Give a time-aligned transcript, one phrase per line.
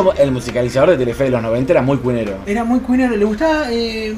[0.00, 2.36] mucho el musicalizador de Telefe de los 90 era muy cuinero.
[2.46, 4.14] Era muy cuinero, le gustaba eh,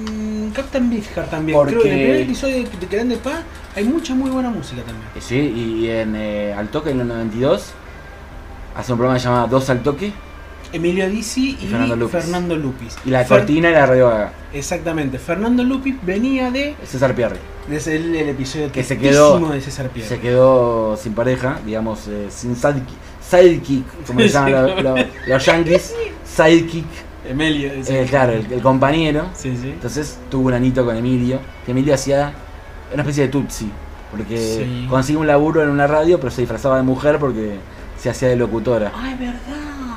[0.54, 1.56] Captain Beefheart también.
[1.58, 3.42] Porque- Creo que en el primer episodio de, de Grande Pa
[3.74, 5.08] hay mucha muy buena música también.
[5.16, 7.72] Y Sí, y en eh, Al Toque en los 92
[8.76, 10.12] hace un programa llamado Dos al Toque
[10.72, 12.20] Emilio Dizzi y, Y Fernando Lupis.
[12.22, 12.96] Fernando Lupis.
[13.04, 14.32] y la Fer- cortina era Radio Gaga.
[14.52, 15.18] Exactamente.
[15.18, 17.36] Fernando Lupis venía de César Pierre.
[17.68, 20.08] desde el, el episodio Que se quedó- de César Pierre.
[20.08, 22.54] Se quedó sin pareja, digamos, eh, sin
[23.28, 25.94] sidekick, como le llaman los, como- los- los yankees,
[26.24, 26.86] sidekick,
[27.28, 29.26] Emilio, eh, claro, el, el compañero.
[29.34, 29.70] Sí, sí.
[29.70, 32.32] Entonces tuvo un anito con Emilio, que Emilio hacía
[32.92, 33.70] una especie de tutsi,
[34.10, 34.86] porque Sí.
[34.90, 37.56] consiguió un laburo en una radio, pero se disfrazaba de mujer porque
[37.98, 38.92] se hacía de locutora.
[38.94, 39.40] Ah, es verdad.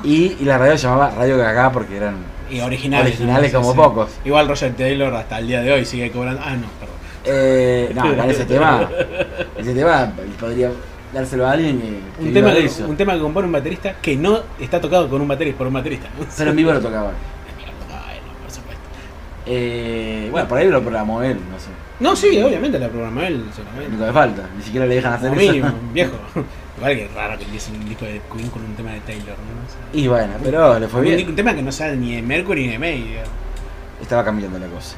[0.04, 2.16] Y, y la radio se llamaba Radio Gaga porque eran
[2.50, 3.08] Y originales.
[3.16, 3.60] Originales ¿no?
[3.60, 4.10] como pocos.
[4.24, 6.40] Igual Roger Taylor hasta el día de hoy sigue cobrando.
[6.42, 6.96] Ah, no, perdón.
[7.26, 8.88] Eh, no, ese tema,
[9.58, 10.70] ese tema podría
[11.12, 11.86] dárselo a alguien que,
[12.22, 12.86] que Un tema, eso.
[12.88, 15.72] un tema que compone un baterista que no está tocado con un baterista, por un
[15.74, 16.08] baterista.
[16.18, 16.26] ¿no?
[16.36, 17.10] Pero en vivo lo tocaba.
[17.10, 18.82] Ay, no, por supuesto.
[19.46, 21.68] Eh, bueno, por ahí lo programó él, no sé.
[22.00, 23.88] No, sí, obviamente la programa él, Lo seguramente.
[23.88, 25.52] único que falta, ni siquiera le dejan hacer Como eso.
[25.52, 26.12] mínimo, viejo.
[26.78, 29.32] Igual que raro que empiece un disco de Queen con un tema de Taylor, ¿no?
[29.34, 31.28] O sea, Y bueno, pero le fue un, bien.
[31.28, 33.02] un tema que no sea ni de Mercury ni de May.
[33.02, 33.30] digamos.
[34.00, 34.94] Estaba cambiando la cosa.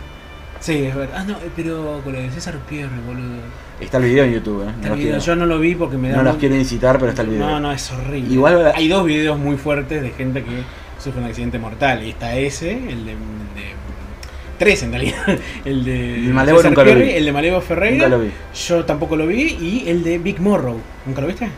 [0.61, 1.17] Sí, es verdad.
[1.21, 3.41] Ah, no, eh, pero con lo de César Pierre, boludo.
[3.81, 4.71] Está el video en YouTube, ¿eh?
[4.71, 5.13] Está No, el video.
[5.13, 6.17] quiero, Yo no lo vi porque me da.
[6.19, 7.47] no los quiero incitar, pero está el video.
[7.47, 8.33] No, no, es horrible.
[8.35, 10.51] Igual- hay dos videos muy fuertes de gente que
[11.03, 12.05] sufre un accidente mortal.
[12.05, 13.13] Y está ese, el de.
[13.13, 13.81] de-
[14.59, 15.17] tres en realidad.
[15.65, 16.17] El de.
[16.17, 17.11] El Malevo lo Pierre, vi.
[17.13, 18.05] El de Malevo Ferreira.
[18.09, 18.31] Nunca lo vi.
[18.69, 19.57] Yo tampoco lo vi.
[19.59, 20.79] Y el de Big Morrow.
[21.07, 21.49] ¿Nunca lo viste?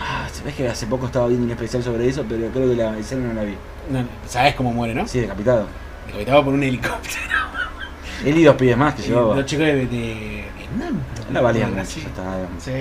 [0.00, 2.98] Ah, ¿sabes que hace poco estaba viendo un especial sobre eso, pero creo que la
[2.98, 3.54] escena no la vi.
[3.92, 5.06] No, sabes cómo muere, ¿no?
[5.06, 5.68] Sí, decapitado.
[6.06, 7.37] Decapitado por un helicóptero.
[8.24, 9.36] Él y dos pies más que llevaba.
[9.36, 11.00] Los chicos de, de Vietnam.
[11.30, 11.84] No valían mucho.
[12.58, 12.72] Sí.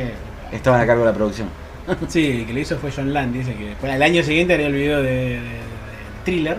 [0.51, 1.47] Estaban a cargo de la producción.
[2.09, 4.67] Sí, el que lo hizo fue John Land, dice que después, al año siguiente haría
[4.67, 5.41] el video de, de- de- de
[6.25, 6.57] thriller,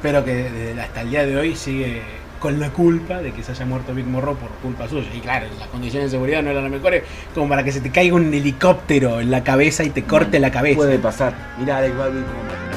[0.00, 2.00] pero que desde- hasta el día de hoy sigue
[2.40, 5.08] con la culpa de que se haya muerto Big Morro por culpa suya.
[5.14, 7.02] Y claro, las condiciones de seguridad no eran las mejores,
[7.34, 10.50] como para que se te caiga un helicóptero en la cabeza y te corte la
[10.50, 10.76] cabeza.
[10.76, 11.34] Puede pasar.
[11.58, 12.67] Mirá, Alex Baldwin como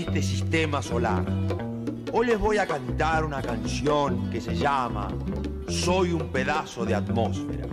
[0.00, 1.24] este sistema solar,
[2.12, 5.08] hoy les voy a cantar una canción que se llama
[5.68, 7.66] Soy un pedazo de atmósfera.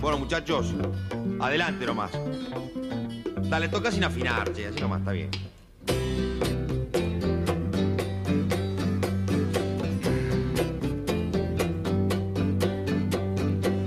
[0.00, 0.74] Bueno, muchachos,
[1.40, 2.12] adelante nomás.
[3.42, 5.30] Dale, toca sin afinar, che, así nomás, está bien.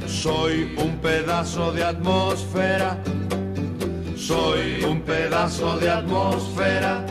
[0.07, 3.01] Soy un pedazo de atmósfera.
[4.27, 7.05] Soy un pedazo de atmósfera.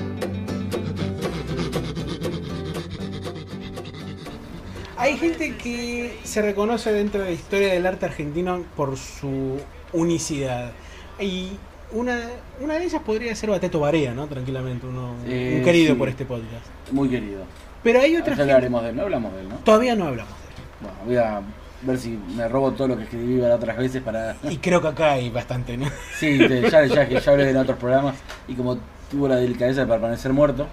[4.99, 9.59] Hay gente que se reconoce dentro de la historia del arte argentino por su
[9.95, 10.73] unicidad.
[11.19, 11.53] Y
[11.91, 12.21] una,
[12.61, 14.27] una de ellas podría ser Bateto Barea, ¿no?
[14.27, 15.99] Tranquilamente, uno, Eh, un querido sí.
[15.99, 16.67] por este podcast.
[16.93, 17.45] Muy querido.
[17.83, 19.55] Pero hay otras Ya hablaremos de él, no hablamos de él, ¿no?
[19.65, 21.41] Todavía no hablamos de Bueno, voy a
[21.82, 24.37] ver si me robo todo lo que escribí las otras veces para...
[24.44, 25.87] Y creo que acá hay bastante, ¿no?
[26.19, 28.17] Sí, te- ya, ya, ya hablé en otros programas
[28.49, 28.78] y como
[29.11, 30.67] tuvo la delicadeza de permanecer muerto,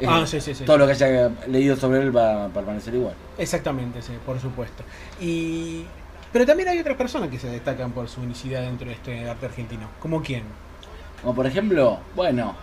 [0.00, 0.64] eh, Ah, sí, sí, sí.
[0.64, 3.14] todo lo que haya leído sobre él va a permanecer igual.
[3.38, 4.82] Exactamente, sí, por supuesto.
[5.20, 5.84] Y
[6.32, 9.46] pero también hay otras personas que se destacan por su unicidad dentro de este arte
[9.46, 9.88] argentino.
[9.98, 10.42] ¿Como quién?
[11.22, 12.54] Como por ejemplo, bueno,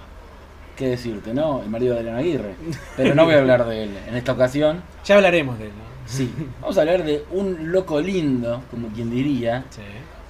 [0.78, 1.62] qué decirte, ¿no?
[1.64, 2.54] El marido de Elena Aguirre.
[2.96, 3.98] Pero no voy a hablar de él.
[4.08, 5.85] En esta ocasión, Ya hablaremos de él, ¿no?
[6.06, 6.32] Sí.
[6.62, 9.82] Vamos a hablar de un loco lindo, como quien diría, Sí.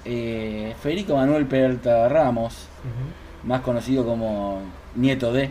[0.04, 2.68] eh, Federico Manuel Peralta Ramos,
[3.44, 4.60] más conocido como
[4.94, 5.50] nieto de,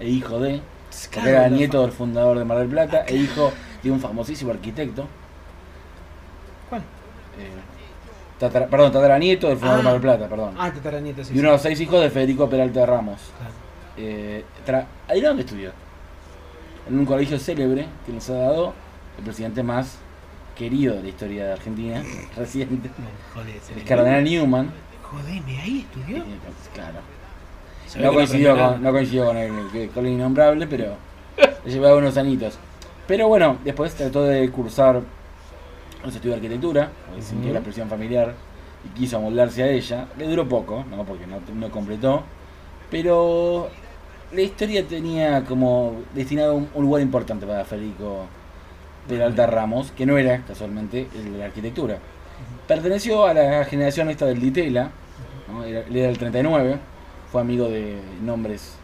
[0.00, 0.60] e hijo de,
[1.10, 5.06] Claro, era nieto del fundador de Mar del Plata, e hijo de un famosísimo arquitecto.
[6.68, 6.80] ¿Cuál?
[7.38, 7.50] eh,
[8.40, 9.78] tatara- perdón, tataranieto del fundador Ah.
[9.78, 10.54] de Mar del Plata, perdón.
[10.58, 11.34] Ah, Tataranieto, sí.
[11.34, 13.20] y uno de los seis hijos de Federico Peralta Ramos.
[13.38, 13.54] Claro.
[13.98, 14.44] Eh,
[15.08, 15.70] ¿Ahí dónde estudió?
[16.88, 18.72] En un colegio célebre que nos ha dado
[19.18, 19.98] el presidente más
[20.56, 22.02] querido de la historia de Argentina,
[22.36, 22.90] reciente,
[23.76, 24.70] el cardenal Newman.
[25.02, 26.18] Jodeme, ahí estudió.
[26.18, 26.24] eh,
[26.74, 26.98] Claro.
[28.00, 30.96] No coincidió, con, no coincidió con, el, con el innombrable, pero
[31.64, 32.58] le llevaba unos anitos.
[33.06, 37.54] Pero bueno, después trató de cursar un estudio de arquitectura, porque sintió Ujú.
[37.54, 38.34] la presión familiar
[38.84, 40.08] y quiso amoldarse a ella.
[40.18, 41.04] Le duró poco, ¿no?
[41.04, 42.24] porque no, no completó.
[42.90, 43.68] Pero
[44.32, 48.26] la historia tenía como destinado un, un lugar importante para Federico
[49.08, 51.98] Peralta Ramos, que no era casualmente el de la arquitectura.
[52.66, 54.90] Perteneció a la generación esta del Ditela,
[55.48, 55.64] ¿no?
[55.64, 56.78] era, era del 39,
[57.30, 58.76] fue amigo de nombres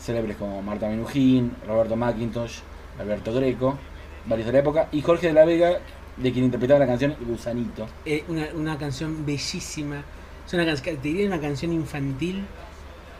[0.00, 2.60] célebres como Marta Minujín, Roberto McIntosh,
[2.98, 3.78] Alberto Greco,
[4.26, 5.78] varios de la época, y Jorge de la Vega,
[6.16, 7.86] de quien interpretaba la canción Gusanito.
[8.04, 10.02] Eh, una, una canción bellísima.
[10.46, 12.44] Es una te diría una canción infantil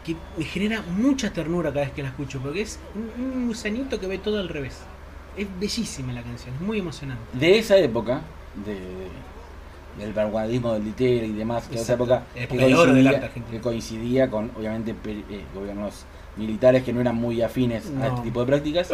[0.04, 4.00] que me genera mucha ternura cada vez que la escucho, porque es un, un gusanito
[4.00, 4.80] que ve todo al revés.
[5.36, 7.22] Es bellísima la canción, es muy emocionante.
[7.32, 8.20] De esa época,
[8.64, 9.30] de, de-
[10.04, 13.60] del vanguardismo del Ditela y demás, que de esa época que del arte coincidía, que
[13.60, 16.04] coincidía con, obviamente, eh, gobiernos
[16.36, 18.88] militares que no eran muy afines a este tipo de prácticas.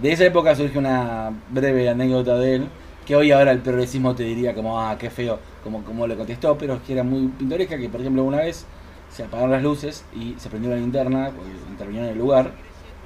[0.00, 2.66] De esa época surge una breve anécdota de él,
[3.06, 6.56] que hoy ahora el progresismo te diría como, ah, qué feo, como, como le contestó,
[6.58, 8.64] pero que era muy pintoresca, que por ejemplo una vez
[9.10, 11.30] se apagaron las luces y se prendió la linterna,
[11.70, 12.50] intervino en el lugar,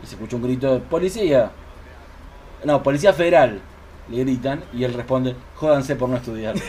[0.02, 1.50] y se escuchó un grito de ¡Policía!
[2.64, 3.60] No, Policía Federal,
[4.10, 6.54] le gritan, y él responde, jódanse por no estudiar.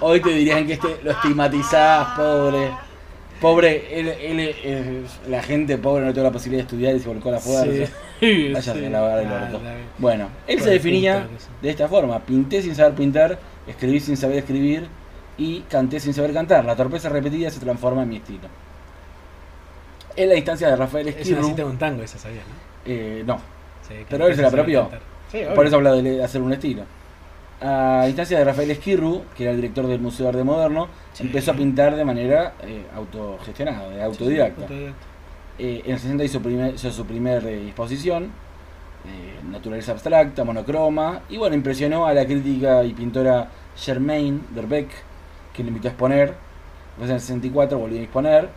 [0.00, 2.70] Hoy te dirían que este lo estigmatizás, pobre.
[3.40, 7.28] Pobre, él, él, la gente pobre no tuvo la posibilidad de estudiar y se volcó
[7.28, 7.92] a la fuerza.
[8.22, 8.54] Sí.
[8.54, 8.54] Sí.
[8.54, 9.60] orto.
[9.64, 11.26] la- Bueno, él se definía
[11.60, 13.36] de esta forma: pinté sin saber pintar,
[13.66, 14.86] escribí sin saber escribir
[15.36, 16.64] y canté sin saber cantar.
[16.64, 18.46] La torpeza repetida se transforma en mi estilo.
[20.14, 22.44] En la instancia de Rafael Es una Esquirru, cita de un tango esa, ¿sabías?
[22.46, 22.54] ¿no?
[22.84, 23.40] eh, no,
[24.08, 24.88] Pero él se la apropió.
[25.30, 26.82] Sí, por eso habla de hacer un estilo.
[27.60, 31.24] A instancia de Rafael Esquirru, que era el director del Museo de Arte Moderno, Sí.
[31.24, 34.62] empezó a pintar de manera eh, autogestionada, de autodidacta.
[34.62, 34.96] Autodidacta.
[35.58, 38.24] Eh, en el 60 hizo, primer- hizo su primer eh, exposición,
[39.04, 44.88] eh, naturaleza abstracta, monocroma, y bueno, impresionó a la crítica y pintora Germaine Verbeck,
[45.52, 46.34] que le invitó a exponer.
[46.98, 48.48] Después en el 64 volvió a exponer,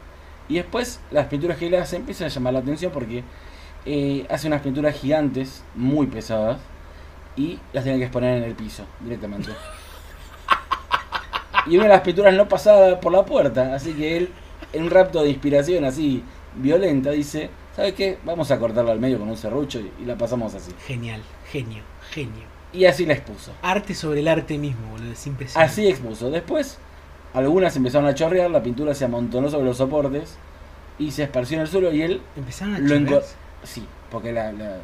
[0.49, 3.23] y después las pinturas que él hace empiezan a llamar la atención porque
[3.85, 6.59] eh, hace unas pinturas gigantes, muy pesadas,
[7.35, 9.51] y las tiene que exponer en el piso directamente.
[11.67, 14.29] Y una de las pinturas no pasaba por la puerta, así que él,
[14.73, 16.23] en un rapto de inspiración así
[16.55, 18.17] violenta, dice, ¿sabes qué?
[18.23, 20.71] Vamos a cortarla al medio con un serrucho y, y la pasamos así.
[20.85, 22.43] Genial, genio, genio.
[22.71, 23.51] Y así la expuso.
[23.61, 25.71] Arte sobre el arte mismo, boludo, es impresionante.
[25.71, 26.29] Así expuso.
[26.29, 26.77] Después,
[27.33, 30.37] algunas empezaron a chorrear, la pintura se amontonó sobre los soportes
[30.99, 33.21] y se esparció en el suelo y él, Empezaron a Lo enco-.
[33.65, 34.77] Sí, porque la, la,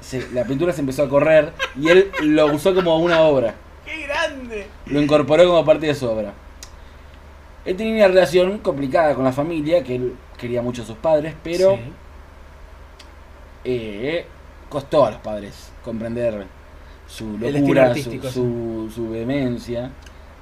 [0.00, 3.54] se- la pintura se empezó a correr y él lo usó como una obra.
[3.84, 4.66] ¡Qué grande!
[4.86, 6.32] lo incorporó como parte de su obra.
[7.64, 11.34] Él tenía una relación complicada con la familia, que él quería mucho a sus padres,
[11.44, 11.82] pero Sí.
[13.64, 14.26] eh,
[14.68, 16.46] costó a los padres comprender
[17.06, 19.90] su El estilo locura, su, artístico, su, su vehemencia,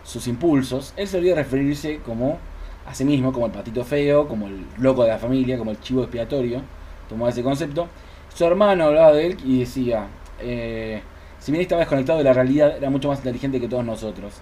[0.04, 0.94] sus impulsos.
[0.96, 2.38] Él solía referirse como
[2.86, 5.80] a sí mismo, como el patito feo, como el loco de la familia, como el
[5.80, 6.62] chivo expiatorio.
[7.10, 7.88] Tomó ese concepto.
[8.32, 10.06] Su hermano hablaba de él y decía,
[10.40, 11.02] eh,
[11.40, 14.34] si bien estaba desconectado de la realidad, era mucho más inteligente que todos nosotros.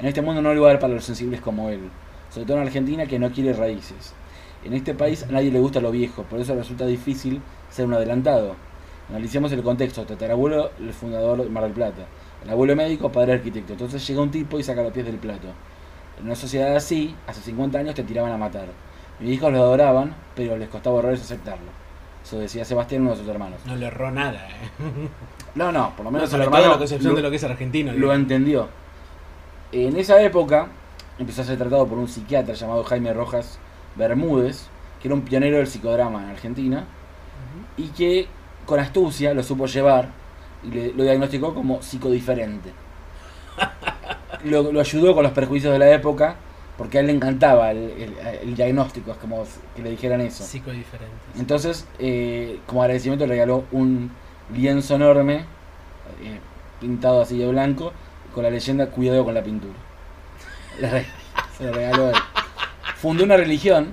[0.00, 1.90] En este mundo no hay lugar para los sensibles como él,
[2.30, 4.14] sobre todo en Argentina que no quiere raíces.
[4.64, 7.92] En este país a nadie le gusta lo viejo, por eso resulta difícil ser un
[7.92, 8.56] adelantado.
[9.10, 10.06] Analicemos el contexto.
[10.06, 12.06] Tatarabuelo, el fundador de Mar del Plata.
[12.42, 13.74] El abuelo médico, padre arquitecto.
[13.74, 15.48] Entonces llega un tipo y saca los pies del plato.
[16.18, 18.68] En una sociedad así, hace 50 años te tiraban a matar.
[19.20, 21.83] Mis hijos lo adoraban, pero les costaba horrores aceptarlo.
[22.24, 23.60] Eso decía Sebastián, uno de sus hermanos.
[23.66, 25.08] No le erró nada, eh.
[25.54, 27.36] No, no, por lo menos sobre el todo hermano la concepción lo, de lo que
[27.36, 27.92] es argentino.
[27.92, 28.68] lo entendió.
[29.72, 30.68] En esa época
[31.18, 33.58] empezó a ser tratado por un psiquiatra llamado Jaime Rojas
[33.96, 34.68] Bermúdez,
[35.02, 36.84] que era un pionero del psicodrama en Argentina,
[37.76, 38.26] y que
[38.66, 40.08] con astucia lo supo llevar
[40.62, 42.72] y le- lo diagnosticó como psicodiferente.
[44.44, 46.36] Lo, lo ayudó con los perjuicios de la época,
[46.76, 49.44] porque a él le encantaba el, el- el diagnóstico, es como
[49.76, 50.44] que le dijeran eso.
[50.44, 51.38] Psicodiferentes.
[51.38, 54.10] Entonces, eh, como agradecimiento, le regaló un
[54.54, 55.44] lienzo enorme,
[56.22, 56.38] eh,
[56.80, 57.92] pintado así de blanco,
[58.34, 59.74] con la leyenda Cuidado con la pintura.
[60.80, 61.06] Le
[61.56, 62.16] Se lo regaló él.
[62.96, 63.88] Fundó una religión,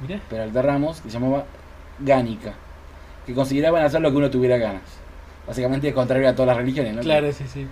[0.00, 0.20] Mirá.
[0.28, 1.46] Peralta Ramos, que se llamaba
[2.00, 2.52] Gánica,
[3.24, 4.82] que consideraban hacer lo que uno tuviera ganas.
[5.46, 7.00] Básicamente, contrario a todas las religiones, ¿no?
[7.02, 7.66] Claro, sí, sí.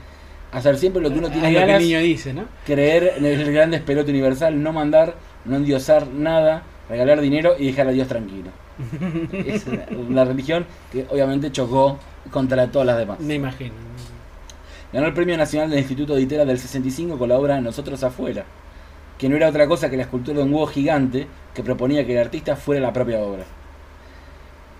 [0.53, 2.45] Hacer siempre lo que uno tiene lo que el niño dice, ¿no?
[2.67, 5.15] creer en el gran despelote universal, no mandar,
[5.45, 8.51] no endiosar nada, regalar dinero y dejar a Dios tranquilo.
[9.33, 11.99] es una, una religión que obviamente chocó
[12.31, 13.21] contra todas las demás.
[13.21, 13.75] Me imagino.
[14.93, 18.45] Ganó el Premio Nacional del Instituto de Itera del 65 con la obra Nosotros Afuera,
[19.19, 22.13] que no era otra cosa que la escultura de un huevo gigante que proponía que
[22.13, 23.45] el artista fuera la propia obra.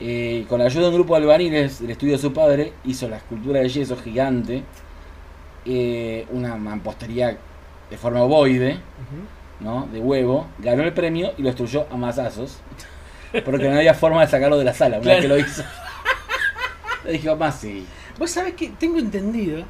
[0.01, 3.09] Eh, con la ayuda de un grupo de albaniles del estudio de su padre, hizo
[3.09, 4.65] la escultura de yeso gigante,
[5.65, 7.37] eh, una mampostería
[7.91, 8.79] de forma ovoide.
[9.61, 9.87] ¿no?
[9.93, 12.61] de huevo, ganó el premio y lo destruyó a mazazos,
[13.45, 15.63] porque no había forma de sacarlo de la sala una vez que lo hizo.
[17.05, 17.85] Le dije, más sí.
[18.19, 19.65] Vos sabés que tengo entendido,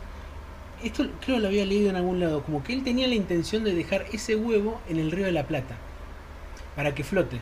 [0.85, 3.65] esto creo que lo había leído en algún lado, como que él tenía la intención
[3.65, 5.75] de dejar ese huevo en el río de la Plata,
[6.77, 7.41] para que flote.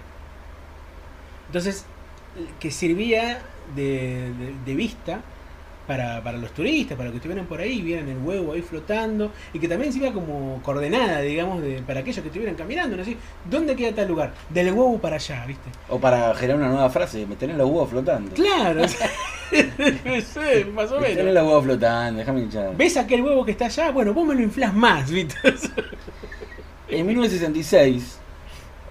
[1.48, 1.84] Entonces,
[2.60, 3.40] que servía
[3.76, 5.20] de, de- de vista
[5.88, 9.58] para, para los turistas, para que estuvieran por ahí, vieran el huevo ahí flotando, y
[9.58, 13.02] que también sirva como coordenada, digamos, de, para aquellos que estuvieran caminando, ¿no?
[13.02, 13.16] Así,
[13.50, 14.32] ¿Dónde queda tal lugar?
[14.50, 15.70] Del huevo para allá, ¿viste?
[15.88, 18.30] O para generar una nueva frase, meter los huevos flotando.
[18.34, 19.10] Claro, o sea,
[20.74, 21.34] más o Meter en menos.
[21.34, 22.76] los huevos flotando, déjame hinchar.
[22.76, 23.90] ¿Ves aquel huevo que está allá?
[23.90, 25.36] Bueno, vos me lo inflás más, ¿viste?
[26.88, 28.18] En 1966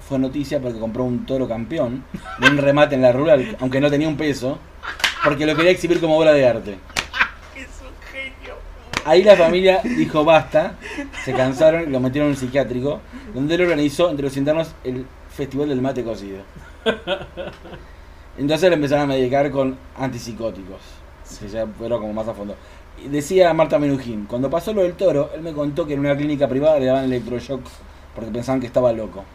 [0.07, 2.03] fue noticia porque compró un toro campeón
[2.39, 4.57] de un remate en la rural, aunque no tenía un peso,
[5.27, 6.71] porque lo quería exhibir como obra de arte.
[7.57, 8.55] es un genio.
[9.03, 10.75] Ahí la familia dijo basta,
[11.25, 13.01] se cansaron y lo metieron en un psiquiátrico,
[13.33, 16.43] donde él organizó entre los internos el Festival del Mate Cocido.
[18.37, 20.79] Entonces le empezaron a medicar con antipsicóticos,
[21.41, 22.55] que ya fueron como más a fondo.
[23.03, 26.15] Y decía Marta Menujín, cuando pasó lo del toro, él me contó que en una
[26.15, 27.67] clínica privada le daban electroshock
[28.15, 29.25] porque pensaban que estaba loco.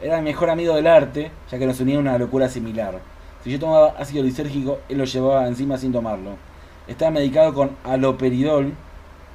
[0.00, 3.13] Era el mejor amigo del arte, ya que nos unía una locura similar.
[3.44, 6.36] Si yo tomaba ácido lisérgico, él lo llevaba encima sin tomarlo.
[6.88, 8.72] Estaba medicado con aloperidol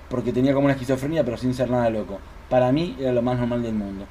[0.10, 2.18] porque tenía como una esquizofrenia, pero sin ser nada loco.
[2.50, 4.06] Para mí era lo más normal del mundo.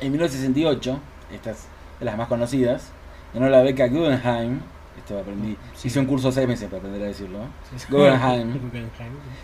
[0.00, 0.98] En 1968,
[1.32, 1.68] esta es
[2.00, 2.90] de las más conocidas,
[3.32, 4.60] ganó la beca Guggenheim.
[4.98, 5.56] Esto aprendí.
[5.76, 5.88] Sí.
[5.88, 7.38] Hice un curso de seis meses para aprender a decirlo.
[7.38, 7.46] ¿no?
[7.96, 8.58] Guggenheim.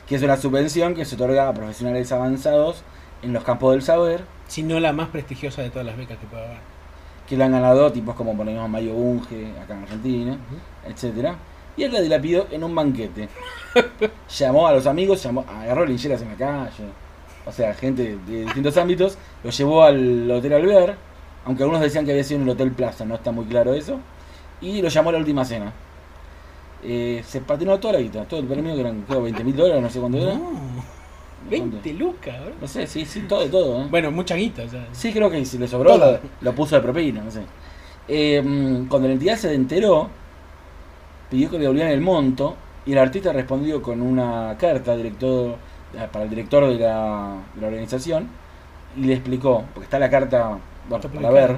[0.08, 2.82] Que es una subvención que se otorga a profesionales avanzados
[3.22, 6.26] en los campos del saber, Si no la más prestigiosa de todas las becas que
[6.26, 6.71] pueda haber.
[7.32, 10.36] Que lo han ganado tipos como ponemos Mario Bunge, acá en Argentina,
[10.86, 11.34] etcétera.
[11.78, 13.26] Y él la dilapidó en un banquete.
[14.38, 16.84] llamó a los amigos, llamó, agarró lincheras en la calle,
[17.46, 20.94] o sea, gente de distintos ámbitos, lo llevó al Hotel Alvear,
[21.46, 23.98] aunque algunos decían que había sido en el Hotel Plaza, no está muy claro eso,
[24.60, 25.72] y lo llamó a la última cena.
[26.84, 29.82] Eh, se patinó toda la guita, todo el premio, que eran creo, 20 mil dólares,
[29.82, 30.38] no sé cuánto era.
[31.58, 32.54] No, 20 lucas, ¿verdad?
[32.60, 33.82] No sé, sí, sí, todo, todo.
[33.82, 33.86] ¿eh?
[33.90, 34.86] Bueno, mucha guita, o sea.
[34.92, 37.42] Sí, creo que si le sobró lo, lo puso de propina, no sé.
[38.08, 38.42] Eh,
[38.88, 40.08] cuando la entidad se enteró,
[41.30, 45.56] pidió que le devolvieran el monto y el artista respondió con una carta director,
[45.94, 48.28] eh, para el director de la, de la organización
[48.96, 51.56] y le explicó, porque está la carta bueno, para ver,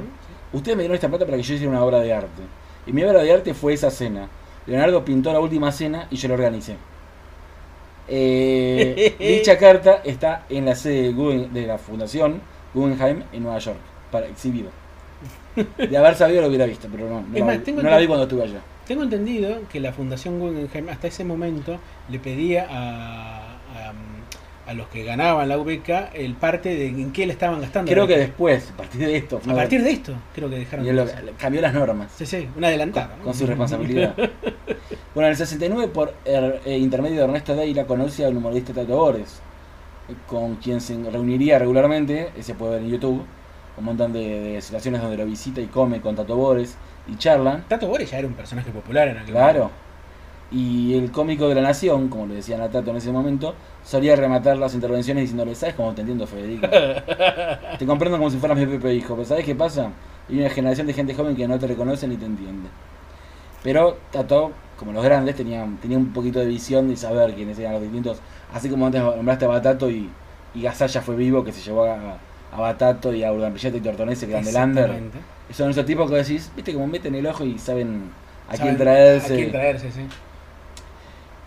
[0.52, 2.42] ustedes me dieron esta plata para que yo hiciera una obra de arte.
[2.86, 4.28] Y mi obra de arte fue esa cena.
[4.66, 6.76] Leonardo pintó la última cena y yo la organicé.
[8.08, 12.40] Eh, dicha carta está en la sede de, Guggen- de la Fundación
[12.74, 13.78] Guggenheim en Nueva York,
[14.10, 14.70] para exhibido.
[15.78, 18.24] De haber sabido lo hubiera visto, pero no, no, la, más, no la vi cuando
[18.24, 18.60] estuve allá.
[18.86, 23.43] Tengo entendido que la Fundación Guggenheim hasta ese momento le pedía a,
[24.66, 27.90] a los que ganaban la UBK el parte de en qué le estaban gastando.
[27.90, 31.06] Creo que después, a partir de esto, A partir de esto, creo que dejaron lo-
[31.38, 32.10] cambió las normas.
[32.16, 33.08] Sí, sí, una adelantada.
[33.08, 33.24] con, ¿no?
[33.24, 34.14] con su responsabilidad.
[35.14, 38.96] bueno, en el 69, por er- eh, intermedio de Ernesto Deira, conoce al humorista Tato
[38.96, 39.40] Bores,
[40.08, 43.22] eh, con quien se reuniría regularmente, se puede ver en YouTube,
[43.76, 47.64] un montón de, de situaciones donde lo visita y come con Tato Bores y charlan.
[47.68, 49.70] Tato Bores ya era un personaje popular en aquel Claro.
[50.50, 54.14] Y el cómico de la nación, como le decían a Tato en ese momento, solía
[54.14, 56.68] rematar las intervenciones diciéndole, ¿sabes cómo te entiendo, Federico?
[57.78, 59.90] te comprendo como si fueras mi propio hijo, pero ¿sabes qué pasa?
[60.28, 62.68] Hay una generación de gente joven que no te reconoce ni te entiende.
[63.62, 67.72] Pero Tato, como los grandes, tenía, tenía un poquito de visión de saber quiénes eran
[67.72, 68.18] los distintos.
[68.52, 70.10] Así como antes nombraste a Batato y,
[70.54, 72.18] y Gasalla fue vivo, que se llevó a,
[72.52, 75.02] a Batato y a Urdanprilleta y Tortonese, que eran del Under.
[75.50, 78.10] Son esos tipos que decís, viste, como meten el ojo y saben
[78.48, 79.32] a Saben quién traerse.
[79.32, 80.00] A quién traerse, sí.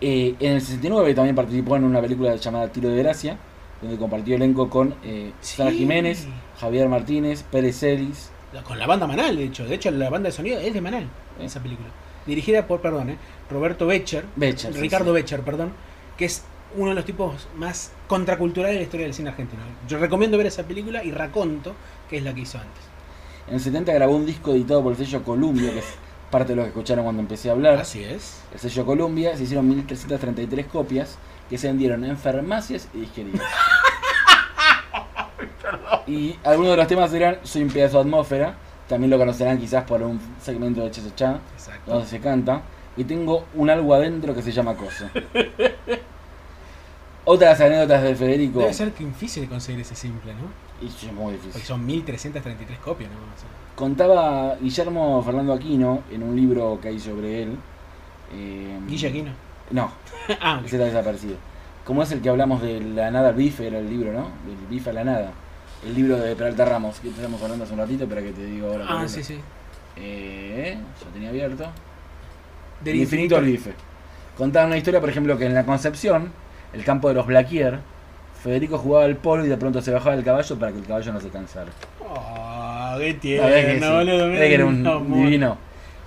[0.00, 3.36] Eh, en el 69 también participó en una película llamada Tiro de Gracia,
[3.82, 5.62] donde compartió elenco con eh, Sí.
[5.70, 6.26] Jiménez,
[6.60, 8.30] Javier Martínez, Pérez Celis.
[8.64, 9.66] Con la banda Manal, de hecho.
[9.66, 11.06] De hecho, la banda de sonido es de Manal,
[11.40, 11.88] esa película.
[12.26, 13.16] Dirigida por, perdón, eh,
[13.50, 14.24] Roberto Becher.
[14.36, 15.22] Becher, sí, Ricardo sí.
[15.22, 15.72] Becher, perdón.
[16.16, 16.44] Que es
[16.76, 19.62] uno de los tipos más contraculturales de la historia del cine argentino.
[19.88, 21.74] Yo recomiendo ver esa película y Raconto,
[22.08, 22.82] que es la que hizo antes.
[23.48, 25.86] En el 70 grabó un disco editado por el sello Columbia, que es
[26.30, 27.78] parte de lo que escucharon cuando empecé a hablar.
[27.78, 28.40] Así es.
[28.52, 31.18] El sello Columbia se hicieron 1333 copias
[31.48, 33.42] que se vendieron en farmacias y disquerías.
[36.06, 38.54] y algunos de los temas eran Soy un pedazo de atmósfera,
[38.88, 41.40] también lo conocerán quizás por un segmento de Chesachá.
[41.54, 41.92] Exacto.
[41.92, 42.62] donde se canta,
[42.96, 45.08] y tengo un algo adentro que se llama Coso.
[47.24, 48.60] Otras anécdotas de Federico.
[48.60, 50.67] Debe ser que difícil conseguir ese simple, ¿no?
[50.80, 51.62] Y es muy difícil.
[51.62, 53.16] son 1333 copias, ¿no?
[53.74, 57.56] Contaba Guillermo Fernando Aquino en un libro que hay sobre él.
[58.32, 59.30] eh, Guille Aquino.
[59.70, 59.90] No,
[60.40, 61.36] ah, ese está desaparecido.
[61.84, 64.30] Como es el que hablamos de la nada al bife, era el libro, ¿no?
[64.46, 65.32] Del bife a la nada.
[65.86, 68.68] El libro de Peralta Ramos, que estamos hablando hace un ratito, pero que te digo
[68.68, 68.86] ahora.
[68.88, 69.38] Ah, sí, sí.
[69.96, 71.66] Eh, ya tenía abierto.
[72.82, 73.72] Del infinito al bife.
[74.36, 76.30] Contaba una historia, por ejemplo, que en la Concepción,
[76.72, 77.80] el campo de los Blaquier,
[78.42, 81.12] Federico jugaba al polo y de pronto se bajaba del caballo para que el caballo
[81.12, 81.70] no se cansara.
[82.00, 84.30] Oh, qué Sabés que tierno, sí, boludo.
[84.30, 85.58] que era un divino.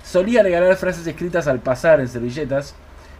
[0.02, 2.74] Solía regalar frases escritas al pasar en servilletas,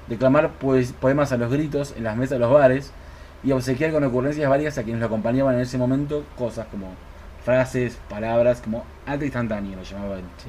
[0.08, 2.92] declamar pues, poemas a los gritos en las mesas de los bares
[3.44, 6.88] y obsequiar con ocurrencias varias a quienes lo acompañaban en ese momento cosas como
[7.44, 10.24] frases, palabras, como arte instantáneo lo llamaba él.
[10.38, 10.48] Sí.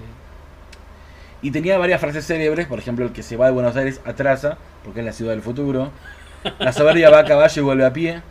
[1.41, 4.57] Y tenía varias frases célebres, por ejemplo, el que se va de Buenos Aires atrasa,
[4.83, 5.91] porque es la ciudad del futuro.
[6.59, 8.21] La soberbia va a caballo y vuelve a pie.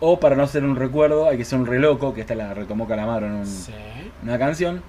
[0.00, 2.86] O para no ser un recuerdo, hay que ser un reloco, que esta la retomó
[2.86, 3.72] Calamaro en un, Sí.
[4.22, 4.82] una canción.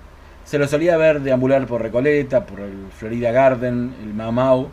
[0.43, 4.69] Se lo solía ver deambular por Recoleta, por el Florida Garden, el Mamau.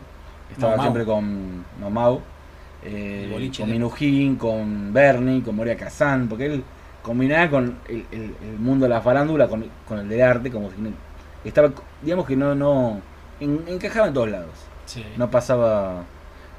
[0.51, 0.85] Estaba Mamau.
[0.85, 2.21] siempre con Mamau.
[2.87, 6.63] eh, con de- Minujín, con Bernie, con Moria Kazan, porque él
[7.01, 10.69] combinaba con el, el- el mundo de la farándula con, con el del arte, como
[10.69, 10.75] si
[11.43, 11.71] estaba,
[12.03, 12.99] digamos que no, no
[13.39, 14.51] en- encajaba en todos lados
[14.85, 15.03] Sí.
[15.17, 16.03] no pasaba,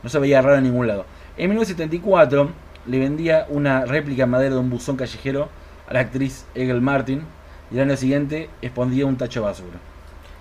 [0.03, 1.05] no se veía raro en ningún lado.
[1.37, 2.51] En 1974
[2.87, 5.49] le vendía una réplica en madera de un buzón callejero
[5.89, 7.23] a la actriz Egel Martin
[7.71, 9.79] y el año siguiente expondía un tacho de basura.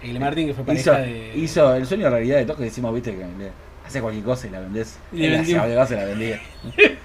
[0.02, 1.38] El Martin que fue Hizo, pareja de.
[1.38, 3.52] hizo el sueño de realidad de todos que decimos, viste, que le
[3.86, 4.98] hace cualquier cosa y la vendés.
[5.12, 5.38] Y y la
[6.06, 6.42] vendía.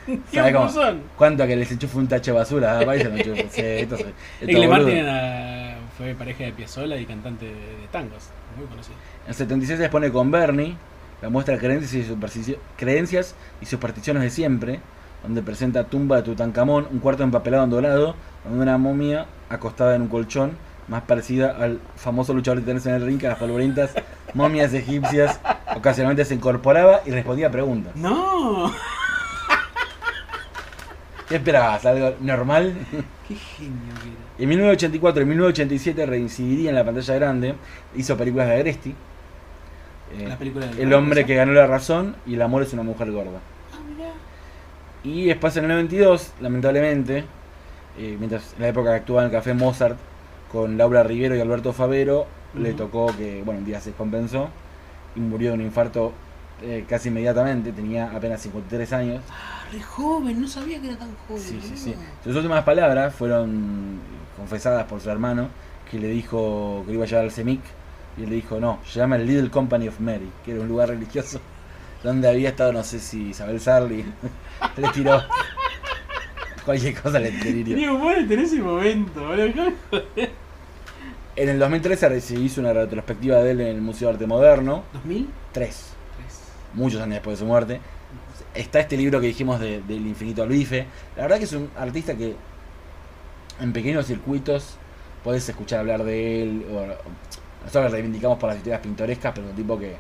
[0.07, 0.67] ¿Qué ¿Sabés cómo?
[0.67, 1.03] buzón?
[1.17, 2.79] ¿Cuánto que les enchufa un tacho de basura?
[2.81, 3.43] Ah, me enchufa.
[3.51, 4.69] Sí, esto esto.
[4.69, 8.29] Martin era- fue pareja de Piazzolla y cantante de, de tangos.
[8.59, 8.97] Muy conocido.
[9.29, 10.75] En 76 se expone con Bernie,
[11.23, 14.81] la muestra creencias y, creencias y supersticiones de siempre,
[15.23, 20.03] donde presenta tumba de Tutankamón, un cuarto empapelado en dorado, donde una momia acostada en
[20.03, 20.53] un colchón,
[20.89, 23.93] más parecida al famoso luchador de tenis en el ring que las polvorientas
[24.35, 25.39] momias egipcias,
[25.77, 27.95] ocasionalmente se incorporaba y respondía a preguntas.
[27.97, 28.73] ¡No!
[31.29, 31.87] ¿Qué esperabas?
[31.87, 32.75] ¿Algo normal?
[33.29, 34.17] ¡Qué genio que era!
[34.39, 37.55] En 1984 y 1987 reincidiría en la pantalla grande,
[37.95, 38.95] hizo películas de Agresti.
[40.19, 40.37] eh,
[40.79, 43.39] El hombre que ganó la razón y el amor es una mujer gorda.
[45.03, 47.25] Y después en el 92, lamentablemente,
[47.99, 49.97] eh, mientras en la época que actuaba en el Café Mozart
[50.53, 54.49] con Laura Rivero y Alberto Favero, le tocó que, bueno, un día se descompensó
[55.15, 56.13] y murió de un infarto
[56.63, 59.23] eh, casi inmediatamente, tenía apenas 53 años.
[59.31, 61.43] Ah, re joven, no sabía que era tan joven.
[61.43, 61.95] Sí, sí, sí.
[62.23, 63.99] Sus últimas palabras fueron
[64.37, 65.49] confesadas por su hermano,
[65.91, 67.61] que le dijo que iba a llevar al CEMIC,
[68.19, 70.91] y él le dijo, no, llama el Little Company of Mary, que era un lugar
[70.91, 71.41] religioso
[72.03, 74.05] donde había estado, no sé si Isabel Sarli,
[74.77, 75.23] le tiró
[76.65, 77.71] cualquier cosa le tiró.
[77.71, 79.73] Tenía humor en ese momento, boludo.
[81.37, 84.83] En el 2013 se hizo una retrospectiva de él en el Museo de Arte Moderno,
[85.07, 85.27] ¿2000?
[85.53, 85.87] tres,
[86.75, 87.81] muchos años después de su muerte.
[88.55, 90.87] Está este libro que dijimos de- del infinito al bife.
[91.17, 92.35] La verdad que es un artista que
[93.61, 94.77] en pequeños circuitos
[95.23, 96.67] podés escuchar hablar de él.
[96.73, 96.85] O,
[97.65, 99.97] nosotros lo reivindicamos por las historias pintorescas, pero un tipo que...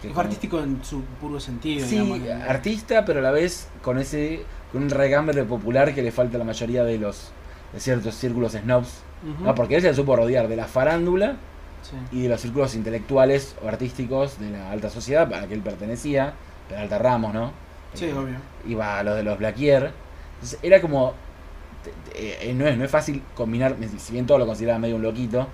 [0.00, 2.48] que Fue con- artístico en su puro sentido, Sí, digamos.
[2.48, 6.38] artista, pero a la vez con ese con un regambre popular que le falta a
[6.38, 7.32] la mayoría de los
[7.72, 9.02] de ciertos círculos snobs.
[9.42, 9.54] ¿no?
[9.54, 11.36] Porque él se supo rodear de la farándula
[11.82, 11.96] Sí.
[12.18, 15.60] y de los círculos intelectuales o artísticos de la alta sociedad a la que él
[15.60, 16.34] pertenecía,
[16.68, 17.52] Peralta Ramos, ¿no?
[17.94, 18.36] Sí, Eh, obvio.
[18.68, 19.90] Iba a los de los Blaquier.
[20.34, 21.14] Entonces era como.
[22.14, 25.46] eh, no, es, no es fácil combinar, si bien todo lo consideraba medio un loquito,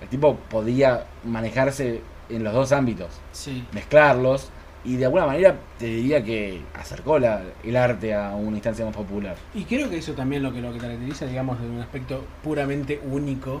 [0.00, 2.02] el tipo podía manejarse
[2.34, 3.64] en los dos ámbitos, Sí.
[3.72, 4.50] mezclarlos
[4.84, 8.94] y de alguna manera te diría que acercó la- el arte a una instancia más
[8.94, 9.36] popular.
[9.54, 13.00] Y creo que eso también lo que lo que caracteriza, digamos, de un aspecto puramente
[13.04, 13.60] único,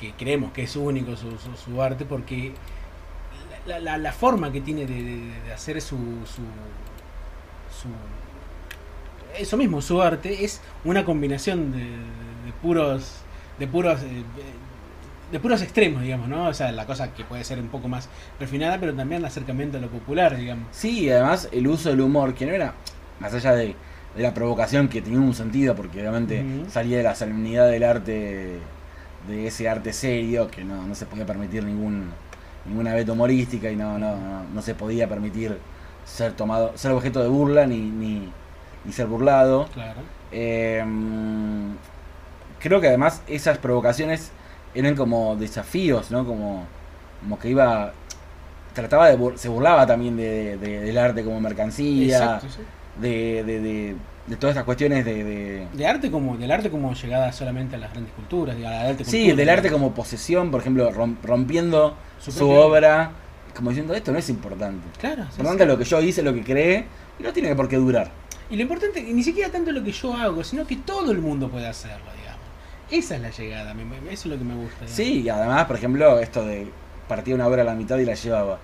[0.00, 2.52] que creemos que es único su, su, su arte, porque
[3.66, 6.42] la, la- la forma que tiene de, de- de hacer su, su,
[7.80, 13.20] su- Eso mismo, su arte, es una combinación de, de puros...
[13.58, 14.00] De puros...
[14.02, 14.22] eh,
[15.30, 16.48] de puros extremos, digamos, ¿no?
[16.48, 18.08] O sea, la cosa que puede ser un poco más
[18.40, 20.68] refinada, pero también el acercamiento a lo popular, digamos.
[20.72, 22.74] Sí, y además el uso del humor, que no era,
[23.20, 23.74] más allá de,
[24.16, 28.58] de la provocación que tenía un sentido, porque obviamente salía de la solemnidad del arte,
[29.28, 32.10] de ese arte serio, que no, no se podía permitir ningún
[32.64, 35.58] ninguna beta humorística y no, no, no, no se podía permitir
[36.04, 38.28] ser tomado, ser objeto de burla ni, ni,
[38.84, 39.68] ni ser burlado.
[39.72, 40.00] Claro.
[40.32, 40.84] Eh,
[42.60, 44.32] creo que además esas provocaciones
[44.78, 46.24] eran como desafíos, ¿no?
[46.26, 46.64] Como,
[47.20, 47.92] como que iba.
[48.74, 49.18] Trataba de.
[49.18, 52.16] bur- Se burlaba también de, de- del arte como mercancía.
[52.18, 52.60] Exacto, sí.
[53.00, 55.66] de, de, todas estas cuestiones de...
[55.74, 58.80] de- arte como, del arte como llegada solamente a las grandes culturas, digo, a la
[58.90, 63.10] arte Sí, del arte como posesión, por ejemplo, rom- rompiendo Su obra,
[63.56, 64.86] como diciendo, esto no es importante.
[65.00, 65.68] Claro, sí, Importante sí.
[65.68, 66.84] lo que yo hice, lo que creé,
[67.18, 68.10] y no tiene por qué durar.
[68.50, 71.48] Y lo importante, ni siquiera tanto lo que yo hago, sino que todo el mundo
[71.48, 72.04] puede hacerlo.
[72.90, 74.86] Esa es la llegada, eso es lo que me gusta.
[74.88, 76.68] Sí, y además, por ejemplo, esto de
[77.06, 78.58] partir una obra a la mitad y la llevaba.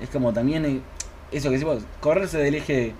[0.00, 0.80] Es como también eh,
[1.32, 2.94] eso que decimos, correrse del eje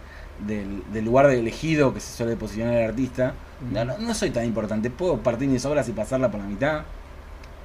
[0.46, 3.34] del, del lugar de elegido que se suele posicionar el artista.
[3.72, 6.82] No, no, no soy tan importante, puedo partir mis obras y pasarla por la mitad.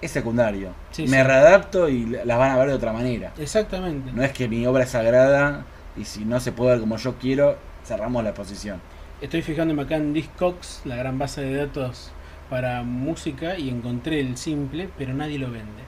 [0.01, 0.69] Es secundario.
[0.91, 1.23] Sí, Me sí.
[1.23, 3.32] readapto y la- las van a ver de otra manera.
[3.38, 4.12] Exactamente.
[4.12, 5.63] No es que mi obra es sagrada
[5.95, 8.82] y si no se puede ver como yo quiero, cerramos la exposición.
[9.21, 12.12] Estoy fijándome acá en Discogs, la gran base de datos
[12.49, 15.84] para música, y encontré el simple, pero nadie lo vende.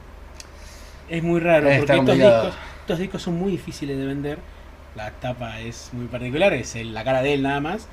[1.10, 4.40] Es muy raro, Eh, porque estos discos, estos discos son muy difíciles de vender.
[4.96, 7.88] La tapa es muy particular, es el- la cara de él nada más.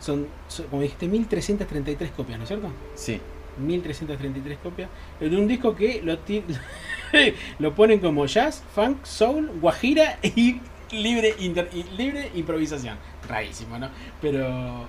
[0.00, 2.70] Son, son, como dijiste, 1333 copias, ¿no es cierto?
[2.94, 3.20] Sí.
[3.58, 6.16] 1333 copias de un disco que lo,
[7.58, 10.60] lo ponen como jazz, funk, soul, guajira y
[10.92, 12.96] libre, inter- y libre improvisación.
[13.28, 13.88] Rarísimo, ¿no?
[14.20, 14.86] Pero.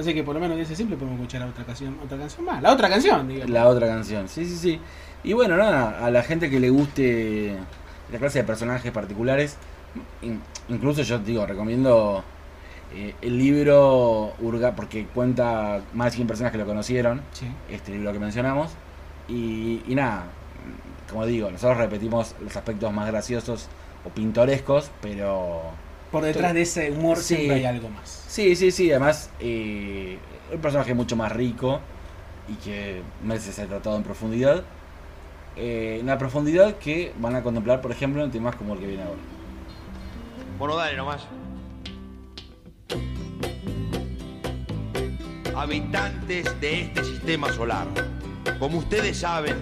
[0.00, 2.62] Así que por lo menos de ese simple podemos escuchar otra canción, otra canción más.
[2.62, 3.50] La otra canción, digamos.
[3.50, 4.80] La otra canción, sí, sí, sí.
[5.22, 7.56] Y bueno, nada, a la gente que le guste
[8.10, 9.56] la clase de personajes particulares,
[10.22, 12.24] in- incluso yo digo, recomiendo
[12.94, 17.46] eh, el libro Urga, porque cuenta más de 100 personas que lo conocieron, Sí.
[17.70, 18.70] este libro que mencionamos.
[19.28, 20.24] Y, y nada,
[21.10, 23.68] como digo, nosotros repetimos los aspectos más graciosos
[24.04, 25.60] o pintorescos, pero
[26.10, 27.36] Por detrás de ese humor Sí.
[27.36, 28.24] siempre hay algo más.
[28.28, 30.18] Sí, sí, sí, además eh,
[30.52, 31.80] un personaje mucho más rico
[32.48, 34.64] y que merece ser tratado en profundidad.
[35.56, 38.86] Eh, en la profundidad que van a contemplar, por ejemplo, en temas como el que
[38.86, 39.20] viene ahora.
[40.58, 41.26] Bueno, dale nomás.
[45.54, 47.86] Habitantes de este sistema solar,
[48.58, 49.56] como ustedes saben,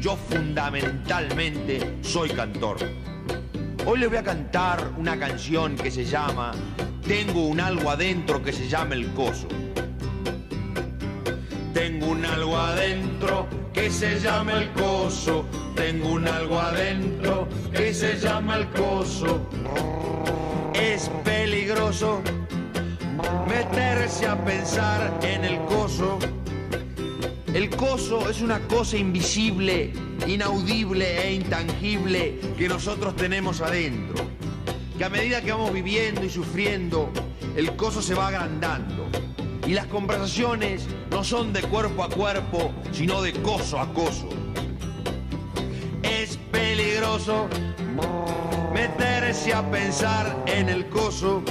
[0.00, 2.76] yo fundamentalmente soy cantor.
[3.86, 6.52] Hoy les voy a cantar una canción que se llama
[7.06, 9.46] Tengo un algo adentro que se llama el coso.
[11.74, 15.44] Tengo un algo adentro que se llama el coso.
[15.76, 19.46] Tengo un algo adentro que se llama el coso.
[20.72, 22.22] Es peligroso
[23.46, 26.18] meterse a pensar en el coso.
[27.54, 29.92] El coso es una cosa invisible,
[30.26, 34.26] inaudible e intangible que nosotros tenemos adentro.
[34.98, 37.12] Que a medida que vamos viviendo y sufriendo,
[37.54, 39.06] el coso se va agrandando.
[39.68, 44.28] Y las conversaciones no son de cuerpo a cuerpo, sino de coso a coso.
[46.02, 47.48] Es peligroso
[48.74, 51.44] meterse a pensar en el coso.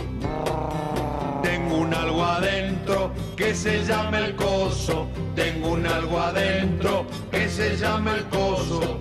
[1.44, 5.08] Tengo un algo adentro que se llama el coso.
[5.36, 9.00] Tengo un algo adentro que se llama el coso.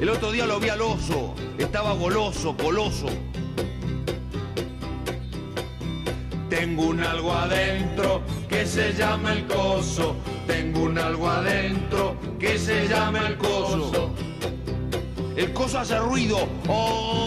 [0.00, 3.06] El otro día lo vi al oso, estaba goloso, coloso.
[6.48, 10.16] Tengo un algo adentro que se llama el coso.
[10.46, 14.10] Tengo un algo adentro que se llama el coso.
[15.36, 16.48] El coso hace ruido.
[16.68, 17.26] Oh,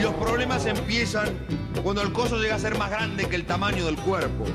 [0.00, 1.28] Y los problemas empiezan
[1.82, 4.46] cuando el coso llega a ser más grande que el tamaño del cuerpo.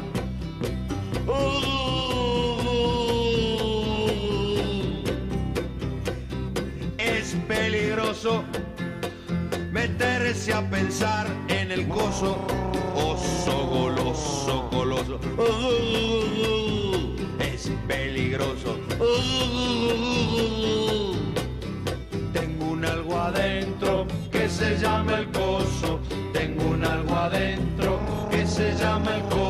[6.97, 8.43] Es peligroso
[9.71, 12.39] meterse a pensar en el coso.
[12.95, 15.19] Oso goloso, goloso.
[17.38, 18.79] Es peligroso.
[22.34, 24.08] Tengo un algo adentro
[24.45, 25.99] que se llama el coso.
[26.31, 29.44] Tengo un algo adentro que se llama el coso.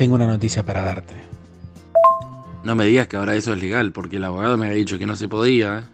[0.00, 1.12] Tengo una noticia para darte.
[2.64, 5.04] No me digas que ahora eso es legal, porque el abogado me había dicho que
[5.04, 5.90] no se podía.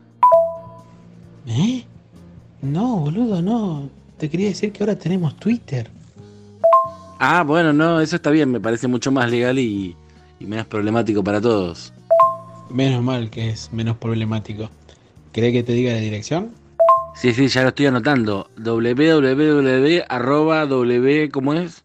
[1.45, 1.85] ¿Eh?
[2.63, 3.91] No, boludo, no.
[4.17, 5.91] Te quería decir que ahora tenemos Twitter.
[7.19, 9.97] Ah, bueno, no, eso está bien, me parece mucho más legal y,
[10.39, 11.93] y menos problemático para todos.
[12.71, 14.71] Menos mal que es menos problemático.
[15.33, 16.53] ¿Cree que te diga la dirección?
[17.17, 18.51] Sí, sí, ya lo estoy anotando.
[18.57, 21.83] www arroba w, ¿cómo es?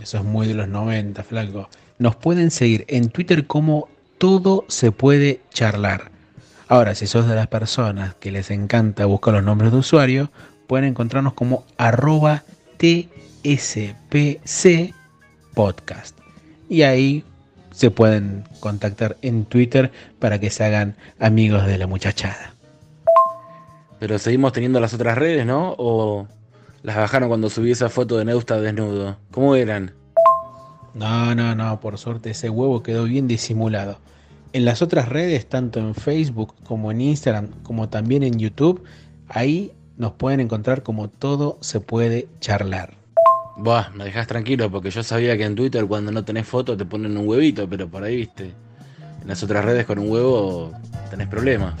[0.00, 1.68] Eso es muy de los 90, flaco.
[1.98, 6.10] Nos pueden seguir en Twitter como todo se puede charlar.
[6.68, 10.30] Ahora, si sos de las personas que les encanta buscar los nombres de usuario,
[10.66, 12.44] pueden encontrarnos como arroba
[12.78, 13.14] TSPC
[15.54, 16.18] podcast.
[16.68, 17.24] Y ahí
[17.70, 22.54] se pueden contactar en Twitter para que se hagan amigos de la muchachada.
[23.98, 25.74] Pero seguimos teniendo las otras redes, ¿no?
[25.78, 26.26] ¿O
[26.86, 29.16] las bajaron cuando subí esa foto de Neusta desnudo?
[29.32, 29.92] ¿Cómo eran?
[30.94, 33.98] No, no, no, por suerte ese huevo quedó bien disimulado.
[34.52, 38.84] En las otras redes, tanto en Facebook como en Instagram, como también en YouTube,
[39.26, 42.94] ahí nos pueden encontrar como todo se puede charlar.
[43.56, 46.84] Buah, me dejas tranquilo porque yo sabía que en Twitter cuando no tenés foto te
[46.84, 48.52] ponen un huevito, pero por ahí, viste,
[49.22, 50.70] en las otras redes con un huevo
[51.10, 51.74] tenés problemas.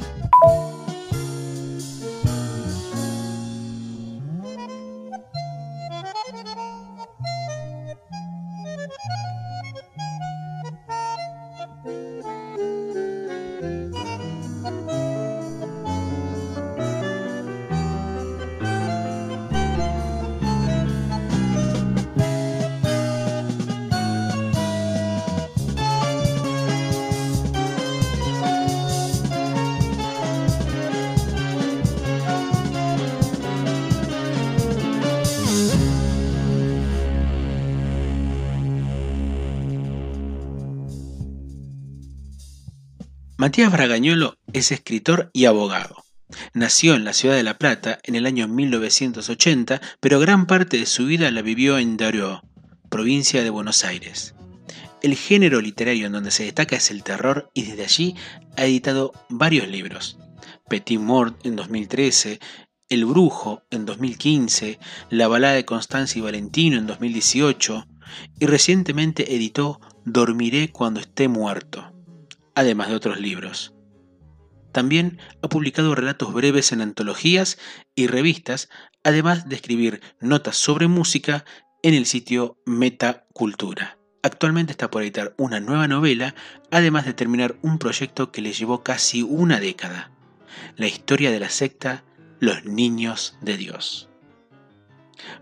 [43.46, 46.04] Matías Bragañolo es escritor y abogado.
[46.52, 50.86] Nació en la ciudad de La Plata en el año 1980, pero gran parte de
[50.86, 52.42] su vida la vivió en Darío,
[52.90, 54.34] provincia de Buenos Aires.
[55.00, 58.16] El género literario en donde se destaca es el terror y desde allí
[58.56, 60.18] ha editado varios libros.
[60.68, 62.40] Petit Mort en 2013,
[62.88, 67.86] El Brujo en 2015, La balada de Constancia y Valentino en 2018
[68.40, 71.92] y recientemente editó Dormiré cuando esté muerto
[72.56, 73.72] además de otros libros.
[74.72, 77.58] También ha publicado relatos breves en antologías
[77.94, 78.68] y revistas,
[79.04, 81.44] además de escribir notas sobre música
[81.82, 83.98] en el sitio Metacultura.
[84.22, 86.34] Actualmente está por editar una nueva novela,
[86.70, 90.10] además de terminar un proyecto que le llevó casi una década,
[90.76, 92.04] la historia de la secta
[92.40, 94.08] Los Niños de Dios.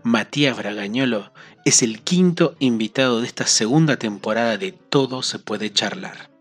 [0.03, 6.34] Matías Bragañolo es el quinto invitado de esta segunda temporada de Todo se puede charlar.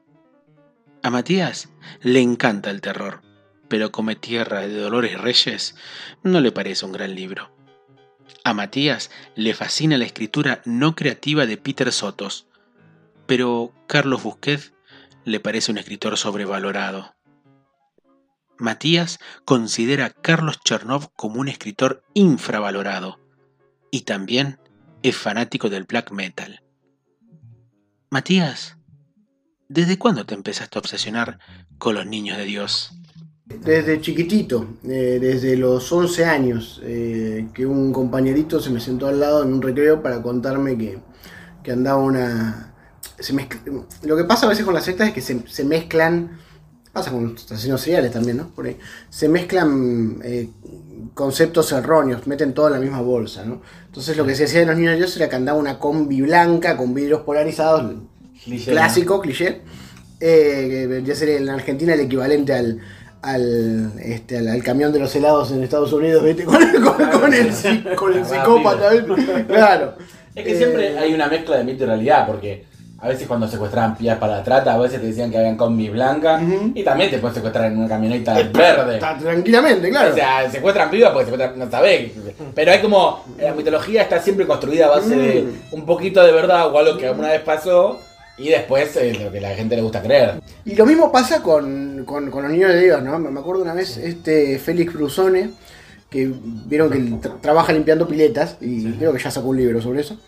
[1.04, 1.68] A Matías
[2.00, 3.20] le encanta el terror,
[3.68, 5.76] pero Come Tierra de Dolores Reyes
[6.22, 7.54] no le parece un gran libro.
[8.42, 12.46] A Matías le fascina la escritura no creativa de Peter Sotos,
[13.26, 14.72] pero Carlos Busquet
[15.26, 17.14] le parece un escritor sobrevalorado.
[18.56, 23.20] Matías considera a Carlos Chernov como un escritor infravalorado
[23.90, 24.58] y también
[25.02, 26.62] es fanático del black metal.
[28.08, 28.78] Matías
[29.68, 31.38] ¿Desde cuándo te empezaste a obsesionar
[31.78, 32.92] con los niños de Dios?
[33.46, 39.20] Desde chiquitito, eh, desde los 11 años, eh, que un compañerito se me sentó al
[39.20, 40.98] lado en un recreo para contarme que,
[41.70, 42.74] andaba una...
[44.02, 46.38] lo que pasa a veces con las sectas es que se, mezclan,
[46.92, 48.48] pasa con asesinos seriales también, ¿no?
[48.48, 48.66] Por
[49.10, 50.48] se mezclan eh,
[51.12, 53.60] conceptos erróneos, meten todo en la misma bolsa, ¿no?
[53.86, 56.22] Entonces lo que se decía de los niños de Dios era que andaba una combi
[56.22, 57.94] blanca con vidrios polarizados,
[58.64, 59.60] clásico, cliché.
[60.20, 62.80] Eh, ya sería en Argentina el equivalente al,
[63.20, 66.44] al, este, al, camión de los helados en Estados Unidos, ¿viste?
[66.44, 68.90] Con, el, psicópata,
[69.46, 69.94] Claro.
[70.34, 72.64] Es que siempre eh, hay una mezcla de mito y realidad, porque
[72.98, 75.90] a veces cuando secuestraban pías para la trata, a veces te decían que habían combi
[75.90, 76.40] blanca,
[76.74, 78.98] y también te puedes secuestrar en una camioneta verde.
[78.98, 80.10] tranquilamente, claro.
[80.10, 82.12] O sea, secuestran pibas porque secuestran, no sabés.
[82.54, 85.74] Pero hay como, la mitología está siempre construida a base de mm.
[85.74, 88.00] un poquito de verdad o algo que alguna vez pasó
[88.36, 90.40] y después eh, lo que la gente le gusta creer.
[90.64, 93.18] Y lo mismo pasa con, los niños de Dios, ¿no?
[93.18, 95.50] Me acuerdo una vez este Félix Brusone,
[96.10, 96.32] que
[96.66, 100.18] vieron que trabaja limpiando piletas, y creo que ya sacó un libro sobre eso.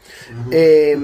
[0.51, 0.97] Eh,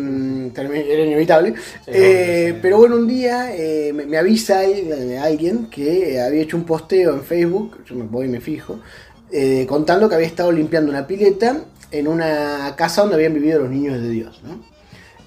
[0.55, 1.55] era inevitable.
[1.87, 3.53] Eh, pero bueno, un día
[3.95, 8.41] me, avisa alguien que había hecho un posteo en Facebook, yo me voy y me
[8.41, 8.81] fijo,
[9.67, 14.01] contando que había estado limpiando una pileta en una casa donde habían vivido los niños
[14.01, 14.41] de Dios.
[14.45, 14.72] ¿no?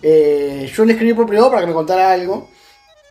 [0.08, 2.48] Eh, yo le escribí por privado para que me contara algo.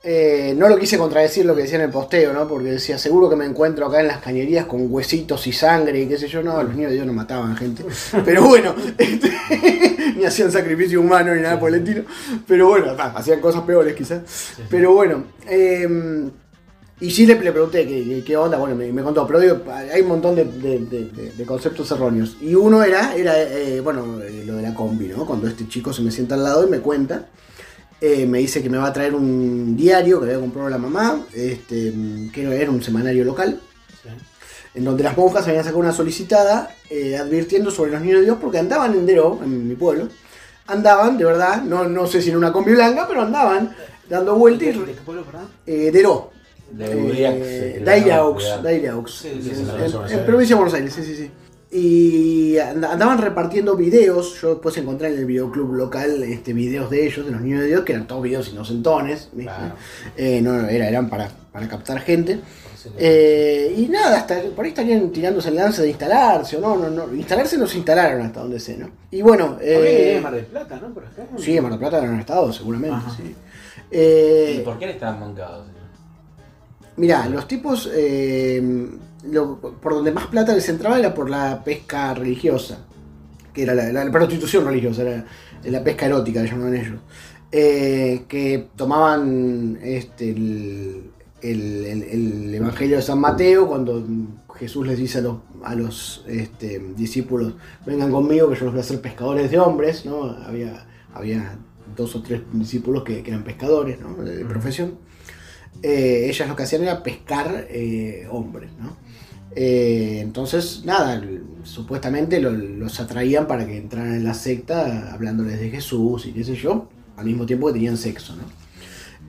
[0.04, 2.46] Eh, no lo quise contradecir lo que decía en el posteo, ¿no?
[2.46, 6.06] Porque decía, seguro que me encuentro acá en las cañerías con huesitos y sangre y
[6.06, 6.40] qué sé yo.
[6.44, 7.84] No, los niños de Dios no mataban gente.
[8.24, 9.32] Pero bueno, este,
[10.16, 12.04] ni hacían sacrificio humano ni nada por el estilo.
[12.46, 14.20] Pero bueno, hacían cosas peores quizás.
[14.70, 16.30] Pero bueno, eh,
[17.06, 19.60] y sí le, le pregunté qué, qué- onda, bueno, me, me contó, pero digo,
[19.92, 22.36] hay un montón de, de- de- de- de conceptos erróneos.
[22.40, 25.26] Y uno era, era eh, bueno, eh, lo de la combi, ¿no?
[25.26, 27.26] Cuando este chico se me sienta al lado y me cuenta,
[28.00, 31.24] eh, me dice que me va a traer un diario que había comprado la mamá,
[31.32, 31.92] este,
[32.32, 33.60] que era un semanario local,
[34.74, 36.68] en donde las monjas habían sacado una solicitada
[37.20, 40.08] advirtiendo sobre los niños de Dios porque andaban en Deró, en mi pueblo.
[40.66, 43.74] Andaban, de verdad, no, no sé si en una combi blanca, pero andaban
[44.08, 44.68] dando vueltas.
[44.86, 45.48] ¿De qué pueblo, perdón?
[45.66, 46.33] Deró.
[46.76, 47.80] De Eh.
[49.22, 49.50] Sí, sí,
[50.14, 51.30] En- provincia de Buenos Aires, sí, sí, sí.
[51.76, 57.06] Y and- andaban repartiendo videos, yo después encontré en el videoclub local este, videos de
[57.06, 59.28] ellos, de los niños de Dios, que eran todos videos inocentones.
[59.36, 59.74] Claro.
[60.16, 62.38] Eh, no, no, era, eran para, para captar gente.
[62.98, 66.90] Eh, y nada, hasta por ahí estarían tirándose el lance de instalarse o no, no,
[66.90, 67.14] no.
[67.14, 68.90] Instalarse no se instalaron hasta donde sé, ¿no?
[69.10, 70.92] Y bueno, Eh, Mar del Plata, ¿no?
[70.92, 71.22] Por acá.
[71.38, 73.34] sí, en Mar del Plata habrán estado, seguramente, sí.
[73.90, 75.66] Eh, ¿Y por qué estaban mancados?
[76.96, 78.88] Mirá, los tipos, eh,
[79.82, 82.78] por donde más plata les entraba era por la pesca religiosa,
[83.52, 85.24] que era la, prostitución religiosa, era
[85.64, 87.00] la pesca erótica, le llamaban ellos.
[87.50, 94.04] Eh, que tomaban este, el, el- el- el Evangelio de San Mateo cuando
[94.56, 97.54] Jesús les dice a los, a los este, discípulos,
[97.86, 100.24] vengan conmigo que yo los voy a hacer pescadores de hombres, ¿no?
[100.24, 101.56] Había, había
[101.96, 104.14] dos o tres discípulos que, eran pescadores, ¿no?
[104.22, 104.94] De profesión
[105.82, 108.96] eh, ellas lo que hacían era pescar eh, hombres, ¿no?
[109.56, 111.22] Eh, entonces, nada,
[111.62, 116.42] supuestamente lo- los atraían para que entraran en la secta hablándoles de Jesús y qué
[116.44, 118.42] sé yo, al mismo tiempo que tenían sexo, ¿no?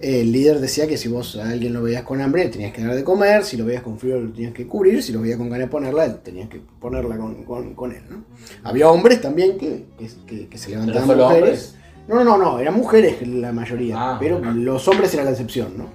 [0.02, 2.84] El líder decía que si vos a alguien lo veías con hambre, le tenías que
[2.84, 5.38] dar de comer, si lo veías con frío, lo tenías que cubrir, si lo veías
[5.38, 8.26] con ganas de ponerla, tenías que ponerla con, con- con él, ¿no?
[8.64, 11.44] Había hombres también que, que, que- que se levantaban mujeres.
[11.44, 11.76] hombres?
[12.10, 15.78] No, no, no, no, eran mujeres la mayoría, Ah, pero los hombres eran la excepción,
[15.78, 15.86] ¿no?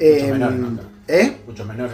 [0.00, 0.80] Mucho menor, ¿no?
[1.08, 1.36] ¿Eh?
[1.46, 1.90] Mucho menor.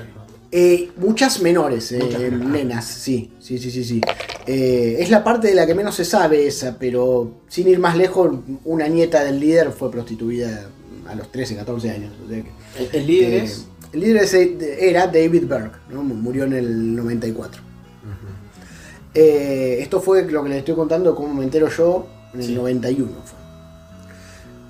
[0.53, 2.49] Eh, muchas menores, eh, Muchas menores.
[2.49, 4.01] nenas, sí, sí, sí, sí, sí.
[4.47, 7.97] Eh, es la parte de la que menos se sabe esa, pero sin ir más
[7.97, 8.33] lejos,
[8.65, 10.69] una nieta del líder fue prostituida
[11.09, 12.13] a los 13, 14 años.
[12.25, 12.51] o sea que,
[12.83, 13.67] El, el líder eh, es.
[13.93, 16.03] el líder ese era David Berg, ¿no?
[16.03, 17.63] murió en el 94.
[19.15, 22.55] Eh, esto fue lo que les estoy contando, como me entero yo, en el Sí.
[22.55, 23.40] 91 fue.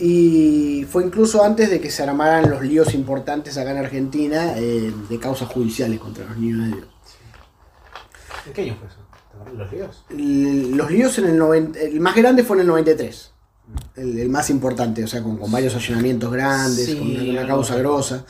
[0.00, 4.92] Y fue incluso antes de que se armaran los líos importantes acá en Argentina eh,
[5.08, 6.88] de causas judiciales contra los niños de Dios.
[8.46, 8.96] ¿En qué año fue eso?
[9.56, 10.04] ¿Los líos?
[10.10, 13.32] L- Los líos en el 90, el más grande fue en el 93.
[13.96, 17.74] El, el más importante, o sea, con, con varios allanamientos grandes, Sí, con una, causa
[17.74, 17.82] así.
[17.82, 18.24] grosa.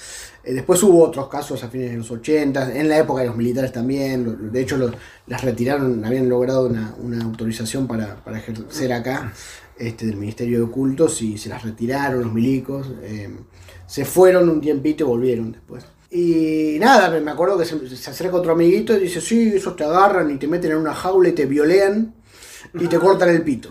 [0.44, 3.36] Eh, después hubo otros casos a fines de los 80, en la época de los
[3.36, 4.24] militares también.
[4.24, 4.90] lo- De hecho, lo-
[5.28, 9.32] las retiraron, habían logrado una, una autorización para, para ejercer acá
[9.80, 12.88] este, del Ministerio de Cultos y se las retiraron los milicos.
[13.02, 13.28] eh,
[13.86, 15.84] se fueron un tiempito y volvieron después.
[16.12, 19.82] Y nada, me- acuerdo que se, se acerca otro amiguito y dice, sí, esos te
[19.84, 22.14] agarran y te meten en una jaula y te violean
[22.74, 23.70] y te cortan el pito.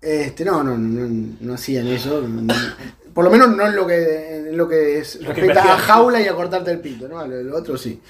[0.00, 2.22] Este, no, no, no, no, no hacían eso.
[2.26, 2.52] no.
[3.14, 5.78] Por lo menos no en lo que, en lo que es- Lo que respecta a
[5.78, 7.26] jaula y a cortarte el pito, ¿no?
[7.26, 8.00] Lo, lo otro sí.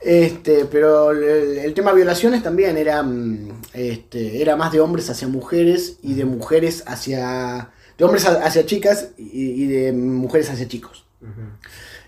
[0.00, 5.28] Este, pero el, el tema violaciones también era, mm, este, era más de hombres hacia
[5.28, 7.70] mujeres y de mujeres hacia.
[7.98, 11.04] de hombres hacia chicas y, y de mujeres hacia chicos.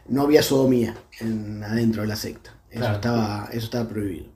[0.09, 2.55] No había sodomía en- adentro de la secta.
[2.71, 2.95] Eso, Claro.
[2.95, 4.27] estaba, eso estaba prohibido.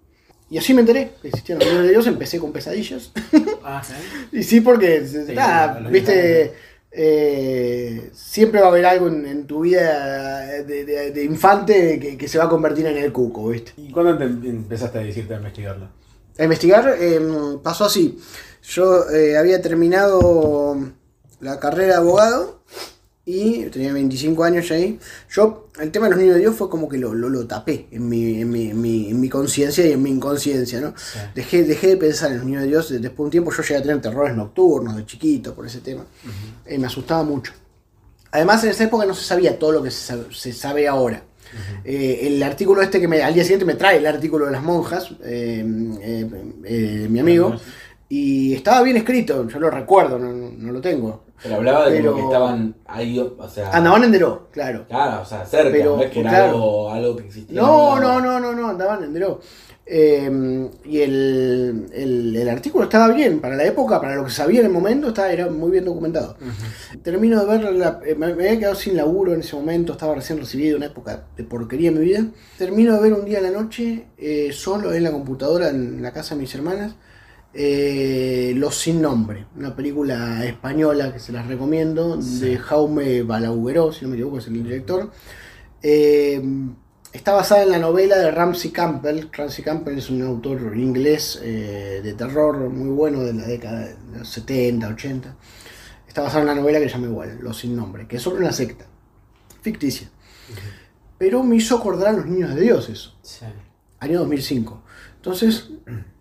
[0.48, 3.10] Y así me enteré que existían los libros de Dios, empecé con pesadillas.
[3.64, 3.94] Ah, ¿sí?
[4.38, 5.04] Y sí, porque,
[5.34, 6.52] nada, a los viste,
[6.98, 12.16] eh, siempre va a haber algo en, en tu vida de, de- de infante que,
[12.16, 13.72] que se va a convertir en el cuco, ¿viste?
[13.76, 15.88] ¿Y cuándo te empezaste a decirte a investigarlo?
[16.38, 17.20] A investigar eh,
[17.62, 18.18] pasó así.
[18.62, 20.76] Yo eh, había terminado
[21.40, 22.62] la carrera de abogado
[23.28, 24.98] y tenía 25 años ahí.
[25.30, 27.88] Yo, el tema de los niños de Dios fue como que lo, lo, lo tapé
[27.90, 30.94] en mi, en mi, en mi, en mi conciencia y en mi inconsciencia, ¿no?
[30.96, 31.18] Sí.
[31.34, 32.88] Dejé, dejé de pensar en los niños de Dios.
[32.88, 36.04] Después de un tiempo yo llegué a tener terrores nocturnos de chiquito por ese tema.
[36.64, 37.52] Eh, me asustaba mucho.
[38.30, 41.24] Además, en esa época no se sabía todo lo que se sabe, se sabe ahora.
[41.84, 44.62] Eh, el artículo este que me, al día siguiente me trae el artículo de las
[44.62, 45.64] monjas, eh,
[46.00, 46.30] eh,
[46.64, 47.56] eh, mi amigo,
[48.08, 51.24] y estaba bien escrito, yo lo recuerdo, no, no- no lo tengo.
[51.42, 53.70] Pero hablaba de Pero- como que estaban ahí, o sea.
[53.70, 54.86] Andaban en Deró, claro.
[54.88, 56.48] Claro, o sea, cerca, Pero, no es que era claro.
[56.54, 57.50] algo, algo que existía.
[57.60, 59.40] en No, no, no, no, no, andaban en Deró.
[59.88, 64.58] Eh, y el, el- el artículo estaba bien, para la época, para lo que sabía
[64.60, 66.36] en el momento, estaba, era muy bien documentado.
[67.02, 70.14] Termino de ver, la- eh, me, me había quedado sin laburo en ese momento, estaba
[70.16, 72.24] recién recibido, una época de porquería en mi vida.
[72.58, 76.12] Termino de ver un día a la noche, eh, solo en la computadora, en la
[76.12, 76.96] casa de mis hermanas,
[77.58, 84.04] eh, Los Sin Nombre, una película española que se las recomiendo, de Jaume Balagueró, si
[84.04, 85.10] no me equivoco es el director.
[85.82, 86.42] Eh,
[87.12, 89.28] está basada en la novela de Ramsey Campbell.
[89.32, 94.18] Ramsey Campbell es un autor inglés eh, de terror muy bueno de la década de
[94.18, 95.36] los 70, 80.
[96.06, 98.40] Está basada en una novela que se llama igual, Los Sin Nombre, que es sobre
[98.40, 98.86] una secta
[99.62, 100.10] ficticia.
[101.18, 103.46] Pero me hizo acordar a los niños de Dios eso Sí.
[104.00, 104.82] año 2005.
[105.16, 105.70] Entonces,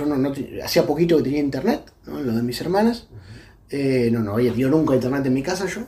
[0.00, 0.32] yo no, no
[0.64, 2.20] hacía poquito que tenía internet, ¿no?
[2.20, 3.06] lo de mis hermanas.
[3.68, 5.82] Eh, no, no había tenido nunca internet en mi casa yo.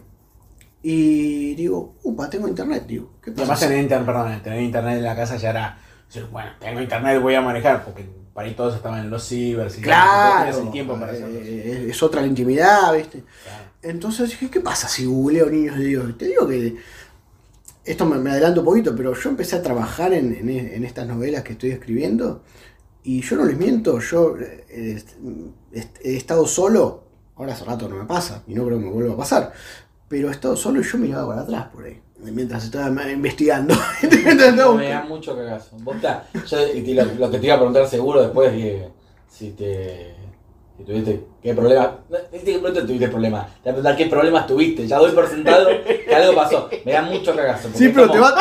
[0.82, 2.84] Y digo, upa, tengo internet.
[2.86, 3.42] Digo, ¿qué pasa?
[3.42, 5.78] además tener internet, perdón, tener internet en la casa ya era.
[6.30, 8.04] Bueno, tengo internet, voy a manejar, porque
[8.34, 12.20] para ahí todos estaban en los cibers y Claro, el tiempo para eh, es otra
[12.20, 13.22] la intimidad, ¿viste?
[13.44, 13.64] Claro.
[13.82, 16.18] Entonces dije, ¿qué pasa si googleo niños de Dios?
[16.18, 16.76] Te digo que
[17.84, 21.06] esto me, me adelanto un poquito, pero yo empecé a trabajar en, en- en estas
[21.06, 22.42] novelas que estoy escribiendo
[23.04, 25.02] y yo no les miento, yo eh,
[26.02, 27.02] he estado solo,
[27.36, 29.52] ahora hace rato no me pasa y no creo que me vuelva a pasar,
[30.08, 33.74] pero he estado solo y yo miraba para atrás por ahí, mientras estaba investigando.
[34.56, 35.76] No, me da mucho cagazo.
[35.80, 36.58] Vos ta- yo,
[36.94, 38.84] lo, lo que te iba a preguntar seguro después es
[39.30, 40.14] si te.
[40.76, 41.24] Si tuviste.
[41.42, 41.98] ¿Qué problema?
[42.08, 43.46] No, que pronto tuviste problemas.
[43.46, 44.86] Te voy a preguntar qué problemas tuviste.
[44.86, 46.68] Ya doy por sentado que algo pasó.
[46.84, 47.68] Me da mucho cagazo.
[47.74, 48.34] Sí, pero como- te va,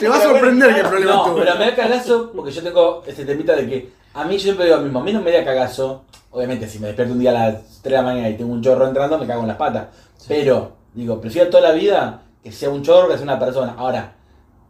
[0.00, 1.42] te va a sorprender qué problema No, tuve.
[1.44, 4.64] pero me da cagazo porque yo tengo ese temita de que a mí yo siempre
[4.66, 5.00] digo lo mismo.
[5.00, 6.04] A mí no me da cagazo.
[6.30, 8.60] Obviamente, si me despierto un día a las 3 de la mañana y tengo un
[8.62, 9.86] chorro entrando, me cago en las patas.
[10.26, 13.74] Pero, digo, prefiero toda la vida que sea un chorro que sea una persona.
[13.78, 14.14] Ahora,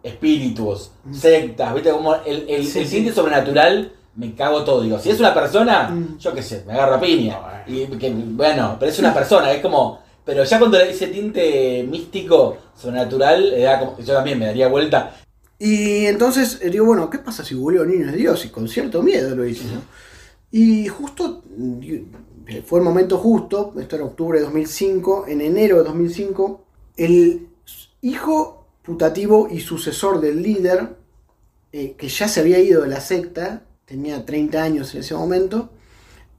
[0.02, 1.90] espíritus, sectas, ¿viste?
[1.90, 3.10] Como el, el, Sí, el sí.
[3.10, 4.82] sobrenatural, me cago todo.
[4.82, 6.18] Digo, si es una persona, Mm.
[6.18, 7.64] yo qué sé, me agarro a piña.
[7.66, 10.02] Y que, bueno, pero es una persona, es como.
[10.24, 15.16] Pero ya cuando ese tinte místico, sobrenatural, le da como- yo también me daría vuelta.
[15.58, 18.44] Y entonces eh, digo, bueno, ¿qué pasa si googleo niños de Dios?
[18.44, 19.82] Y con cierto miedo lo hice, ¿no?
[20.50, 21.80] Y justo, mm,
[22.48, 26.64] eh, fue el momento justo, esto era octubre de 2005, en enero de 2005,
[26.96, 27.48] el
[28.02, 30.96] hijo putativo y sucesor del líder,
[31.72, 35.70] eh, que ya se había ido de la secta, tenía 30 años en ese momento,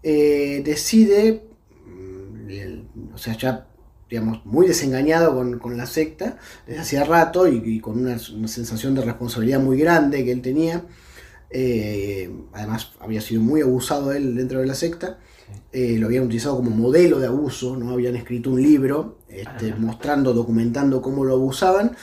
[0.03, 1.43] eh, decide,
[1.85, 3.67] mm, el- o sea, ya
[4.09, 6.37] digamos, muy desengañado con, con la secta
[6.67, 10.41] desde hacía rato y, y con una, una sensación de responsabilidad muy grande que él
[10.43, 10.85] tenía.
[11.49, 15.19] Eh, además, había sido muy abusado él dentro de la secta.
[15.71, 17.91] Eh, lo habían utilizado como modelo de abuso, ¿no?
[17.91, 21.95] Habían escrito un libro este, mostrando, documentando cómo lo abusaban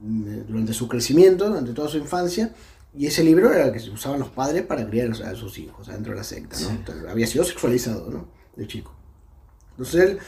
[0.00, 2.54] mm, durante su crecimiento, durante toda su infancia.
[2.96, 5.86] Y ese libro era el que se usaban los padres para criar a sus hijos
[5.88, 6.58] dentro de la secta.
[6.58, 6.66] ¿no?
[6.68, 6.74] Sí.
[6.74, 8.26] Entonces, había sido sexualizado ¿no?
[8.56, 8.92] de chico.
[9.72, 10.18] Entonces él,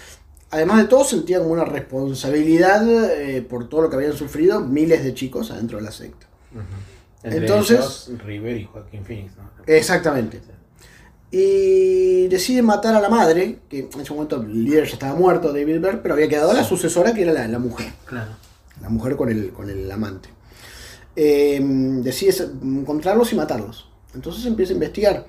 [0.51, 2.87] además de todo, sentía como una responsabilidad
[3.21, 6.27] eh, por todo lo que habían sufrido miles de chicos adentro de la secta.
[7.23, 9.51] Entre Entonces- ellos, River y Joaquín Phoenix, ¿no?
[9.67, 10.41] Exactamente.
[11.33, 15.53] Y decide matar a la madre, que en ese momento el líder ya estaba muerto,
[15.53, 18.33] David Berg, pero había quedado la sucesora que era la, la mujer, Claro.
[18.83, 20.29] la mujer con el, con el amante.
[21.23, 21.61] Eh,
[22.03, 23.89] decide se- encontrarlos y matarlos.
[24.14, 25.27] Entonces empieza a investigar.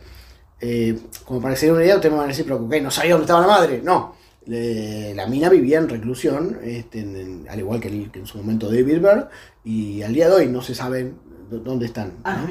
[0.61, 2.59] Eh, como para que se den una idea, ustedes me van a decir, pero.
[2.81, 3.81] ¿No sabía dónde estaba la madre?
[3.83, 4.15] No.
[4.45, 8.37] La mina vivía en reclusión, este, en- en- al igual que, el- que en su
[8.37, 9.29] momento David Berg,
[9.63, 11.11] y al día de hoy no se sabe
[11.49, 12.13] dó- dónde están.
[12.23, 12.47] Ah.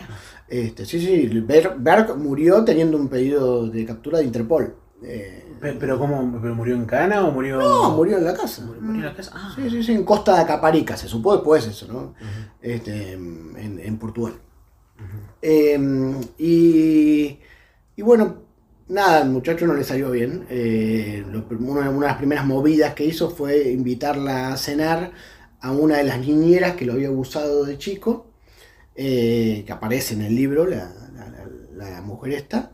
[0.49, 4.74] Este, sí, sí, Ber- Berg murió teniendo un pedido de captura de Interpol.
[5.03, 6.38] Eh, Pe- ¿Pero cómo?
[6.40, 7.58] ¿Pero murió en Cana o murió.?
[7.58, 8.62] no, murió en la casa.
[8.64, 9.32] Murió, murió en la casa.
[9.34, 9.52] Ah.
[9.54, 12.14] Sí, sí, sí, en Costa de Caparica, se supo después eso, ¿no?
[12.62, 14.34] Este, en, en Portugal.
[15.42, 15.78] Eh,
[16.38, 17.38] y,
[17.96, 18.42] y bueno,
[18.88, 20.46] nada, al muchacho no le salió bien.
[20.50, 25.12] Eh, lo- una, una de las primeras movidas que hizo fue invitarla a cenar
[25.61, 28.26] a una de las niñeras que lo había abusado de chico,
[28.94, 31.28] eh, que aparece en el libro, la, la-
[31.76, 32.70] la- la mujer esta,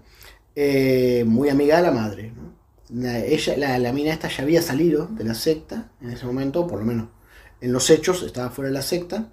[0.55, 2.33] eh, muy amiga de la madre.
[2.37, 2.46] ¿no?
[2.89, 6.67] La, ella, la, la mina esta ya había salido de la secta en ese momento,
[6.67, 7.09] por lo menos
[7.61, 9.31] en los hechos, estaba fuera de la secta.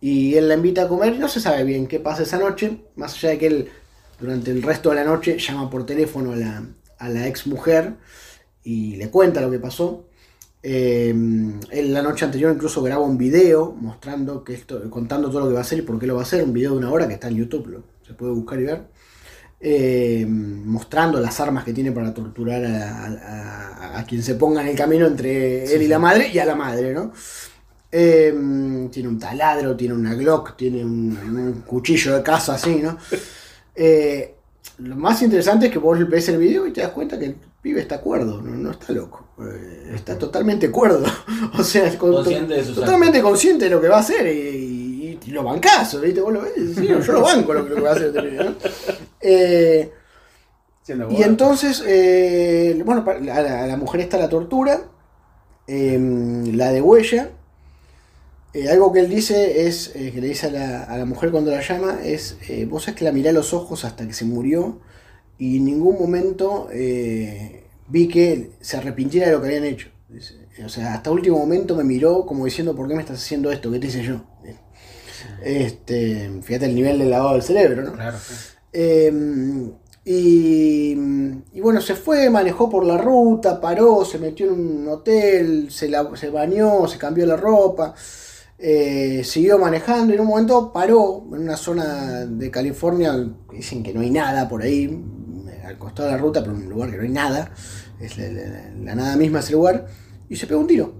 [0.00, 2.84] Y él la invita a comer y no se sabe bien qué pasa esa noche,
[2.96, 3.68] más allá de que él
[4.20, 6.66] durante el resto de la noche llama por teléfono a la,
[6.98, 7.94] a la ex mujer
[8.62, 10.06] y le cuenta lo que pasó.
[10.62, 11.14] Eh,
[11.70, 15.52] él la noche anterior incluso graba un video mostrando que esto, contando todo lo que
[15.52, 17.06] va a hacer y por qué lo va a hacer, un video de una hora
[17.06, 18.88] que está en YouTube, se puede buscar y ver.
[19.58, 24.60] Eh, mostrando las armas que tiene para torturar a, a- a- a quien se ponga
[24.60, 27.10] en el camino entre él y la madre y a la madre, ¿no?
[27.90, 28.34] Eh,
[28.92, 32.98] tiene un taladro, tiene una Glock, tiene un, un cuchillo de caza así, ¿no?
[33.78, 34.34] Eh,
[34.78, 37.36] lo más interesante es que vos ves el video y te das cuenta que el
[37.60, 39.28] pibe está cuerdo, no, no está loco.
[39.42, 41.04] Eh, está totalmente cuerdo.
[41.58, 44.26] o sea, es con- Consciente de sus totalmente consciente de lo que va a hacer
[44.28, 46.22] y, y- y lo bancás, ¿viste?
[46.22, 48.44] Vos lo ves "No, yo lo banco lo, que- lo que va a hacer este
[48.44, 48.54] ¿no?
[49.20, 49.90] Eh,
[51.08, 54.88] y entonces, eh, bueno, a la, a la mujer está la tortura,
[55.66, 55.98] eh,
[56.52, 57.30] la de huella.
[58.54, 61.30] Eh, algo que él dice es, eh, que le dice a la, a la mujer
[61.30, 62.38] cuando la llama, es,
[62.68, 64.80] vos sabés que la miré a los ojos hasta que se murió
[65.38, 66.68] y en ningún momento
[67.88, 69.88] vi que se arrepintiera de lo que habían hecho.
[70.64, 73.70] O sea, hasta último momento me miró como diciendo, ¿por qué me estás haciendo esto?
[73.70, 74.22] ¿Qué te hice yo?
[75.42, 77.92] Este, fíjate el nivel del lavado del cerebro, ¿no?
[77.92, 78.16] Claro.
[78.78, 79.10] Eh,
[80.04, 80.92] y,
[81.52, 84.52] y bueno, se fue, manejó por la ruta, paró, se metió en
[84.82, 87.94] un hotel, se, la- se bañó, se cambió la ropa,
[88.58, 93.14] eh, siguió manejando y en un momento paró en una zona de California,
[93.50, 95.02] dicen que no hay nada por ahí,
[95.64, 97.50] al costado de la ruta, pero en un lugar que no hay nada,
[98.00, 99.86] es la, la- la nada misma ese lugar,
[100.28, 100.92] y se pegó un tiro.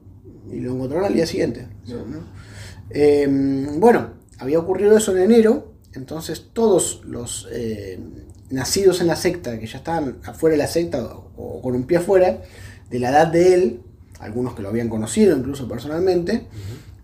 [0.51, 1.69] Y lo encontraron al día siguiente.
[1.87, 2.21] ¿no?
[2.91, 3.27] Eh,
[3.79, 7.99] bueno, había ocurrido eso en enero, entonces todos los eh,
[8.51, 11.85] nacidos en la secta, que ya estaban afuera de la secta o, o con un
[11.85, 12.43] pie afuera,
[12.91, 13.81] de la edad de él,
[14.21, 16.47] algunos que lo habían conocido incluso personalmente,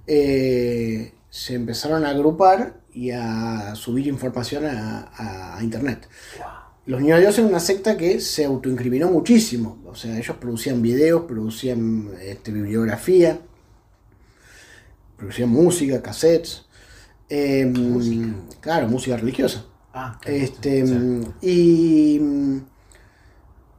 [0.07, 6.09] eh, se empezaron a agrupar y a subir información a, internet.
[6.85, 9.81] Los Niños de Dios eran una secta que se autoincriminó muchísimo.
[9.87, 13.39] O sea, ellos producían videos, producían este, bibliografía,
[15.17, 16.67] producían música, cassettes.
[17.29, 18.29] Eh, Música.
[18.61, 19.65] Claro, música religiosa.
[19.95, 20.95] Ah, Este, sí.
[21.43, 22.59] y mm,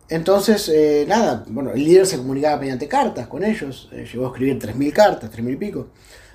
[0.10, 4.30] entonces, eh, nada, bueno, el líder se comunicaba mediante cartas con ellos, eh, llegó a
[4.30, 5.88] escribir 3.000 cartas, 3.000 y pico.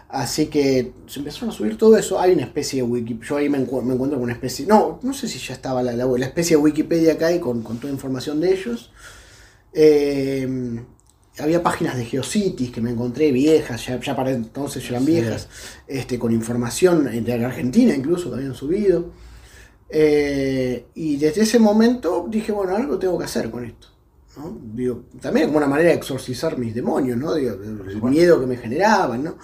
[0.09, 2.19] Así que se empezaron a subir todo eso.
[2.19, 3.29] Hay una especie de Wikipedia.
[3.29, 4.65] Yo ahí me, encu- me encuentro con una especie.
[4.67, 7.63] No, no sé si ya estaba la, la, la especie de Wikipedia acá y con,
[7.63, 8.91] con toda información de ellos.
[9.75, 10.81] Eh,
[11.41, 15.12] había páginas de Geocities que me encontré viejas, ya, ya para entonces ya eran Sí.
[15.12, 15.49] viejas,
[15.86, 19.12] este, con información de Argentina incluso que habían subido.
[19.91, 23.89] Eh, y desde ese momento dije, bueno, algo tengo que hacer con esto.
[24.36, 24.57] ¿no?
[24.74, 27.34] Digo, también como una manera de exorcizar mis demonios, ¿no?
[27.34, 29.36] Digo, el miedo que me generaban, ¿no?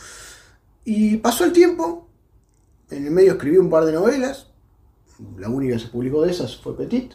[0.85, 2.09] Y pasó el tiempo,
[2.91, 4.49] en el medio escribí un par de novelas,
[5.39, 7.13] la única que se publicó de esas fue Petit.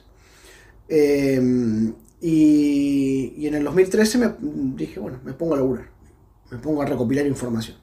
[0.90, 1.92] Eh,
[2.22, 4.34] y, y en el 2013 me
[4.76, 5.90] dije, bueno, me pongo a laburar,
[6.52, 7.78] me pongo a recopilar información.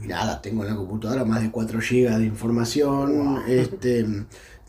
[0.00, 3.42] Y nada, tengo en la computadora más de 4 GB de información.
[3.46, 4.06] Este,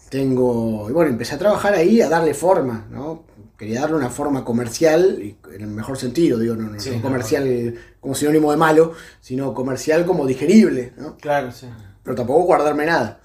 [0.10, 0.90] tengo.
[0.90, 3.24] Y bueno, empecé a trabajar ahí, a darle forma, ¿no?
[3.58, 7.02] Quería darle una forma comercial, y en el mejor sentido, digo, no, no, Sí, no
[7.02, 11.18] comercial como sinónimo de malo, sino comercial como digerible, ¿no?
[11.18, 11.68] Claro, sí.
[12.04, 13.22] Pero tampoco guardarme nada.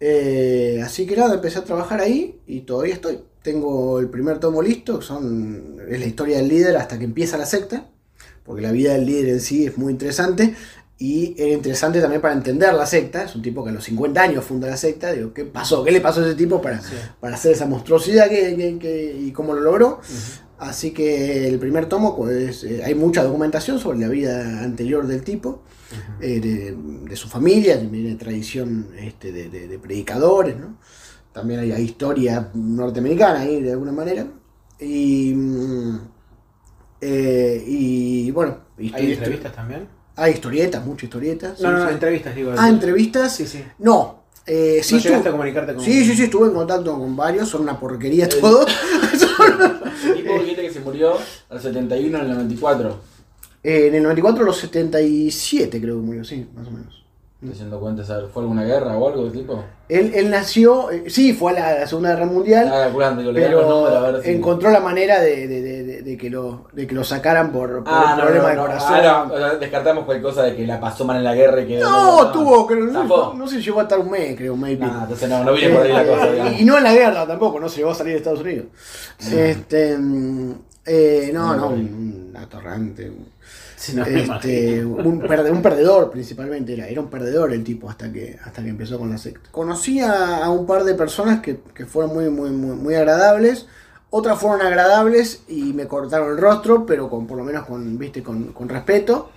[0.00, 3.18] Eh, así que nada, empecé a trabajar ahí y todavía estoy.
[3.42, 7.46] Tengo el primer tomo listo, son, es la historia del líder hasta que empieza la
[7.46, 7.86] secta,
[8.44, 10.54] porque la vida del líder en sí es muy interesante
[10.98, 13.24] y era interesante también para entender la secta.
[13.24, 15.12] Es un tipo que a los 50 años funda la secta.
[15.12, 15.82] Digo, ¿qué pasó?
[15.84, 16.94] ¿Qué le pasó a ese tipo para, Sí.
[17.20, 20.00] para hacer esa monstruosidad que, que- que- y cómo lo logró?
[20.58, 25.22] Así que el primer tomo, pues eh, hay mucha documentación sobre la vida anterior del
[25.22, 25.62] tipo,
[26.20, 26.76] eh, de,
[27.08, 30.76] de su familia, también hay tradición este, de, de- de predicadores, ¿no?
[31.32, 34.26] También hay, hay historia norteamericana ahí de alguna manera.
[34.80, 35.98] Y, mm,
[37.00, 38.58] eh, y bueno,
[38.94, 39.86] ¿Hay entrevistas también?
[40.16, 41.56] hay historietas, muchas historietas.
[41.58, 41.92] sí, No, no, sí.
[41.94, 42.52] entrevistas, digo.
[42.56, 43.34] Ah, entrevistas.
[43.36, 43.64] Sí, sí.
[43.78, 44.20] No.
[44.46, 47.62] Eh, sí, ¿No a comunicarte con sí, sí, sí, estuve en contacto con varios, son
[47.62, 48.66] una porquería todos.
[50.04, 51.12] El tipo dijiste que se murió
[51.48, 52.98] al 71 en el 94.
[53.62, 56.96] Eh, en el 94 los 77 creo que murió, sí, más o menos.
[57.50, 58.30] Haciendo cuenta, ¿sabes?
[58.30, 59.64] ¿fue alguna guerra o algo del tipo?
[59.88, 63.32] Él, él nació, eh, sí, fue a la, la Segunda Guerra Mundial, Ah, calculando, digo,
[63.34, 67.02] pero ver si- encontró la manera de, de- de- de- que lo, de que lo
[67.02, 69.00] sacaran por, por Ah, un no, problema no, de corazón.
[69.02, 71.66] Ah, o sea, descartamos cualquier cosa de que la pasó mal en la guerra y
[71.66, 71.78] que.
[71.78, 74.84] No, tuvo, creo, no, se llegó a estar un mes, creo, un pico.
[74.84, 76.60] Nah, entonces no, no viene por ahí la cosa, Eh, digamos.
[76.60, 78.66] y no en la guerra tampoco, no se llegó a salir de Estados Unidos.
[79.32, 80.52] Este, mm,
[80.84, 83.10] eh, no, no, un atorrante.
[83.80, 87.88] Sí, no, me Este, un, perde- un perdedor principalmente era, era un perdedor el tipo
[87.88, 89.48] hasta que, hasta que empezó con la secta.
[89.50, 93.66] Conocí a, a un par de personas que, que fueron muy, muy, muy, muy agradables,
[94.10, 98.22] otras fueron agradables y me cortaron el rostro, pero con por lo menos con, viste,
[98.22, 99.30] con, con respeto.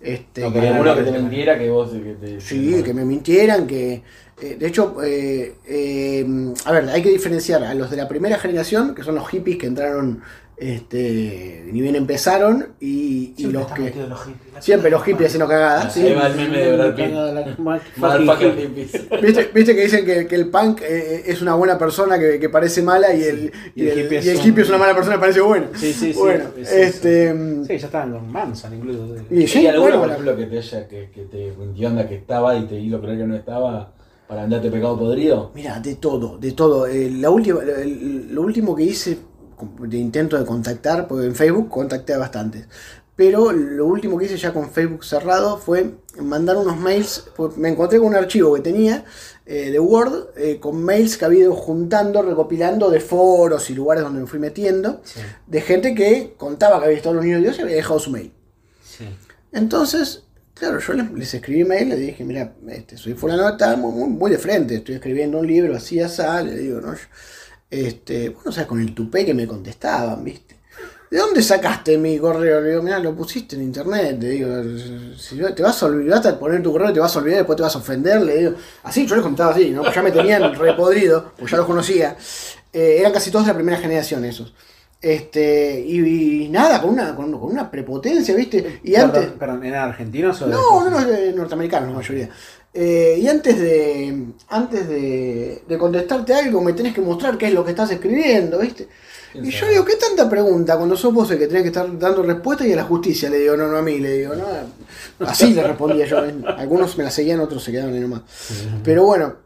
[0.00, 1.90] Este, No, que- que uno que te mintiera que vos.
[1.90, 4.04] Que te, Sí, que me mintieran, que...
[4.40, 8.38] eh, de hecho, eh, eh, a ver, hay que diferenciar a los de la primera
[8.38, 10.22] generación, que son los hippies que entraron
[10.60, 13.92] Este, ni bien empezaron y, y los que...
[14.08, 14.64] los hippies.
[14.64, 15.96] Siempre los hippies haciendo cagadas.
[15.96, 17.14] Ahí va el meme de Brad Pitt.
[19.22, 22.48] ¿Viste, viste que dicen que, que el punk eh, es una buena persona que, que
[22.48, 25.40] parece mala y el, y el, y el hippie, es una mala persona que parece
[25.40, 25.68] buena.
[25.74, 26.18] Sí, sí, sí.
[26.18, 27.34] Bueno, Sí, sí, este.
[27.66, 29.14] Sí, ya estaban con Manson incluso.
[29.30, 32.16] Y ¿Y sí, alguno, bueno, por ejemplo, que te haya, que, que te onda que
[32.16, 33.92] estaba y te hizo creer que no estaba
[34.26, 35.52] para andarte pecado podrido?
[35.54, 36.86] Mira, de todo, de todo.
[36.86, 39.18] Eh, la última, el- lo último que hice
[39.80, 42.66] de intento de contactar, porque en Facebook contacté a bastantes.
[43.16, 47.24] Pero lo último que hice ya con Facebook cerrado fue mandar unos mails.
[47.36, 49.04] pues Me encontré con un archivo que tenía
[49.44, 54.04] eh, de Word eh, con mails que había ido juntando, recopilando de foros y lugares
[54.04, 57.38] donde me fui metiendo, Sí, de gente que contaba que había estado en los niños
[57.40, 58.32] de Dios y había dejado su mail.
[58.82, 59.04] sí.
[59.52, 63.92] Entonces, claro, yo les, les escribí mail, le dije, mira, este, soy fulano, está muy,
[63.92, 66.94] muy, muy de frente, estoy escribiendo un libro así, así, le digo, ¿no?
[66.94, 67.00] Yo,
[67.70, 70.56] Este, bueno, o sea, con el tupé que me contestaban, ¿viste?
[71.10, 72.60] ¿De dónde sacaste mi correo?
[72.60, 74.50] Le digo, mira, lo pusiste en internet, le digo,
[75.16, 77.62] si te vas a olvidar de poner tu correo, te vas a olvidar, después te
[77.62, 79.82] vas a ofender, le digo, así, yo les contaba así, ¿no?
[79.82, 82.16] Pues ya me tenían repodrido, pues ya los conocía.
[82.72, 84.52] Eh, eran casi todos de la primera generación esos.
[85.00, 88.80] Este, y, y nada, con una, con, con una prepotencia, ¿viste?
[88.82, 89.22] Y antes.
[89.22, 92.28] Perdón, perdón, ¿eran argentinos o No, no, no, norteamericanos la mayoría.
[92.74, 97.54] Eh, y antes de antes de, de contestarte algo, me tenés que mostrar qué es
[97.54, 98.88] lo que estás escribiendo, ¿viste?
[99.32, 101.98] ¿Quién Y yo digo, ¿qué tanta pregunta cuando sos vos el que tenés que estar
[101.98, 103.28] dando respuesta y a la justicia?
[103.28, 104.44] Le digo, no, no a mí, le digo, no.
[105.26, 106.24] Así le respondía yo.
[106.24, 106.34] ¿eh?
[106.56, 108.22] Algunos me la seguían, otros se quedaban ahí nomás.
[108.84, 109.36] Pero bueno,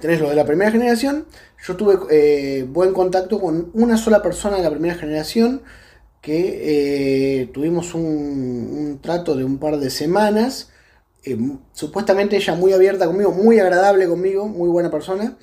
[0.00, 1.26] tenés lo de la primera generación.
[1.66, 5.62] Yo tuve eh, buen contacto con una sola persona de la primera generación
[6.20, 10.70] que eh, tuvimos un, un trato de un par de semanas.
[11.26, 11.36] Eh,
[11.72, 15.36] supuestamente ella muy abierta conmigo, muy agradable conmigo, muy buena persona.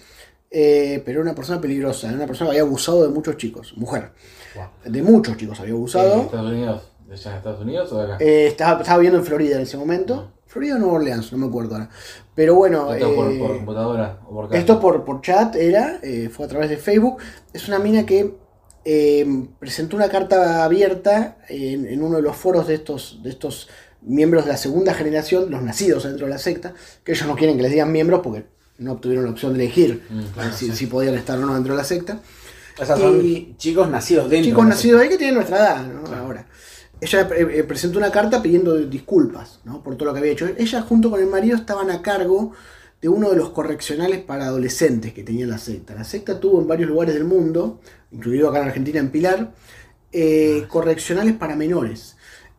[0.56, 4.12] eh, pero una persona peligrosa, una persona que había abusado de muchos chicos, mujer.
[4.56, 4.66] Wow.
[4.86, 6.22] De muchos chicos había ¿En abusado.
[6.22, 6.82] Estados Unidos?
[7.08, 8.18] ¿De allá en Estados Unidos o de acá?
[8.24, 10.32] Eh, estaba, estaba viviendo en Florida en ese momento.
[10.46, 11.90] Florida o Nueva Orleans, no me acuerdo ahora.
[12.36, 16.00] Pero bueno, ¿Esto por, por computadora o por esto por, por chat era,
[16.32, 17.18] fue a través de Facebook.
[17.52, 18.36] Es una mina que
[19.60, 23.68] presentó una carta abierta en, en uno de los foros de estos, de estos
[24.06, 26.74] miembros de la segunda generación, los nacidos dentro de la secta,
[27.04, 28.46] que ellos no quieren que les digan miembros porque
[28.80, 30.76] no obtuvieron la opción de elegir Mm, eh, claro, si, sí.
[30.76, 32.20] si podían estar o no dentro de la secta.
[32.82, 34.50] O sea, son Y- chicos nacidos dentro.
[34.50, 36.04] chicos de la nacidos ahí que tienen nuestra edad, ¿no?
[36.04, 36.24] Claro.
[36.24, 36.48] Ahora.
[37.02, 39.84] Ella eh, eh, presentó una carta pidiendo disculpas ¿no?
[39.84, 40.48] por todo lo que había hecho.
[40.58, 42.54] Ella junto con el marido estaban a cargo
[43.02, 45.94] de uno de los correccionales para adolescentes que tenía la secta.
[45.94, 47.82] La secta tuvo en varios lugares del mundo,
[48.12, 49.52] incluido acá en Argentina en Pilar,
[50.14, 52.13] eh, correccionales para menores.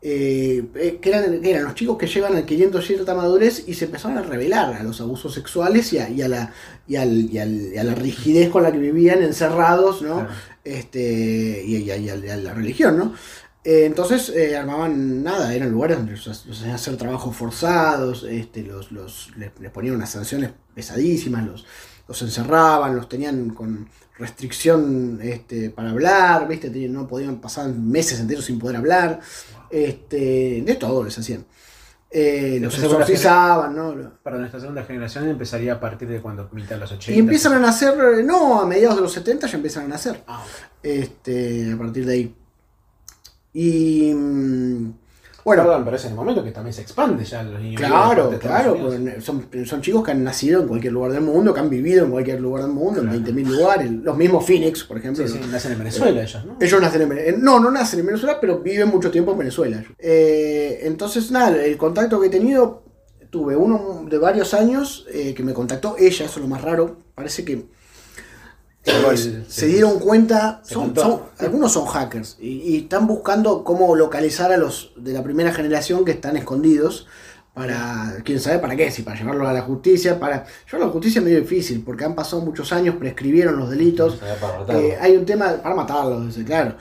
[0.07, 3.87] Eh, eh, que, eran, que eran los chicos que llevan adquiriendo cierta madurez y se
[3.87, 6.53] empezaron a revelar a los abusos sexuales y a, y a la,
[6.87, 10.17] y al- y al- y a la rigidez con la que vivían encerrados, ¿no?
[10.17, 10.31] Claro.
[10.63, 11.97] este, y, a,
[12.37, 13.15] la religión, ¿no?
[13.65, 18.63] Eh, entonces eh, armaban nada, eran lugares donde los, los hacían hacer trabajos forzados, este,
[18.63, 21.65] los, los, les, les ponían unas sanciones pesadísimas, los,
[22.07, 26.71] los encerraban, los tenían con restricción este, para hablar, ¿viste?
[26.89, 29.21] No podían pasar meses enteros sin poder hablar,
[29.71, 31.45] este, de todo les hacían.
[32.11, 34.13] Eh, los exorcizaban, ¿no?
[34.23, 37.11] Para nuestra segunda generación empezaría a partir de cuando mitad de los 80.
[37.11, 40.23] Y empiezan a nacer, no, a mediados de los 70 ya empiezan a nacer.
[40.29, 40.45] Ah,
[40.81, 42.35] este, a partir de ahí.
[43.53, 44.93] Y mm,
[45.45, 47.81] bueno, Perdón, pero es en el momento que también se expande ya los niños.
[47.81, 48.77] claro, claro,
[49.21, 52.11] son, son chicos que han nacido en cualquier lugar del mundo, que han vivido en
[52.11, 53.17] cualquier lugar del mundo, Claro.
[53.17, 55.27] en 20.000 lugares, los mismos Phoenix, por ejemplo.
[55.29, 56.57] Sí, sí, nacen en Venezuela ellos, ¿no?
[56.61, 57.39] Ellos nacen en Venezuela.
[57.43, 59.85] No, no nacen en Venezuela, pero viven mucho tiempo en Venezuela.
[59.99, 62.83] Eh, entonces, nada, el contacto que he tenido,
[63.31, 66.99] tuve uno de varios años eh, que me contactó ella, eso es lo más raro.
[67.15, 67.67] Parece que
[69.49, 74.57] Se dieron cuenta, son- son- algunos son hackers y, y están buscando cómo localizar a
[74.57, 77.07] los de la primera generación que están escondidos
[77.55, 80.93] para, quién sabe para qué, si para llevarlos a la justicia, para llevarlos a la
[80.93, 84.19] justicia es medio difícil porque han pasado muchos años, prescribieron los delitos,
[84.81, 86.75] eh, hay un tema, para matarlos, claro.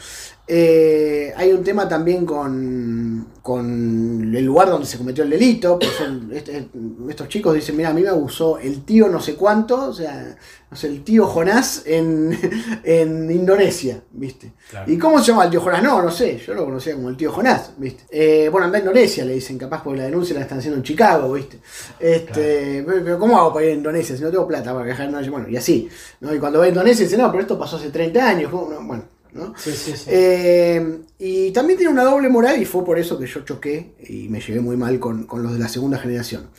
[0.45, 5.79] Eh, hay un tema también con, con el lugar donde se cometió el delito.
[5.97, 6.67] son- este-
[7.09, 10.35] estos chicos dicen, mira, a mí me abusó el tío no sé cuánto, o sea,
[10.69, 12.37] no sé, el tío Jonás en,
[12.83, 14.51] en Indonesia, ¿viste?
[14.69, 14.91] Claro.
[14.91, 15.81] ¿Y cómo se llama el tío Jonás?
[15.81, 18.03] No, no sé, yo lo conocía como el tío Jonás, ¿viste?
[18.11, 20.83] Eh, bueno, anda a Indonesia, le dicen, capaz porque la denuncia la están haciendo en
[20.83, 21.59] Chicago, ¿viste?
[21.99, 25.03] Este, pero, pero ¿cómo hago para ir a Indonesia si no tengo plata para viajar
[25.05, 25.31] a Indonesia?
[25.31, 25.87] Bueno, y así,
[26.19, 26.33] ¿no?
[26.35, 28.51] Y cuando va a Indonesia dice, no, pero esto pasó hace 30 años.
[28.51, 29.53] Bueno, ¿no?
[29.57, 30.03] Sí, sí, sí.
[30.07, 34.29] Eh, y también tiene una doble moral y fue por eso que yo choqué y
[34.29, 36.49] me llevé muy mal con, con los de la segunda generación.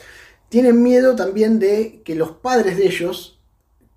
[0.48, 3.38] Tienen miedo también de que los padres de ellos,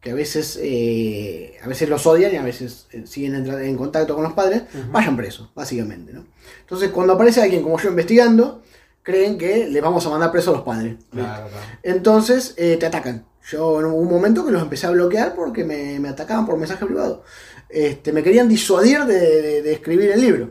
[0.01, 3.75] que a veces, eh, a veces los odian y a veces eh, siguen entra- en
[3.75, 6.13] contacto con los padres, vayan presos, básicamente.
[6.13, 6.25] ¿no?
[6.61, 8.63] Entonces, cuando aparece alguien como yo investigando,
[9.03, 10.95] creen que le vamos a mandar preso a los padres.
[11.11, 11.65] Claro, claro.
[11.83, 13.25] Entonces eh, te atacan.
[13.49, 16.85] Yo en un momento que los empecé a bloquear porque me, me atacaban por mensaje
[16.85, 17.23] privado.
[17.69, 20.49] Este, me querían disuadir de, de- de escribir el libro.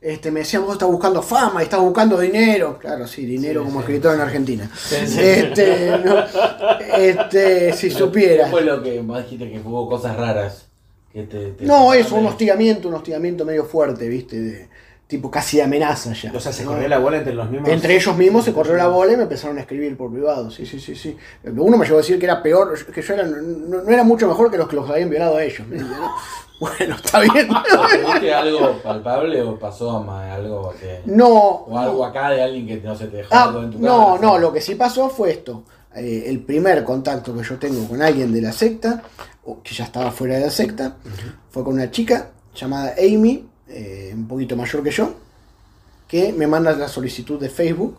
[0.00, 2.76] Este, me decían, vos estás buscando fama estás buscando dinero.
[2.80, 3.84] Claro, sí, dinero Sí, como sí.
[3.84, 4.70] escritor en Argentina.
[4.76, 4.96] Sí.
[5.20, 6.24] Este, no,
[6.96, 8.44] este, si supiera.
[8.46, 10.66] ¿Qué fue lo que vos dijiste que hubo cosas raras?
[11.12, 14.40] Que te, te- No, eso, un hostigamiento, un hostigamiento medio fuerte, ¿viste?
[14.40, 14.68] De,
[15.12, 16.32] tipo casi de amenaza ya.
[16.34, 16.70] O sea, se ¿no?
[16.72, 17.68] corrió la bola entre los mismos.
[17.68, 20.50] Entre ellos mismos se corrió la bola y me empezaron a escribir por privado.
[20.50, 21.16] Sí, sí, sí, sí.
[21.44, 24.26] Uno me llegó a decir que era peor, que yo era, no, no era mucho
[24.26, 25.66] mejor que los que los habían violado a ellos.
[26.60, 27.48] Bueno, está bien.
[28.06, 31.00] ¿Viste algo palpable o pasó ma, algo que...
[31.06, 31.28] No.
[31.66, 34.14] O algo acá de alguien que no se te dejó Ah, algo en tu no,
[34.14, 34.22] casa?
[34.22, 35.64] no, lo que sí pasó fue esto.
[35.96, 39.02] Eh, el primer contacto que yo tengo con alguien de la secta,
[39.44, 40.98] o que ya estaba fuera de la secta,
[41.50, 45.14] fue con una chica llamada Amy, eh, un poquito mayor que yo,
[46.08, 47.98] que me manda la solicitud de Facebook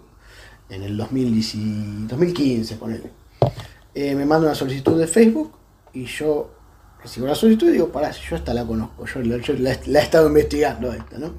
[0.70, 3.10] en el 2010 y- 2015, ponele.
[3.96, 5.52] Eh, me manda una solicitud de Facebook
[5.94, 6.52] y yo
[7.02, 9.78] recibo la solicitud y digo, pará, si yo esta la conozco, yo, la- yo la,
[9.88, 11.34] la he estado investigando esta, ¿no?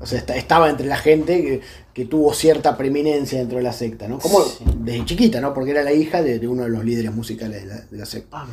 [0.00, 1.60] O sea, esta- estaba entre la gente que,
[1.92, 4.18] que tuvo cierta preeminencia dentro de la secta, ¿no?
[4.20, 4.64] Como Sí.
[4.78, 5.52] desde chiquita, ¿no?
[5.52, 8.06] Porque era la hija de, de uno de los líderes musicales de la, de la
[8.06, 8.42] secta.
[8.42, 8.46] Ah.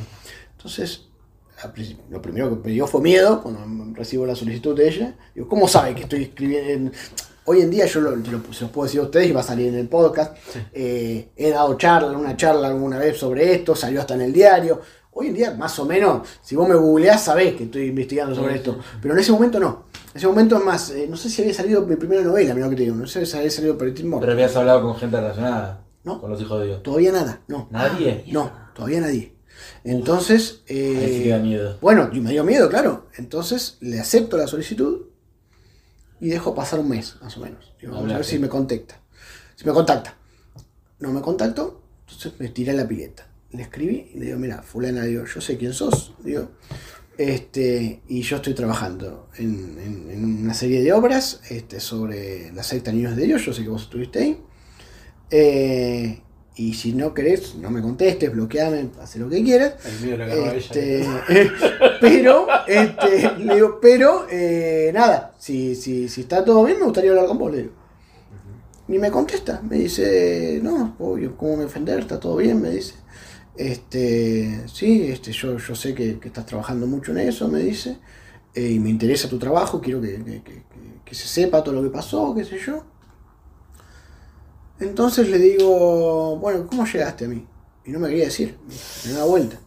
[0.57, 1.01] Entonces,
[2.09, 3.61] lo primero que me dio fue miedo cuando
[3.95, 5.15] recibo la solicitud de ella.
[5.33, 6.91] Digo, ¿cómo sabe que estoy escribiendo?
[7.45, 9.41] Hoy en día yo lo, te lo- se los puedo decir a ustedes y va
[9.41, 10.35] a salir en el podcast.
[10.73, 14.81] Eh, he dado charla, una charla alguna vez sobre esto, salió hasta en el diario.
[15.13, 18.53] Hoy en día, más o menos, si vos me googleás, sabés que estoy investigando sobre
[18.53, 18.73] Sí, esto.
[18.73, 18.97] sí.
[19.01, 19.85] Pero en ese momento no.
[20.11, 22.69] En ese momento es más, eh, no sé si había salido mi primera novela, mira
[22.69, 24.21] que te digo, no sé si había salido Petit Mort.
[24.21, 25.85] Pero habías hablado con gente relacionada.
[26.03, 26.19] No.
[26.19, 26.83] Con los hijos de Dios.
[26.83, 27.67] Todavía nada, no.
[27.71, 28.25] ¿Nadie?
[28.31, 29.34] No, todavía nadie.
[29.86, 31.77] Entonces, eh, Ahí sí que da miedo.
[31.79, 33.07] bueno, y me dio miedo, claro.
[33.17, 35.03] Entonces le acepto la solicitud
[36.19, 37.73] y dejo pasar un mes, más o menos.
[37.79, 38.99] Digo, vamos a ver si me contacta.
[39.55, 40.17] Si me contacta.
[40.99, 43.27] No me contactó, entonces me tiré a la pileta.
[43.51, 46.49] Le escribí y le digo, mira, fulana, digo, yo sé quién sos, digo,
[47.17, 52.63] este, y yo estoy trabajando en, en- en una serie de obras este, sobre la
[52.63, 54.41] secta Niños de Dios, yo sé que vos estuviste ahí.
[55.29, 56.21] Eh,
[56.57, 59.75] y si no querés, no me contestes, bloqueame, haz lo que quieras.
[60.25, 61.23] El Este, ella.
[62.01, 67.11] pero, este, le digo, pero, eh, nada, si, si, si está todo bien, me gustaría
[67.11, 67.73] hablar con vos, le digo.
[68.87, 71.99] Ni me contesta, me dice, no, obvio, ¿cómo me ofender?
[71.99, 72.93] Está todo bien, me dice.
[73.57, 77.97] Este, sí, este, yo, yo sé que, que estás trabajando mucho en eso, me dice,
[78.53, 80.63] eh, y me interesa tu trabajo, quiero que- que-
[81.03, 82.83] que se sepa todo lo que pasó, qué sé yo.
[84.80, 87.45] Entonces le digo, bueno, ¿cómo llegaste a mí?
[87.86, 88.57] Y no me quería decir,
[89.05, 89.57] me da vuelta.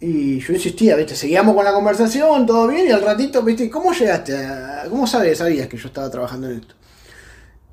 [0.00, 1.16] Y yo insistía, ¿viste?
[1.16, 3.70] Seguíamos con la conversación, todo bien, y al ratito, ¿viste?
[3.70, 4.36] ¿Cómo llegaste?
[4.36, 4.86] A...
[4.88, 6.74] ¿Cómo sabes, sabías que yo estaba trabajando en esto?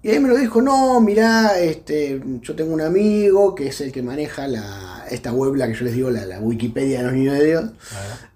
[0.03, 3.91] Y ahí me lo dijo, no, mirá, este, yo tengo un amigo que es el
[3.91, 7.37] que maneja la, esta web, la que yo les digo, la, Wikipedia de los niños
[7.37, 7.65] de Dios.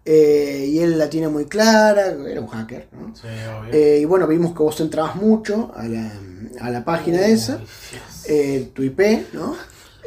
[0.08, 3.16] Eh, y él la tiene muy clara, era un hacker, ¿no?
[3.16, 3.24] Sí,
[3.60, 3.74] obvio.
[3.74, 6.12] Eh, y bueno, vimos que vos entrabas mucho a la,
[6.62, 7.60] a la página esa,
[8.28, 9.56] eh, tu IP, ¿no?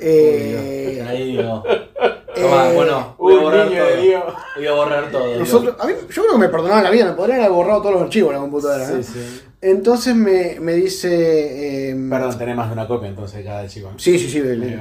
[0.01, 1.63] Eh, Ahí digo.
[1.69, 1.89] eh,
[2.41, 3.97] Toma, bueno, voy a borrar niño todo.
[3.97, 4.25] de Dios.
[4.57, 5.27] Voy a borrar todo.
[5.27, 5.39] digo.
[5.41, 7.95] Nosotros, a mí, yo creo que me perdonaban la vida, me podrían haber borrado todos
[7.95, 8.89] los archivos de la computadora.
[8.89, 9.03] ¿no?
[9.03, 9.43] Sí, sí.
[9.61, 11.91] Entonces me, me dice.
[11.91, 13.91] eh, Perdón, tenés más de una copia entonces cada chico.
[13.97, 14.41] Sí, sí, sí.
[14.41, 14.77] le- le-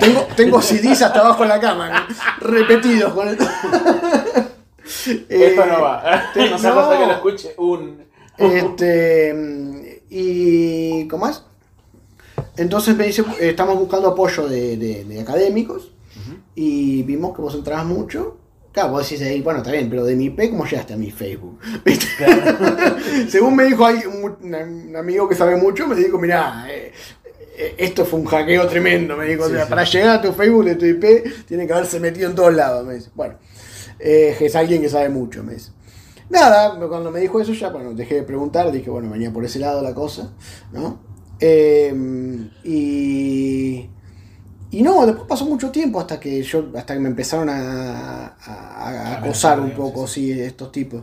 [0.00, 2.14] tengo, tengo CDs hasta abajo en la cama, ¿no?
[2.48, 3.34] repetidos con el.
[3.36, 4.46] Eh,
[5.28, 6.02] Esto no va.
[6.34, 6.74] te- no se no.
[6.74, 8.04] pasa que lo escuche un.
[8.36, 10.02] Este.
[10.10, 11.06] Y.
[11.08, 11.44] ¿Cómo más?
[12.56, 15.92] Entonces me dice, eh, estamos buscando apoyo de, de- de académicos
[16.54, 18.36] y vimos que vos entrabas mucho.
[18.72, 21.10] Claro, vos decís ahí, bueno, está bien, pero de mi IP, ¿cómo llegaste a mi
[21.10, 21.58] Facebook?
[21.84, 22.06] ¿Viste?
[23.28, 26.92] Según me dijo un, amigo que sabe mucho, me dijo, mirá, eh,
[27.56, 29.70] eh, esto fue un hackeo tremendo, me dijo, o sea, sí.
[29.70, 32.86] para llegar a tu Facebook de tu IP, tiene que haberse metido en todos lados,
[32.86, 33.10] me dice.
[33.14, 33.34] Bueno,
[33.98, 35.70] eh, es alguien que sabe mucho, me dice.
[36.30, 39.58] Nada, cuando me dijo eso ya, bueno, dejé de preguntar, dije, bueno, venía por ese
[39.58, 40.32] lado la cosa,
[40.72, 41.11] ¿no?
[41.44, 41.92] Eh,
[42.64, 43.88] y,
[44.70, 48.88] y no, después pasó mucho tiempo hasta que yo, hasta que me empezaron a, a-
[48.88, 51.02] a acosar un poco, sí, estos tipos.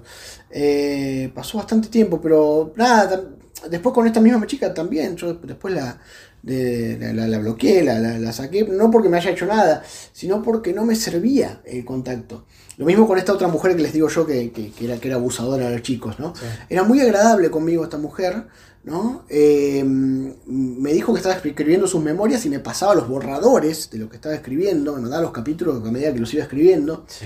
[0.50, 3.22] Eh, pasó bastante tiempo, pero nada,
[3.70, 6.00] después con esta misma chica también, yo después la,
[6.42, 9.84] de- la, la- la bloqueé, la, la- saqué, no porque me haya hecho nada,
[10.14, 12.46] sino porque no me servía el contacto.
[12.78, 15.10] Lo mismo con esta otra mujer que les digo yo que, que- que era, que
[15.10, 16.34] era abusadora de los chicos, ¿no?
[16.70, 18.46] Era muy agradable conmigo esta mujer,
[18.84, 19.24] ¿no?
[19.30, 24.10] Eh, me dijo que estaba escribiendo sus memorias y me pasaba los borradores de lo
[24.10, 27.06] que estaba escribiendo, me mandaba los capítulos a medida que los iba escribiendo.
[27.08, 27.26] Sí.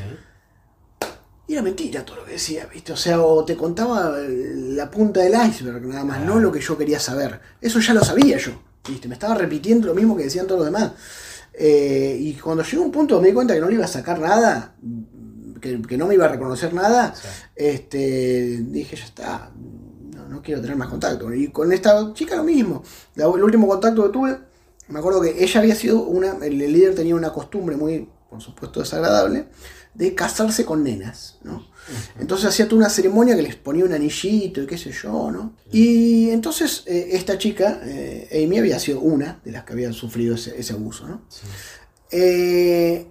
[1.48, 2.94] Y era mentira todo lo que decía, ¿viste?
[2.94, 6.78] O sea, o te contaba la punta del iceberg, nada más, no lo que yo
[6.78, 7.40] quería saber.
[7.60, 8.52] Eso ya lo sabía yo,
[8.88, 9.08] ¿viste?
[9.10, 10.94] Me estaba repitiendo lo mismo que decían todos los demás.
[11.54, 14.20] Eh, y cuando llegó un punto me di cuenta que no le iba a sacar
[14.20, 14.74] nada,
[15.62, 17.28] que, que no me iba a reconocer nada, Sí.
[17.56, 19.52] este, dije, ya está,
[20.34, 21.34] no, quiero tener más contacto.
[21.34, 22.84] Y con esta chica lo mismo.
[23.16, 24.38] La- el último contacto que tuve,
[24.88, 28.42] me acuerdo que ella había sido una, el, el líder tenía una costumbre muy, por
[28.42, 29.48] supuesto, desagradable,
[29.94, 31.68] de casarse con nenas, ¿no?
[32.20, 35.54] Entonces hacía toda una ceremonia que les ponía un anillito y qué sé yo, ¿no?
[35.72, 40.34] Y entonces eh, esta chica, eh, Amy, había sido una de las que habían sufrido
[40.36, 41.22] ese, ese abuso, ¿no?
[42.12, 43.08] Eh,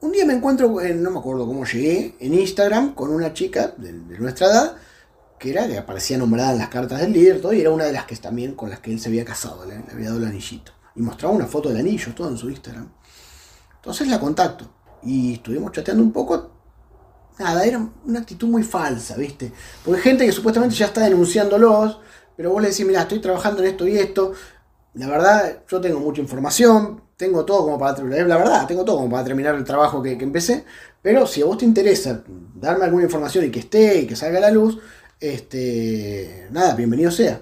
[0.00, 3.74] un día me encuentro, en- no me acuerdo cómo llegué, en Instagram con una chica
[3.76, 4.76] de, de nuestra edad,
[5.42, 7.92] que era que aparecía nombrada en las cartas del líder, todo, y era una de
[7.92, 10.70] las que también con las que él se había casado, le, había dado el anillito.
[10.94, 12.88] Y mostraba una foto del anillo, todo en su Instagram.
[13.74, 14.70] Entonces la contacto.
[15.02, 16.52] Y estuvimos chateando un poco.
[17.40, 19.52] Nada, era una actitud muy falsa, ¿viste?
[19.84, 21.98] Porque hay gente que supuestamente ya está denunciándolos,
[22.36, 24.32] pero vos le decís, mira, estoy trabajando en esto y esto.
[24.94, 28.28] La verdad, yo tengo mucha información, tengo todo como para terminar.
[28.28, 30.64] La verdad, tengo todo como para terminar el trabajo que, que empecé.
[31.00, 32.22] Pero si a vos te interesa
[32.54, 34.78] darme alguna información y que esté y que salga a la luz,
[35.22, 36.48] este.
[36.50, 37.40] Nada, bienvenido sea.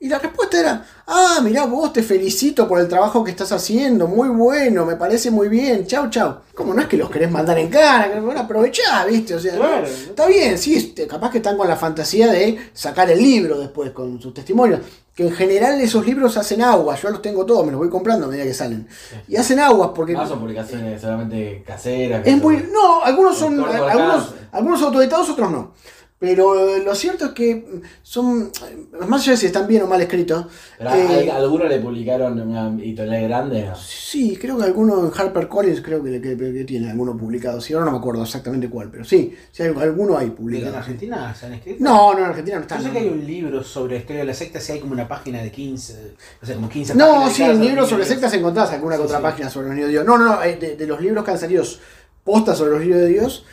[0.00, 4.08] Y la respuesta era, ah, mirá vos, te felicito por el trabajo que estás haciendo,
[4.08, 6.38] muy bueno, me parece muy bien, chau, chau.
[6.56, 9.54] Como no es que los querés mandar en cara, que bueno, aprovechá, viste, o sea,
[9.54, 9.86] Claro.
[9.86, 14.20] está bien, sí, capaz que están con la fantasía de sacar el libro después con
[14.20, 14.80] sus testimonios,
[15.14, 18.26] que en general esos libros hacen aguas, yo los tengo todos, me los voy comprando
[18.26, 18.88] a medida que salen.
[19.28, 20.14] Y hacen aguas porque...
[20.14, 22.26] No son publicaciones solamente caseras.
[22.26, 22.56] Es muy.
[22.72, 23.62] No, algunos son.
[23.62, 25.74] Algunos, algunos autoeditados, otros no.
[26.22, 27.66] Pero eh, lo cierto es que
[28.04, 28.52] son.
[28.64, 30.46] eh, Más allá de si están bien o mal escritos.
[30.78, 33.66] Pero eh, algunos le publicaron una editorial grande.
[33.66, 33.74] ¿no?
[33.74, 37.60] sí, creo que alguno en HarperCollins creo que, que, que tiene alguno publicado.
[37.60, 40.30] Sí, ahora no me acuerdo exactamente cuál, pero sí, sí hay, alguno hay ¿De que
[40.30, 40.76] en publicado.
[40.76, 41.82] Argentina se han escrito?
[41.82, 42.76] No, no, en Argentina no está.
[42.76, 42.92] Yo sé no.
[42.94, 45.42] que hay un libro sobre la historia de la secta, si hay como una página
[45.42, 48.08] de 15, o sea, como 15 No, páginas sí, dedicadas en libros sobre libros.
[48.20, 49.22] sectas encontrás alguna que Sí, otra sí.
[49.24, 50.04] página sobre los niños de Dios.
[50.06, 51.64] No, no, no, eh, de, de los libros que han salido
[52.22, 53.44] postas sobre los niños de Dios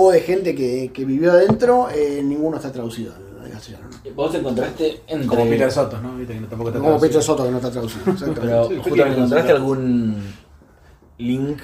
[0.00, 3.88] o de gente que, que vivió adentro, eh, ninguno está traducido al al castellano.
[3.90, 4.14] ¿no?
[4.14, 5.26] Vos encontraste entre.
[5.28, 6.16] Como Peter Soto, ¿no?
[6.16, 7.08] Viste que no, tampoco está Como traducido.
[7.20, 8.04] Pecho Soto que no está traducido.
[8.40, 10.22] Pero sí, encontraste algún
[11.18, 11.58] link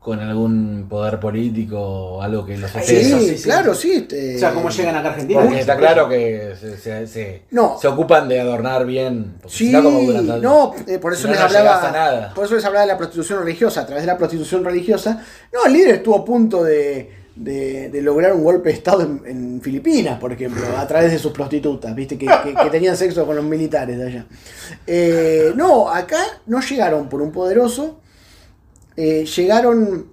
[0.00, 3.18] con algún poder político o algo que los Sí, Sí, interesa.
[3.18, 3.42] sí, sí.
[3.44, 3.92] claro, sí.
[3.92, 5.40] este, O sea, ¿cómo llegan acá a Argentina?
[5.42, 7.76] Porque está claro que se, se- se- No.
[7.80, 9.34] se ocupan de adornar bien.
[9.48, 11.90] Sí, no, como eh, por eso no, les no hablaba.
[11.90, 12.32] nada.
[12.34, 13.80] Por eso les hablaba de la prostitución religiosa.
[13.80, 15.24] A través de la prostitución religiosa.
[15.52, 19.20] No, el líder estuvo a punto de, de- de lograr un golpe de estado en,
[19.26, 23.26] en Filipinas, por ejemplo, a través de sus prostitutas, viste, que, que- que tenían sexo
[23.26, 24.26] con los militares de allá.
[24.86, 28.00] Eh, no, acá no llegaron por un poderoso.
[28.96, 30.06] eh, llegaron.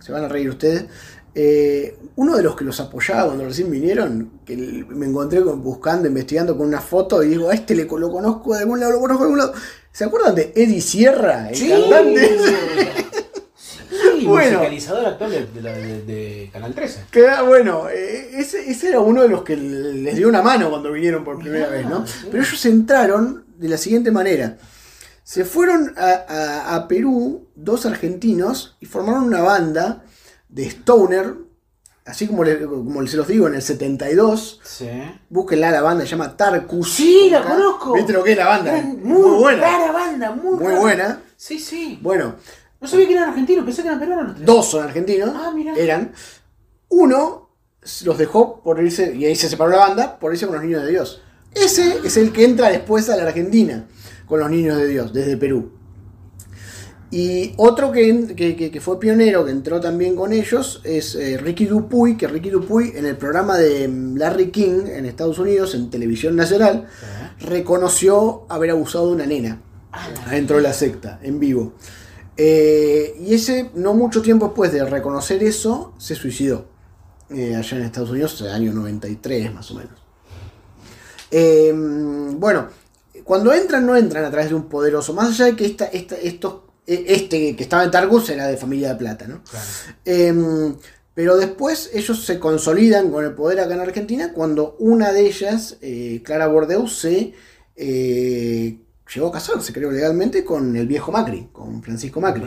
[0.00, 0.86] Se van a reír ustedes.
[1.38, 4.56] eh, uno de los que los apoyaba cuando recién vinieron, que
[4.88, 8.54] me encontré con- buscando, investigando con una foto y digo, a este le, lo conozco
[8.54, 9.52] de algún lado, lo conozco de algún lado.
[9.92, 11.68] ¿Se acuerdan de Eddie Sierra, el Sí.
[11.68, 12.36] cantante?
[14.26, 14.58] Bueno.
[14.58, 17.04] musicalizador actual de, de, de- de Canal 13.
[17.10, 20.70] Que, ah, bueno, eh, ese, ese era uno de los que les dio una mano
[20.70, 22.04] cuando vinieron por primera vez, ¿no?
[22.30, 24.58] Pero ellos entraron de la siguiente manera.
[25.24, 30.04] Se fueron a, a- a Perú dos argentinos y formaron una banda
[30.48, 31.34] de Stoner,
[32.04, 34.60] así como, le- como se los digo, en el 72.
[34.62, 34.88] Sí.
[35.28, 36.92] Búsquenla, la banda se llama Tarkus.
[36.92, 37.94] Sí, la conozco.
[37.94, 38.72] ¿Viste lo que es la banda?
[38.82, 39.60] Muy, buena.
[39.62, 40.80] rara banda, muy, Muy rara.
[40.80, 41.22] buena.
[41.36, 41.98] Sí, sí.
[42.00, 42.36] Bueno,
[42.86, 44.26] No sabía que eran argentinos, pensé que eran peruanos.
[44.28, 44.46] los tres.
[44.46, 45.30] dos son argentinos.
[45.34, 45.74] Ah, mira.
[45.76, 46.12] Eran.
[46.88, 47.50] Uno
[48.04, 50.82] los dejó por irse, y ahí se separó la banda, por irse con los niños
[50.82, 51.22] de Dios.
[51.54, 53.86] Ese es el que entra después a la Argentina
[54.26, 55.72] con los niños de Dios, desde Perú.
[57.10, 61.66] Y otro que, que- que- fue pionero, que entró también con ellos, es eh, Ricky
[61.66, 66.34] Dupuy, que Ricky Dupuy en el programa de Larry King en Estados Unidos, en televisión
[66.34, 66.88] nacional,
[67.38, 69.60] reconoció haber abusado de una nena
[70.26, 71.74] adentro de la secta, en vivo.
[72.36, 76.66] Eh, y ese, no mucho tiempo después de reconocer eso, se suicidó.
[77.30, 79.92] eh, allá en Estados Unidos, en el año 93 más o menos.
[81.30, 82.68] Eh, bueno,
[83.24, 85.12] cuando entran, no entran a través de un poderoso.
[85.12, 88.56] Más allá de que esta, esta- estos, eh, este que estaba en Targus era de
[88.56, 89.42] familia de plata, ¿no?
[89.42, 89.66] Claro.
[90.04, 90.74] Eh,
[91.14, 95.78] pero después ellos se consolidan con el poder acá en Argentina cuando una de ellas,
[95.80, 97.32] eh, Clara Bordeaux, se
[99.14, 102.42] llegó a casarse, creo, legalmente con el viejo Macri, con Francisco Macri.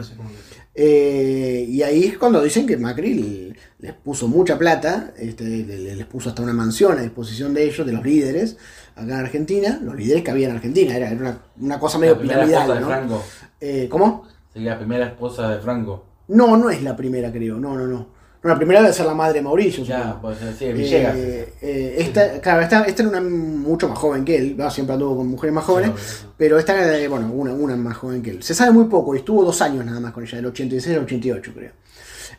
[0.75, 5.95] Eh, y ahí es cuando dicen que Macri les puso mucha plata, este, le- le-
[5.95, 8.57] les puso hasta una mansión a disposición de ellos, de los líderes,
[8.95, 12.13] acá en Argentina, los líderes que había en Argentina, era, era una, una cosa medio
[12.13, 12.87] La primera esposa piramidal, de ¿no?
[12.87, 13.23] Franco.
[13.59, 14.27] Eh, ¿Cómo?
[14.53, 16.05] Sería la primera esposa de Franco.
[16.29, 18.18] No, no es la primera, creo, no, no, no.
[18.41, 21.15] No, la primera debe ser la madre de Mauricio, Ya, pues sí, Villegas.
[21.17, 24.71] Eh, eh, esta, claro, esta, esta era una mucho más joven que él, ¿no?
[24.71, 25.91] siempre anduvo con mujeres más jóvenes,
[26.37, 28.41] pero esta era, de, bueno, una, una más joven que él.
[28.43, 31.03] Se sabe muy poco, y estuvo dos años nada más con ella, del 86 al
[31.03, 31.71] 88 creo.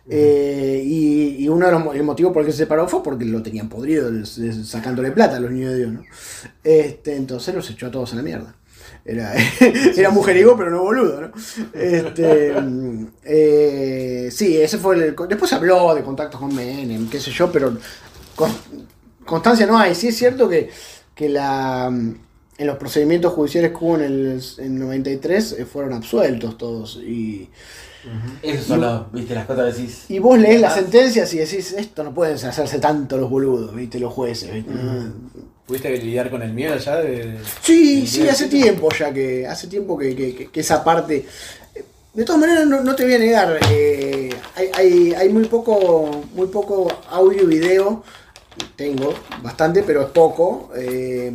[0.08, 3.02] Eh, y, y uno de los mo- el motivo por el que se separó fue
[3.02, 4.10] porque lo tenían podrido,
[4.64, 6.02] sacándole plata a los niños de Dios, ¿no?
[6.64, 8.54] Este, entonces los echó a todos a la mierda.
[9.04, 9.32] Era,
[9.96, 11.30] era mujeriego, pero no boludo, ¿no?
[11.72, 12.54] Este,
[13.24, 15.16] eh, sí, ese fue el.
[15.28, 17.76] Después se habló de contactos con Menem, qué sé yo, pero
[18.36, 18.54] con-
[19.24, 19.94] constancia no hay.
[19.94, 20.70] Sí es cierto que,
[21.14, 26.58] que la, en los procedimientos judiciales que hubo en el en 93 eh, fueron absueltos
[26.58, 26.96] todos.
[26.96, 27.48] Y,
[28.42, 30.04] Esos son los, viste, las cosas que decís.
[30.08, 33.98] y vos lees las sentencias y decís, esto no pueden hacerse tanto los boludos, ¿viste?
[33.98, 34.72] Los jueces, ¿viste?
[35.70, 36.96] ¿Pudiste lidiar con el miedo ya?
[36.96, 37.36] De...
[37.62, 39.46] Sí, ¿Y sí, hace tiempo ya que.
[39.46, 41.24] Hace tiempo que, que- que- que esa parte.
[42.12, 43.56] De todas maneras, no, no te voy a negar.
[43.70, 46.24] eh, hay, hay, hay muy poco.
[46.34, 48.02] Muy poco audio y video.
[48.74, 49.14] Tengo
[49.44, 50.72] bastante, pero es poco.
[50.76, 51.30] eh,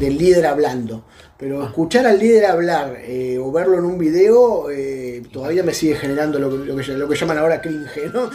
[0.00, 1.04] del líder hablando.
[1.38, 5.94] Pero escuchar al líder hablar eh, o verlo en un video eh, todavía me sigue
[5.94, 8.28] generando lo que, lo que, lo que llaman ahora cringe, ¿no?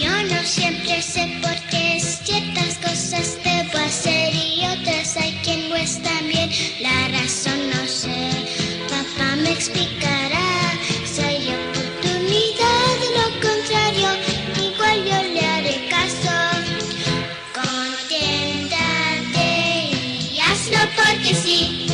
[0.00, 1.52] Yo no siempre sé por
[9.54, 10.42] explicará.
[11.44, 14.08] Oportunidad, de lo contrario,
[14.62, 16.34] igual yo le haré caso.
[17.52, 19.48] Conténtate
[20.32, 21.86] y hazlo porque sí.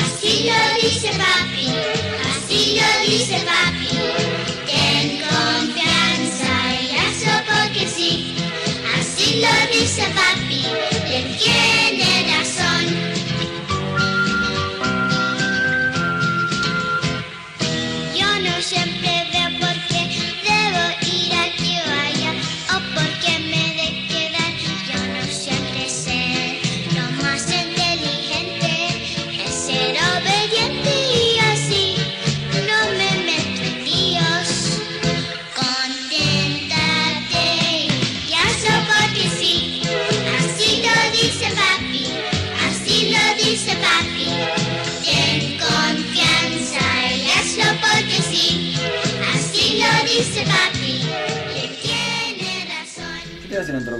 [0.00, 1.68] Así lo dice papi,
[2.30, 3.92] así lo dice papi.
[4.66, 6.52] Ten confianza
[6.82, 8.10] y hazlo porque sí.
[8.98, 10.27] Así lo dice papi,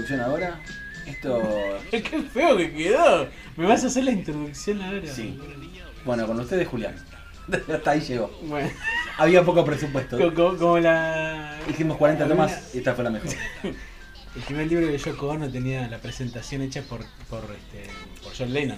[0.09, 0.59] introducción ahora?
[1.05, 1.79] Esto.
[1.91, 2.01] ¡Qué
[2.33, 3.27] feo que quedó!
[3.55, 5.07] ¿Me vas a hacer la introducción ahora?
[5.13, 5.39] Sí.
[6.05, 6.95] Bueno, con ustedes, Julián.
[7.73, 8.29] Hasta ahí llegó.
[8.43, 8.69] Bueno,
[9.17, 10.17] Había poco presupuesto.
[10.17, 11.57] co- co- como, la...
[11.67, 13.29] Dijimos 40 tomas y esta fue la mejor.
[14.35, 16.99] El primer libro de Yoko Ono tenía la presentación hecha por,
[17.29, 17.91] por, este,
[18.23, 18.77] por John Lennon.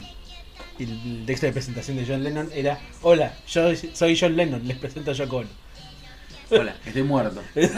[0.79, 4.77] Y el texto de presentación de John Lennon era Hola, yo soy John Lennon, les
[4.77, 5.49] presento a Yoko Ono.
[6.51, 7.41] Hola, estoy muerto.
[7.55, 7.71] Y más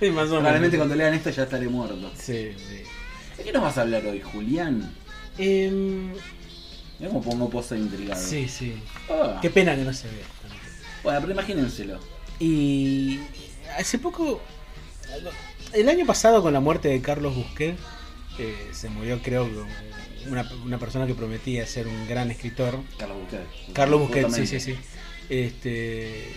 [0.00, 0.28] o menos.
[0.30, 2.10] Probablemente cuando lean esto ya estaré muerto.
[2.16, 2.82] Sí, sí.
[3.38, 4.92] ¿De qué nos vas a hablar hoy, Julián?
[5.38, 6.12] Em,
[6.98, 8.20] Mira cómo pongo pozo intrigado.
[8.20, 8.74] sí, sí.
[9.08, 9.38] Ah.
[9.40, 10.26] Qué pena que no se vea.
[11.04, 11.98] Bueno, pero imagínenselo.
[12.40, 13.20] Y
[13.76, 14.40] hace poco,
[15.72, 17.76] el año pasado con la muerte de Carlos Busquet,
[18.38, 19.48] eh, se murió creo
[20.28, 22.80] una, una persona que prometía ser un gran escritor.
[22.98, 23.72] Carlos Busquets.
[23.72, 24.74] Carlos Busquet, sí, sí, sí.
[25.28, 26.32] Este, eh,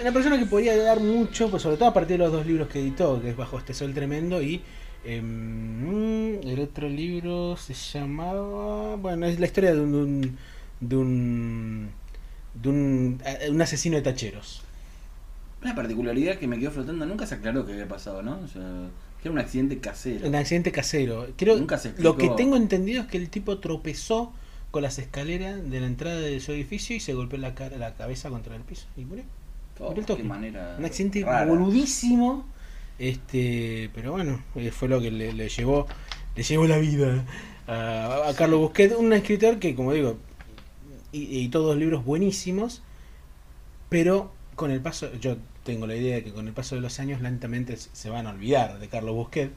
[0.00, 2.68] una persona que podía dar mucho, pues sobre todo a partir de los dos libros
[2.68, 4.62] que editó, que es Bajo este sol tremendo y
[5.08, 10.36] em, el otro libro se llamaba, bueno, es la historia de un
[10.80, 11.88] de un
[12.54, 14.62] de un, eh, un asesino de tacheros.
[15.62, 18.38] Una particularidad que me quedó flotando, nunca se aclaró qué había pasado, ¿no?
[18.38, 18.62] O sea,
[19.20, 20.28] que era un accidente casero.
[20.28, 21.26] Un accidente casero.
[21.36, 22.10] Creo, Nunca se explicó.
[22.10, 24.32] lo que tengo entendido es que el tipo tropezó
[24.70, 27.94] con las escaleras de la entrada de su edificio y se golpeó la cara, la
[27.94, 29.24] cabeza contra el piso y murió.
[29.80, 30.76] Oh, qué manera.
[30.78, 32.44] Un accidente boludísimo.
[32.98, 35.86] Este, pero bueno, eh, fue lo que le, le llevó,
[36.34, 37.24] le llevó la vida
[37.66, 40.18] a, Carlos Busquet, un escritor que, como digo,
[41.12, 42.82] y todos libros buenísimos,
[43.88, 46.98] pero con el paso, yo tengo la idea de que con el paso de los
[46.98, 49.50] años lentamente se van a olvidar de Carlos Busquet.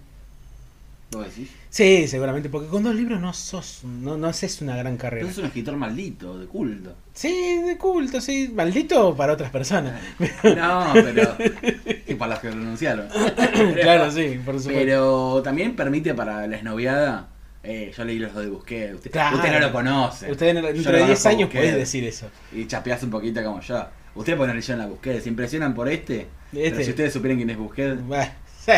[1.12, 1.50] ¿Vos decís?
[1.70, 5.22] Sí, seguramente, porque con dos libros no sos, no, no haces una gran carrera.
[5.22, 6.96] Pero es un escritor maldito, de culto.
[7.14, 10.02] Sí, de culto, sí, maldito para otras personas.
[10.44, 11.36] No, pero.
[12.08, 13.08] que para las que pronunciaron.
[13.82, 14.72] claro, sí, por supuesto.
[14.74, 17.28] Pero también permite para la esnoviada
[17.64, 18.96] Eh, yo leí los dos de Busquets.
[18.96, 19.38] Usted, Claro.
[19.38, 20.32] usted no lo conoce.
[20.32, 22.28] Usted Yo dentro de 10 conozco a años podés decir eso.
[22.54, 23.86] Y chapeás un poquito como yo.
[24.16, 25.24] Ustedes ponen leyó en la Busquets.
[25.24, 26.28] ¿Se impresionan por este?
[26.52, 26.84] Pero Este.
[26.86, 28.08] si ustedes supieran quién es Busquets.
[28.08, 28.34] Bah,
[28.66, 28.72] sí,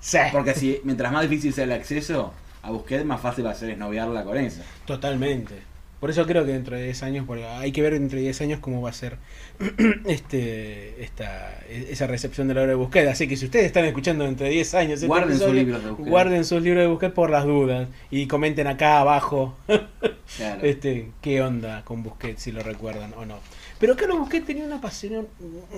[0.00, 0.18] sí.
[0.32, 2.32] Porque si mientras más difícil sea el acceso
[2.62, 4.60] a Busquets, más fácil va a ser esnoviarla con eso.
[4.86, 5.54] Totalmente.
[6.00, 8.40] Por eso creo que dentro de 10 años, porque hay que ver dentro de 10
[8.40, 9.18] años cómo va a ser
[10.06, 13.10] este esta esa recepción de la obra de Busquets.
[13.10, 15.90] Así que si ustedes están escuchando dentro de 10 años, este Guarden sus libros de
[15.90, 16.08] Busquets.
[16.10, 19.56] guarden sus libros de Busquets por las dudas y comenten acá abajo
[20.36, 20.60] Claro.
[20.62, 23.36] este qué onda con Busquets, si lo recuerdan o no.
[23.80, 25.26] Pero Carlos Busquets tenía una pasión,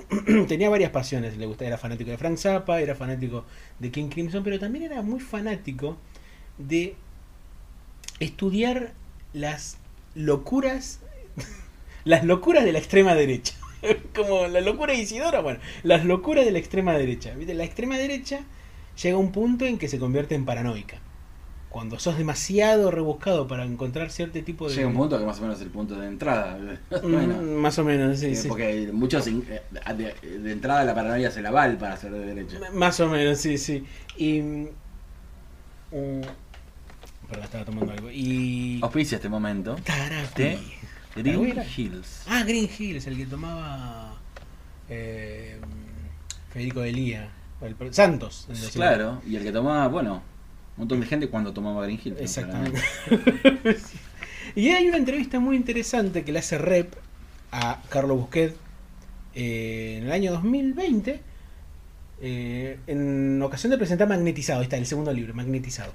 [0.49, 1.37] tenía varias pasiones.
[1.37, 3.45] Le gustaba, era fanático de Frank Zappa, era fanático
[3.79, 5.97] de King Crimson, pero también era muy fanático
[6.59, 6.97] de
[8.19, 8.93] estudiar
[9.33, 9.79] las
[10.17, 10.99] locuras,
[12.05, 13.55] las locuras de la extrema derecha.
[14.17, 17.35] Como la locura de Isidora, bueno, las locuras de la extrema derecha.
[17.37, 18.41] La extrema derecha
[19.01, 20.99] llega a un punto en que se convierte en paranoica.
[21.73, 24.75] Cuando sos demasiado rebuscado para encontrar cierto tipo de...
[24.75, 26.59] Llega un punto que más o menos es el punto de entrada.
[27.03, 28.47] Mm, bueno, más o menos, sí, eh, sí.
[28.49, 29.63] porque muchos eh,
[29.97, 32.59] de, de entrada la paranoia se la val para ser de derecha.
[32.75, 33.85] Más o menos, sí, sí.
[34.19, 34.43] Y...
[34.43, 34.67] mm,
[37.27, 38.11] perdón, estaba tomando algo.
[38.11, 38.79] Y...
[38.83, 39.77] Auspicia este momento.
[39.83, 40.43] Tarapi.
[40.43, 41.57] de Green.
[41.75, 42.25] Hills.
[42.29, 44.15] Ah, Green Hills, el que tomaba
[44.91, 45.57] eh,
[46.53, 47.31] Federico Delía.
[47.63, 48.47] el Santos.
[48.49, 50.23] de- Claro, y el que tomaba, bueno,
[50.77, 52.17] un montón de gente cuando tomaba Green Hills.
[52.17, 52.23] ¿no?
[52.23, 52.81] Exactamente.
[54.55, 56.95] y hay una entrevista muy interesante que le hace Rep
[57.51, 58.57] a Carlos Busquet
[59.35, 61.21] eh, en el año 2020.
[62.23, 65.93] eh, en ocasión de presentar Magnetizado, ahí está el segundo libro, Magnetizado.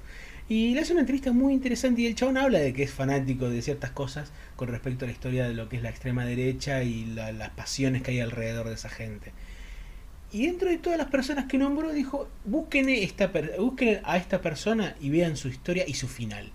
[0.50, 3.50] Y le hace una entrevista muy interesante y el chabón habla de que es fanático
[3.50, 6.82] de ciertas cosas con respecto a la historia de lo que es la extrema derecha
[6.82, 9.32] y la- las pasiones que hay alrededor de esa gente.
[10.30, 14.40] Y dentro de todas las personas que nombró, dijo, busquen, esta per- busquen a esta
[14.40, 16.50] persona y vean su historia y su final.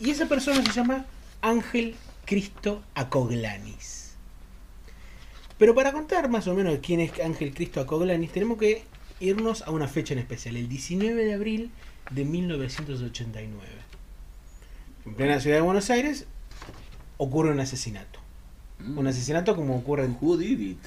[0.00, 1.06] Y esa persona se llama
[1.42, 1.94] Ángel
[2.24, 4.14] Cristo Acoglanis.
[5.58, 8.82] Pero para contar más o menos quién es Ángel Cristo Acoglanis, tenemos que
[9.20, 11.70] irnos a una fecha en especial, el 19 de abril
[12.10, 13.60] de 1989.
[15.06, 16.26] En plena ciudad de Buenos Aires
[17.18, 18.18] ocurre un asesinato.
[18.78, 18.98] Mm.
[18.98, 20.16] Un asesinato como ocurre en...
[20.20, 20.78] Who did it?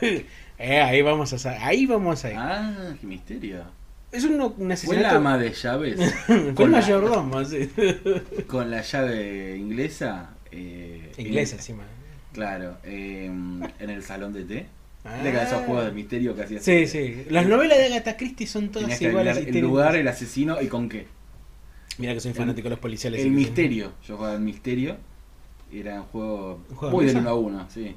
[0.58, 2.36] Eh, ahí vamos a ahí vamos a ir.
[2.38, 3.64] Ah, qué misterio.
[4.12, 5.16] Es un, un Fue la asesinato...
[5.16, 7.68] ama de llaves Fue el con, la, mayordomo, sí.
[8.46, 10.30] con la llave inglesa.
[10.52, 11.82] eh, Inglés en- encima.
[12.32, 14.66] Claro, eh, en el salón de té.
[15.04, 15.20] Ah.
[15.28, 16.60] Esos juegos de misterio que hacía.
[16.60, 17.26] Sí, sí.
[17.28, 19.36] Las novelas de Agatha Christie son todas que iguales.
[19.36, 21.06] el lugar, el asesino y con qué.
[21.98, 23.20] Mira que soy fanático de los policiales.
[23.20, 23.92] El misterio.
[24.06, 24.96] Yo jugaba el misterio.
[25.72, 27.20] Era un juego, ¿Un juego de muy de mesa?
[27.20, 27.94] uno a uno, sí.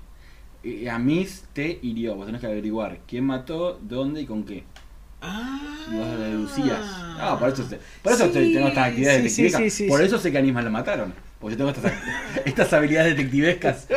[0.91, 2.15] A Miss te hirió.
[2.15, 4.63] Vos tenés que averiguar quién mató, dónde y con qué.
[5.21, 5.59] Ah.
[5.91, 6.79] Y vos deducías.
[7.19, 7.67] Ah, por eso,
[8.03, 9.73] por eso Sí, tengo estas actividades sí, detectivescas.
[9.73, 11.13] sí, por eso sé que a Nisman lo mataron.
[11.39, 11.93] Porque yo tengo estas,
[12.45, 13.87] estas habilidades detectivescas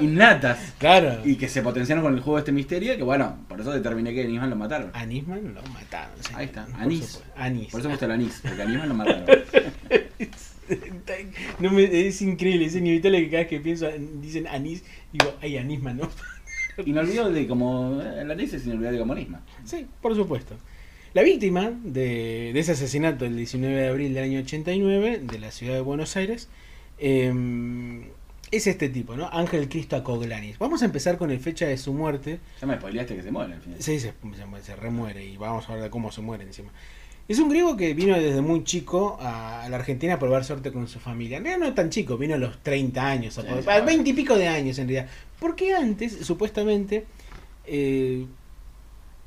[0.00, 0.58] innatas.
[0.78, 1.20] Claro.
[1.24, 2.96] Y que se potenciaron con el juego de este misterio.
[2.96, 4.90] Que bueno, por eso determiné que a Nisman lo mataron.
[4.94, 6.14] A Nisman lo mataron.
[6.34, 7.06] Ahí está, Por Anís.
[7.06, 7.32] supuesto.
[7.36, 7.70] Anís.
[7.70, 9.24] Por eso me gusta el anís, porque a Nisman lo mataron.
[11.60, 13.88] No me- es increíble, es inevitable que cada vez que pienso,
[14.20, 16.08] dicen anís, digo, ay, anisman, ¿no?
[16.84, 18.00] Inolvidable como.
[18.02, 19.42] El anís es inolvidable como Nisman.
[19.64, 20.56] Sí, por supuesto.
[21.12, 25.52] La víctima de, de ese asesinato el 19 de abril del año 89 de la
[25.52, 26.48] ciudad de Buenos Aires
[26.98, 27.32] eh,
[28.50, 29.28] es este tipo, ¿no?
[29.32, 30.58] Ángel Cristo Acoglanis.
[30.58, 32.40] Vamos a empezar con la fecha de su muerte.
[32.60, 33.80] Ya me spoileaste que se muere al final.
[33.80, 36.70] Sí, se, se- se remuere y vamos a hablar de cómo se muere encima.
[37.26, 40.86] Es un griego que vino desde muy chico a, la Argentina a probar suerte con
[40.88, 41.40] su familia.
[41.40, 43.70] No, no tan chico, vino a los 30 años, a Sí, probar- sí.
[43.70, 45.10] a 20 y pico de años en realidad.
[45.40, 47.06] Porque antes, supuestamente,
[47.66, 48.26] eh,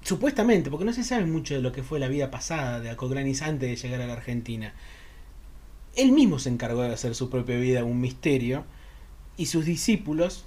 [0.04, 3.42] supuestamente, porque no se sabe mucho de lo que fue la vida pasada de Acoglanis
[3.42, 4.74] antes de llegar a la Argentina.
[5.96, 8.64] Él mismo se encargó de hacer su propia vida un misterio
[9.38, 10.46] y sus discípulos,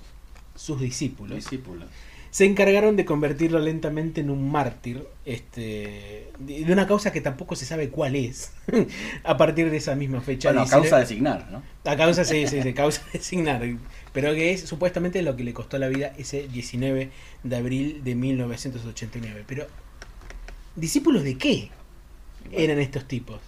[0.55, 1.87] sus discípulos, Discípulo.
[2.31, 7.67] Se encargaron de convertirlo lentamente en un mártir, este, de una causa que tampoco se
[7.67, 8.53] sabe cuál es,
[9.25, 10.51] a partir de esa misma fecha.
[10.51, 11.63] Bueno, a causa de signar, ¿no?
[11.85, 13.63] a causa, sí, sí, sí, causa de signar,
[14.13, 17.11] pero que es supuestamente lo que le costó la vida ese 19
[17.43, 19.45] de abril de 1989.
[19.47, 19.67] Pero,
[20.77, 21.71] ¿discípulos de qué
[22.53, 23.41] eran estos tipos?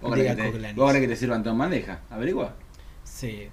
[0.00, 2.00] ¿Vos que te sirvan todo en bandeja?
[2.08, 2.54] Averigua.
[3.02, 3.48] Sí.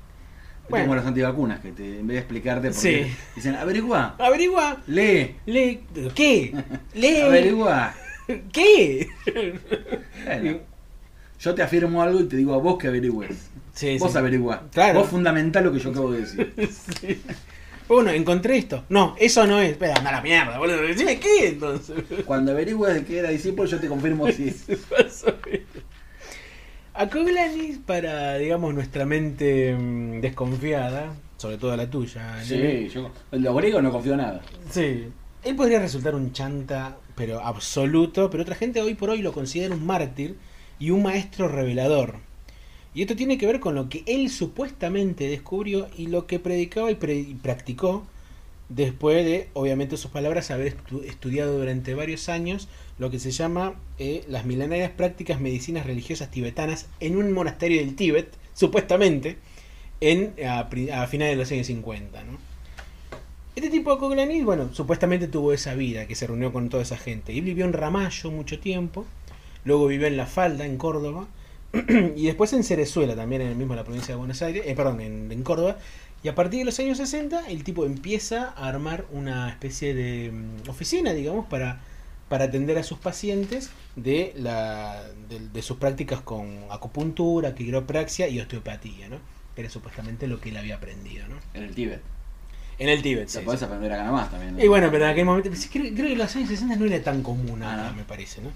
[0.70, 0.86] Bueno.
[0.86, 2.90] como los antivacunas, que te, en vez de explicarte por Sí.
[2.90, 5.82] qué, dicen, averigua, Averigua, lee, lee,
[6.16, 6.54] ¿qué?
[6.94, 7.94] Lee, averigua.
[8.52, 9.08] ¿qué?
[10.26, 10.60] Bueno,
[11.40, 13.50] yo te afirmo algo y te digo a vos que averigües.
[13.74, 14.18] Sí, vos sí.
[14.18, 14.64] averigua.
[14.72, 15.00] Claro.
[15.00, 16.54] Vos fundamental lo que yo acabo de decir.
[17.00, 17.22] Sí.
[17.88, 18.84] Bueno, encontré esto.
[18.90, 19.74] No, eso no es.
[19.74, 20.82] Espera, anda a la mierda, boludo.
[20.82, 21.96] Decime qué entonces.
[22.26, 24.66] Cuando averigües de que era discípulo, yo te confirmo si es.
[26.98, 33.12] A Coglanis, para, digamos, nuestra mente mm, desconfiada, sobre todo la tuya, Sí, yo.
[33.32, 34.42] Los griegos no confío en nada.
[34.70, 35.08] Sí.
[35.44, 39.76] Él podría resultar un chanta, pero absoluto, pero otra gente hoy por hoy lo considera
[39.76, 40.38] un mártir
[40.80, 42.16] y un maestro revelador.
[42.94, 46.90] Y esto tiene que ver con lo que él supuestamente descubrió y lo que predicaba
[46.92, 48.08] y, pre- y practicó
[48.70, 52.68] después de, obviamente, sus palabras, haber estu- estudiado durante varios años
[52.98, 57.96] lo que se llama eh, las milenarias prácticas medicinas religiosas tibetanas en un monasterio del
[57.96, 59.38] Tíbet, supuestamente,
[60.02, 60.60] en, a,
[60.94, 62.24] a finales de los años 50.
[62.24, 62.38] ¿no?
[63.56, 66.98] Este tipo de Coglanis, bueno, supuestamente tuvo esa vida, que se reunió con toda esa
[66.98, 67.34] gente.
[67.34, 69.06] Y vivió en Ramallo mucho tiempo,
[69.64, 71.28] luego vivió en La Falda, en Córdoba,
[72.16, 75.02] y después en Cerezuela, también en el mismo la provincia de Buenos Aires, eh, perdón,
[75.02, 75.78] en Córdoba.
[76.26, 80.32] Y a partir de los años 60, el tipo empieza a armar una especie de
[80.32, 81.82] mm, oficina, digamos, para,
[82.30, 88.40] para atender a sus pacientes de, la, de, de sus prácticas con acupuntura, quiropraxia y
[88.40, 89.18] osteopatía, ¿no?
[89.54, 91.36] Que era supuestamente lo que él había aprendido, ¿no?
[91.54, 92.02] En el Tíbet.
[92.80, 93.66] En el Tíbet, Se sí, podés sí.
[93.68, 94.58] aprender acá nomás también.
[94.58, 94.64] ¿no?
[94.64, 96.86] Y bueno, pero en aquel momento, pues, creo, creo que en los años 60 no
[96.86, 97.98] era tan común Ah, acá, ¿no?
[97.98, 98.50] me parece, ¿no?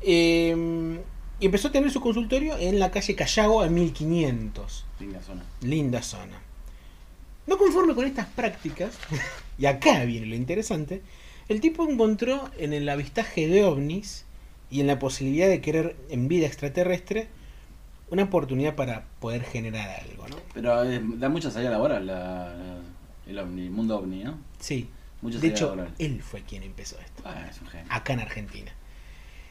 [0.00, 0.98] Eh,
[1.40, 4.86] y empezó a tener su consultorio en la calle Callago a 1500.
[5.00, 5.42] Linda zona.
[5.60, 6.43] Linda zona.
[7.46, 8.96] No conforme con estas prácticas,
[9.58, 11.02] y acá viene lo interesante,
[11.48, 14.24] el tipo encontró en el avistaje de ovnis
[14.70, 17.28] y en la posibilidad de querer en vida extraterrestre
[18.10, 20.36] una oportunidad para poder generar algo, ¿no?
[20.54, 22.80] Pero eh, da mucha salida laboral la, la-
[23.26, 24.38] el ovni, el mundo ovni, ¿no?
[24.58, 24.88] Sí.
[25.22, 25.94] Mucha De hecho, laboral.
[25.98, 27.22] él fue quien empezó esto.
[27.24, 27.86] Ah, es un genio.
[27.90, 28.72] acá en Argentina.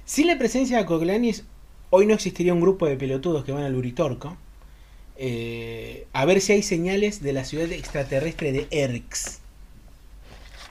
[0.05, 1.45] Sin la presencia de Coglanis,
[1.89, 4.37] hoy no existiría un grupo de pelotudos que van al Uritorco
[5.17, 9.39] eh, a ver si hay señales de la ciudad extraterrestre de Erx.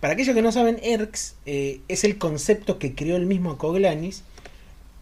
[0.00, 4.24] Para aquellos que no saben, Erx eh, es el concepto que creó el mismo Coglanis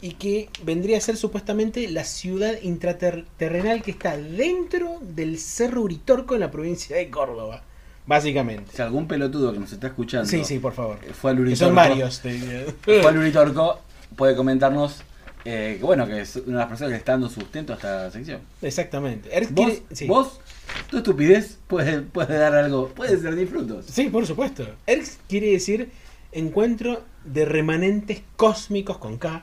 [0.02, 6.34] y que vendría a ser supuestamente la ciudad intraterrenal que está dentro del Cerro Uritorco
[6.34, 7.62] en la provincia de Córdoba.
[8.06, 8.72] Básicamente.
[8.74, 10.98] Si algún pelotudo que nos está escuchando Sí, sí, por favor.
[11.14, 12.20] fue al Que Uritorco, son varios.
[12.20, 13.78] te fue al Uritorco,
[14.16, 15.02] puede comentarnos
[15.44, 18.10] eh, que bueno, que es una de las personas que está dando sustento a esta
[18.10, 18.40] sección.
[18.62, 19.30] Exactamente.
[19.50, 20.06] Vos, quiere- sí.
[20.06, 20.40] vos,
[20.90, 23.86] tu estupidez puede, puede dar algo, puede ser frutos.
[23.86, 24.66] Sí, por supuesto.
[24.86, 25.90] Erx quiere decir
[26.32, 29.42] encuentro de remanentes cósmicos con K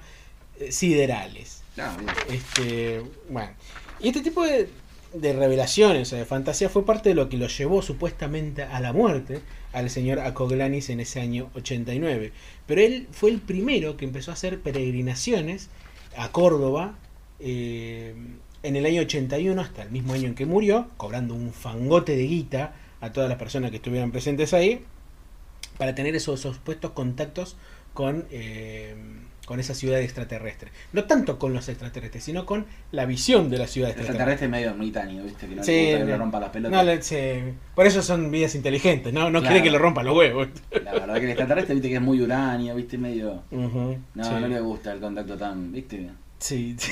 [0.59, 1.61] eh, siderales.
[1.77, 1.95] Ah.
[2.29, 3.51] Este, bueno.
[3.99, 4.69] Y este tipo de,
[5.13, 8.93] de revelaciones o de fantasía fue parte de lo que lo llevó supuestamente a la
[8.93, 9.41] muerte
[9.73, 12.31] al señor Acoglanis en ese año 89.
[12.65, 15.69] Pero él fue el primero que empezó a hacer peregrinaciones
[16.17, 16.95] a Córdoba
[17.39, 18.15] eh,
[18.63, 22.23] en el año 81 hasta el mismo año en que murió, cobrando un fangote de
[22.23, 24.83] guita a todas las personas que estuvieran presentes ahí
[25.77, 27.55] para tener esos supuestos contactos
[27.93, 28.95] con, eh,
[29.47, 30.71] con esa ciudad extraterrestre.
[30.91, 34.35] No tanto con los extraterrestres, sino con la visión de la ciudad El extraterrestre.
[34.35, 35.47] extraterrestre es medio ermitaño, ¿viste?
[35.47, 36.05] Que no Sí, le no.
[36.05, 36.85] le rompa las pelotas.
[36.85, 39.53] No, se- por eso son vidas inteligentes, no, no Claro.
[39.53, 40.49] cree que le rompan los huevos.
[40.83, 43.43] La verdad que el extraterrestre, viste que es muy uranio, viste, medio...
[43.51, 44.29] No, sí.
[44.31, 46.09] no le gusta el contacto tan, viste...
[46.39, 46.91] Sí, sí.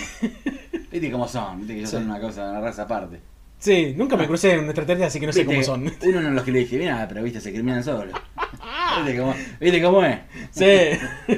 [0.92, 1.98] Viste cómo son, viste que ellos Sí.
[1.98, 3.20] son una cosa, una raza aparte.
[3.60, 5.92] Sí, nunca me crucé en un extraterrestre, así que no sé cómo son.
[6.04, 8.14] Uno de los que le dije, mira, pero viste, se criminan solo.
[9.06, 10.20] ¿Viste cómo, ¿Viste cómo es?
[10.52, 11.36] Sí.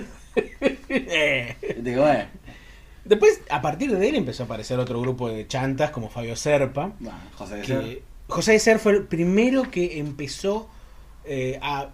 [0.90, 1.56] Eh.
[1.62, 2.26] ¿Viste cómo es?
[3.06, 6.92] Después, a partir de él empezó a aparecer otro grupo de chantas como Fabio Serpa.
[7.00, 8.02] Bueno, José de Ser.
[8.28, 10.68] José de Ser fue el primero que empezó
[11.26, 11.90] eh, a,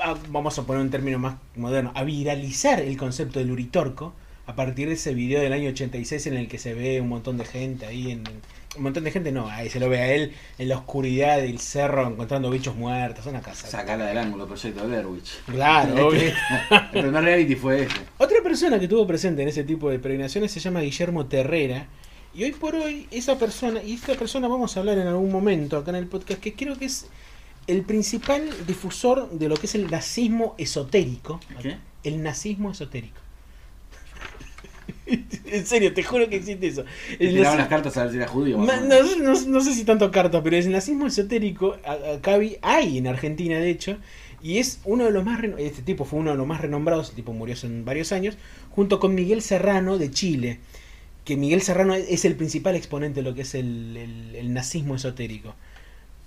[0.00, 4.12] a- vamos a poner un término más moderno, a viralizar el concepto del uritorco
[4.46, 7.36] a partir de ese video del año 86 en el que se ve un montón
[7.36, 8.24] de gente ahí en
[8.76, 11.58] un montón de gente no, ahí se lo ve a él en la oscuridad del
[11.58, 13.66] cerro encontrando bichos muertos, una casa.
[13.66, 15.42] Sacala del ángulo, proyecto de Blair Witch.
[15.46, 16.32] Claro, obvio.
[16.92, 17.96] el primer reality fue ese.
[18.18, 21.86] Otra persona que estuvo presente en ese tipo de peregrinaciones se llama Guillermo Terrera.
[22.34, 25.78] Y hoy por hoy, esa persona, y esta persona vamos a hablar en algún momento
[25.78, 27.06] acá en el podcast, que creo que es
[27.66, 31.40] el principal difusor de lo que es el nazismo esotérico.
[31.60, 31.78] ¿Qué?
[32.04, 33.20] El nazismo esotérico.
[35.46, 36.84] en serio, te juro que existe eso.
[37.18, 38.58] Le El tiraban las cartas a ver si era judío.
[38.58, 43.06] Ma- no, no- no sé si tanto cartas, pero el nazismo esotérico acá hay en
[43.06, 43.96] Argentina, de hecho,
[44.42, 47.16] y es uno de los más este tipo fue uno de los más renombrados, el
[47.16, 48.36] tipo murió hace varios años,
[48.70, 50.58] junto con Miguel Serrano de Chile,
[51.24, 54.94] que Miguel Serrano es el principal exponente de lo que es el, el- el nazismo
[54.96, 55.54] esotérico.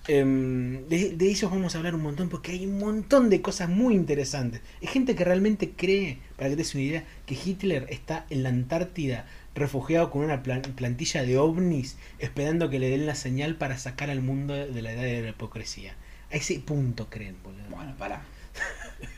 [0.08, 3.70] Em, de, de ellos vamos a hablar un montón porque hay un montón de cosas
[3.70, 4.62] muy interesantes.
[4.82, 8.44] Hay gente que realmente cree, para que te des una idea, que Hitler está en
[8.44, 13.56] la Antártida refugiado con una plan- plantilla de ovnis esperando que le den la señal
[13.56, 15.94] para sacar al mundo de la edad de la hipocresía.
[16.32, 17.64] A ese punto creen, boludo.
[17.70, 18.24] Bueno, pará.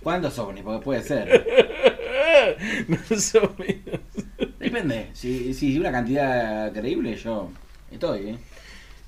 [0.02, 0.64] ¿Cuántos ovnis?
[0.64, 1.48] Porque puede ser.
[2.88, 4.02] Más o menos.
[4.60, 5.10] Depende.
[5.14, 7.52] Si, si una cantidad creíble, yo
[7.92, 8.38] estoy, ¿eh?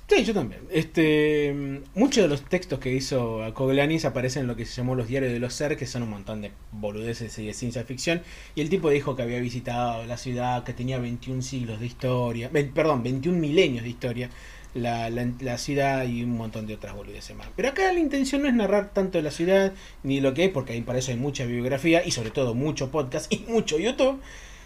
[0.08, 0.60] Sí, yo también.
[0.70, 4.94] Este, mm, muchos de los textos que hizo Coglanis aparecen en lo que se llamó
[4.94, 8.22] los diarios de los ser, que son un montón de boludeces y de ciencia ficción.
[8.54, 12.50] Y el tipo dijo que había visitado la ciudad, que tenía 21 siglos de historia,
[12.72, 14.30] perdón, 21 milenios de historia,
[14.74, 17.48] la, la- ciudad y un montón de otras boludeces más.
[17.56, 19.72] Pero acá la intención no es narrar tanto la ciudad
[20.04, 22.92] ni lo que es, porque ahí para eso hay mucha bibliografía y sobre todo mucho
[22.92, 24.20] podcast y mucho YouTube,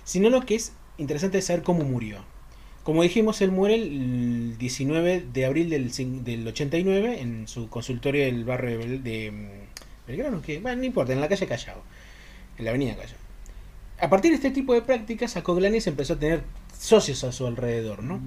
[0.04, 2.24] sino lo que es interesante es saber cómo murió.
[2.82, 5.92] Como dijimos, él muere el 19 de abril del,
[6.24, 11.20] del 89 en su consultorio del barrio de, mm, Belgrano, que bueno, no importa, en
[11.20, 11.82] la calle Callao,
[12.58, 13.18] en la avenida Callao.
[14.00, 16.42] A partir de este tipo de prácticas, Acoglanis empezó a tener
[16.78, 18.18] socios a su alrededor, ¿no?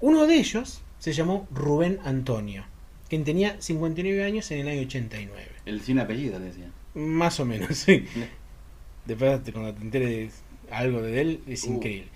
[0.00, 2.64] Uno de ellos se llamó Rubén Antonio,
[3.08, 5.48] quien tenía 59 años en el año 89.
[5.66, 6.70] El sin apellido, decía.
[6.94, 8.04] Más o menos, sí.
[9.06, 10.34] Después, cuando te enteres
[10.70, 11.74] algo de él, es Uh.
[11.74, 12.08] increíble.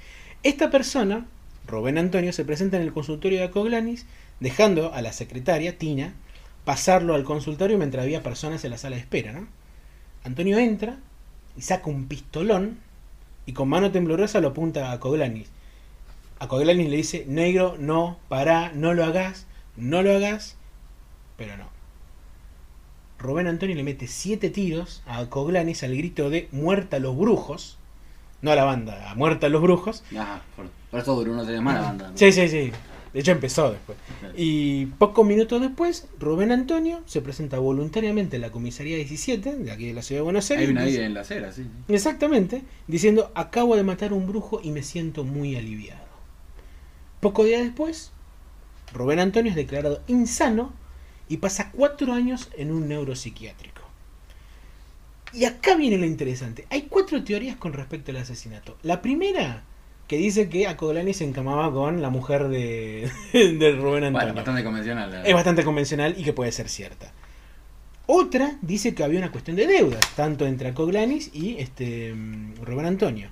[0.44, 1.26] Esta persona,
[1.66, 4.06] Rubén Antonio, se presenta en el consultorio de Acoglanis,
[4.40, 6.14] dejando a la secretaria, Tina,
[6.64, 9.44] pasarlo al consultorio mientras había personas en la sala de espera.
[10.24, 10.98] Antonio entra
[11.56, 12.78] y saca un pistolón
[13.46, 15.50] y con mano temblorosa lo apunta a Acoglanis.
[16.38, 20.56] Acoglanis le dice, negro, no, pará, no lo hagas, no lo hagas,
[21.36, 21.68] pero no.
[23.18, 27.78] Rubén Antonio le mete siete tiros a Coglanis al grito de muerta a los brujos.
[28.40, 30.02] No a la banda, a muerta a los brujos.
[30.56, 32.12] Por, por eso duró años más la banda.
[32.14, 32.70] Sí, sí, sí.
[33.12, 33.98] De hecho empezó después.
[34.36, 39.86] Y pocos minutos después, Rubén Antonio se presenta voluntariamente en la comisaría 17 de aquí
[39.88, 40.66] de la ciudad de Buenos Aires.
[40.68, 41.66] Hay una dice- ahí en la acera, sí.
[41.88, 46.00] Exactamente, diciendo, acabo de matar a un brujo y me siento muy aliviado.
[47.20, 48.12] Poco día después,
[48.94, 50.72] Rubén Antonio es declarado insano
[51.28, 53.82] y pasa cuatro años en un neuropsiquiátrico.
[55.34, 56.66] Y acá viene lo interesante.
[56.70, 58.76] Hay cuatro teorías con respecto al asesinato.
[58.82, 59.64] La primera,
[60.12, 64.10] que dice que Acogolani se encamaba con la mujer de, de Rubén Antonio.
[64.26, 65.10] Bueno, bastante convencional.
[65.10, 67.10] la Es bastante convencional y que puede ser cierta.
[68.04, 72.84] Otra dice que había una cuestión de deudas, tanto entre Acoglanis y este mm, Rubén
[72.84, 73.30] Antonio.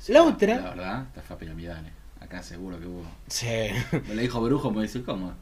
[0.00, 1.86] Sí, la otra- La verdad, esta fue piramidal.
[1.86, 1.92] eh.
[2.20, 3.04] Acá seguro que hubo.
[3.28, 3.46] Sí.
[4.08, 5.34] Me le dijo brujo, me dice, ¿cómo?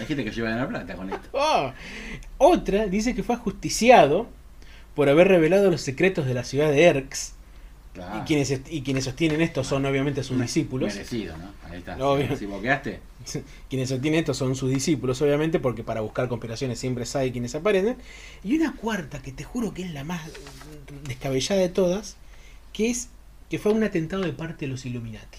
[0.00, 1.28] Hay gente que lleva la plata con esto.
[1.38, 1.74] Ah.
[2.38, 4.26] Otra dice que fue ajusticiado
[4.94, 7.34] por haber revelado los secretos de la ciudad de Erx.
[7.92, 8.20] Claro.
[8.20, 10.94] Y, quienes, y quienes sostienen esto son obviamente sus discípulos.
[10.94, 11.52] Merecido, ¿no?
[11.68, 11.96] Ahí está.
[11.96, 12.34] Obvio.
[12.36, 13.00] Si boqueaste,
[13.68, 17.96] quienes sostienen esto son sus discípulos, obviamente, porque para buscar conspiraciones siempre hay quienes aparecen.
[18.42, 20.22] Y una cuarta, que te juro que es la más
[21.06, 22.16] descabellada de todas,
[22.72, 23.08] que es
[23.50, 25.38] que fue un atentado de parte de los Illuminati.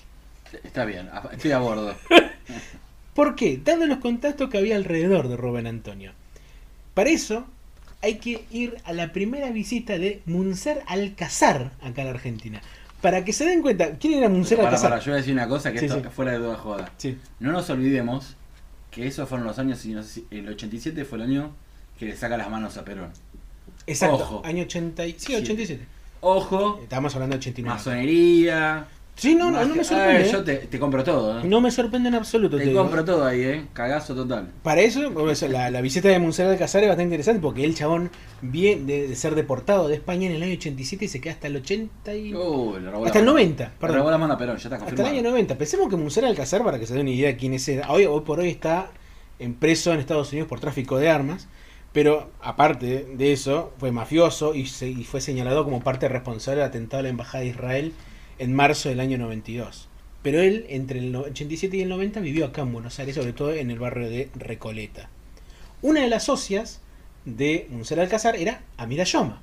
[0.63, 1.09] está bien.
[1.31, 1.95] Estoy a bordo.
[3.15, 3.59] ¿Por qué?
[3.63, 6.11] Dado los contactos que había alrededor de Rubén Antonio.
[6.93, 7.47] Para eso
[8.03, 12.61] hay que ir a la primera visita de Munzer Alcazar acá en la Argentina.
[13.01, 14.89] Para que se den cuenta, ¿quién era Munzer Para, Alcazar?
[14.91, 16.07] para, yo voy a decir una cosa que Sí, esto sí.
[16.13, 16.91] fuera de duda joda.
[16.97, 17.17] Sí.
[17.39, 18.35] No nos olvidemos
[18.91, 21.55] que esos fueron los años, y no sé si- el 87 fue el año
[21.97, 23.09] que le saca las manos a Perón.
[23.87, 24.41] Exacto, Ojo.
[24.45, 25.35] año 80 y- sí, Sí.
[25.35, 25.85] 87.
[26.21, 27.75] Ojo, Estábamos hablando de 89.
[27.77, 28.85] masonería.
[29.15, 30.23] Sí, no, no, no me sorprende.
[30.23, 30.31] Eh, ¿eh?
[30.31, 31.43] yo te, te compro todo, ¿eh?
[31.45, 32.57] No me sorprende en absoluto.
[32.57, 32.81] te te digo.
[32.81, 33.65] compro todo ahí, ¿eh?
[33.71, 34.49] Cagazo total.
[34.63, 35.01] Para eso,
[35.49, 38.09] la, la visita de Munzer Alcazar es bastante interesante porque el chabón
[38.41, 41.47] viene de, de ser deportado de España en el año 87 y se queda hasta
[41.47, 42.33] el 80 y...
[42.33, 43.31] Uh, hasta la el mano.
[43.33, 43.97] 90, Le perdón.
[43.99, 45.15] robó la mano a Perón, ya está Hasta el confirmado.
[45.19, 45.57] año 90.
[45.59, 48.05] Pensemos que Munzer Alcázar, para que se den una idea de quién es era, hoy,
[48.05, 48.89] hoy por hoy está
[49.37, 51.47] en preso en Estados Unidos por tráfico de armas,
[51.91, 56.69] pero aparte de eso, fue mafioso y, se- y fue señalado como parte responsable del
[56.69, 57.93] atentado a la Embajada de Israel
[58.39, 59.89] en marzo del año 92.
[60.21, 63.33] Pero él, entre el no- 87 y el 90, vivió acá en Buenos Aires, sobre
[63.33, 65.09] todo en el barrio de Recoleta.
[65.81, 66.81] Una de las socias
[67.25, 69.41] de Munzer Alcázar era Amira Yoma.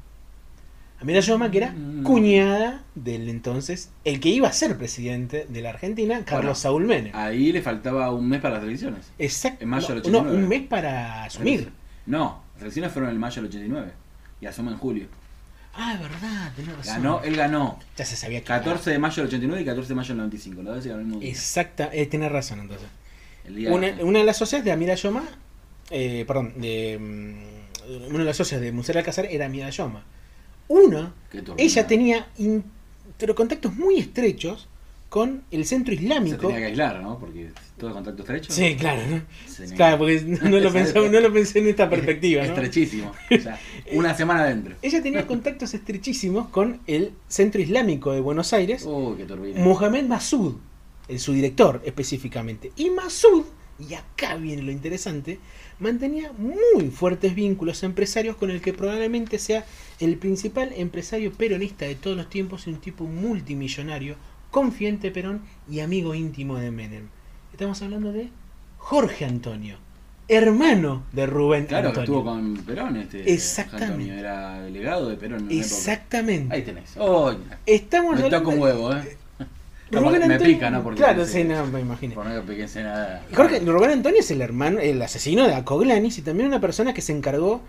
[1.01, 2.03] Amira Yoma, que era Mm.
[2.03, 6.85] cuñada del entonces, el que iba a ser presidente de la Argentina, Carlos Bueno, Saúl
[6.87, 7.13] Menem.
[7.15, 9.11] Ahí le faltaba un mes para las elecciones.
[9.19, 9.63] Exacto.
[9.65, 10.37] en mayo del no, 89.
[10.37, 11.71] un mes para asumir.
[12.07, 13.93] No, las elecciones fueron en el mayo del 89.
[14.43, 15.07] Y asume en julio.
[15.75, 16.95] Ah, es verdad, tenés razón.
[17.03, 17.79] Ganó, él ganó.
[17.97, 20.63] Ya se sabía que 14 de mayo del 89 y 14 de mayo del 95.
[20.63, 21.31] Las veces ganó el mismo día.
[21.31, 22.89] Exacta, eh, tenés razón entonces.
[23.71, 25.25] Una, de las socias de Amira Yoma,
[25.91, 30.05] eh, perdón, de, mm, una de las socias de Museo Alcázar era Amira Yoma.
[31.31, 31.55] Turbio.
[31.59, 32.65] ella tenía in-
[33.19, 34.69] pero contactos muy estrechos
[35.11, 36.47] con el centro Se islámico.
[36.47, 37.19] tenía que aislar, ¿no?
[37.19, 38.53] Porque todo contacto estrecho.
[38.53, 39.21] Sí, claro, ¿no?
[39.45, 42.43] se Claro, porque no lo, pensé, no lo pensé en esta perspectiva.
[42.47, 42.49] ¿no?
[42.49, 43.13] Estrechísimo.
[43.29, 43.59] O sea,
[43.93, 44.77] una semana adentro.
[44.83, 49.61] Ella tenía contactos estrechísimos con el Centro Islámico de Buenos Aires, Uy, qué turbina.
[49.61, 50.55] Mohamed Masud,
[51.09, 52.71] el, su director específicamente.
[52.77, 53.45] Y Masud,
[53.81, 55.41] y acá viene lo interesante,
[55.81, 59.65] mantenía muy fuertes vínculos empresarios con el que probablemente sea
[59.99, 64.15] el principal empresario peronista de todos los tiempos y un tipo multimillonario,
[64.51, 65.41] confidente de Perón
[65.71, 67.09] y amigo íntimo de Menem.
[67.53, 68.29] Estamos hablando de
[68.79, 69.77] Jorge Antonio,
[70.29, 72.05] hermano de Rubén Claro, Antonio.
[72.05, 73.33] estuvo con Perón este.
[73.33, 73.87] Exactamente.
[73.93, 75.51] Antonio, era delegado de Perón.
[75.51, 75.59] en.
[75.59, 76.55] Exactamente.
[76.55, 76.95] Ahí tenés.
[76.99, 77.33] Oh,
[77.67, 79.17] Estamos me hablando de- huevo, ¿eh?
[79.93, 80.83] Rubén me Antonio- pica, ¿no?
[80.85, 82.15] Porque claro, sí, no, me imagino.
[82.15, 83.25] Por no que piquense nada.
[83.35, 87.03] Jorge, Rubén Antonio es el hermano, el asesino de Acoglanis y también una persona que
[87.03, 87.61] se encargó,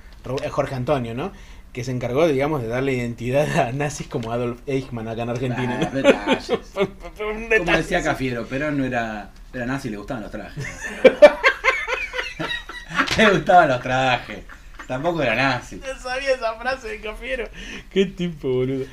[0.51, 1.31] Jorge Antonio, ¿no?
[1.73, 5.79] Que se encargó, digamos, de darle identidad a nazis como Adolf Eichmann acá en Argentina.
[5.81, 6.01] Ah, ¿no?
[6.01, 6.49] detalles.
[6.75, 8.03] Un Como decía.
[8.03, 10.65] Cafiero, Perón no era, era nazi y le gustaban los trajes.
[13.17, 14.39] le gustaban los trajes.
[14.87, 15.77] Tampoco era nazi.
[15.77, 17.47] No sabía esa frase de Cafiero.
[17.89, 18.85] Qué tipo, boludo.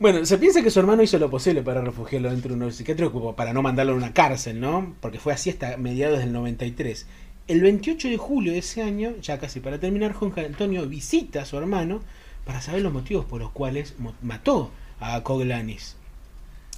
[0.00, 3.36] Bueno, se piensa que su hermano hizo lo posible para refugiarlo dentro de un psiquiátrico
[3.36, 4.96] para no mandarlo a una cárcel, ¿no?
[5.00, 7.06] Porque fue así hasta mediados del 93.
[7.50, 11.44] El 28 de julio de ese año, ya casi para terminar, Jorge Antonio visita a
[11.44, 12.00] su hermano
[12.44, 14.70] para saber los motivos por los cuales mató
[15.00, 15.96] a Coglanis.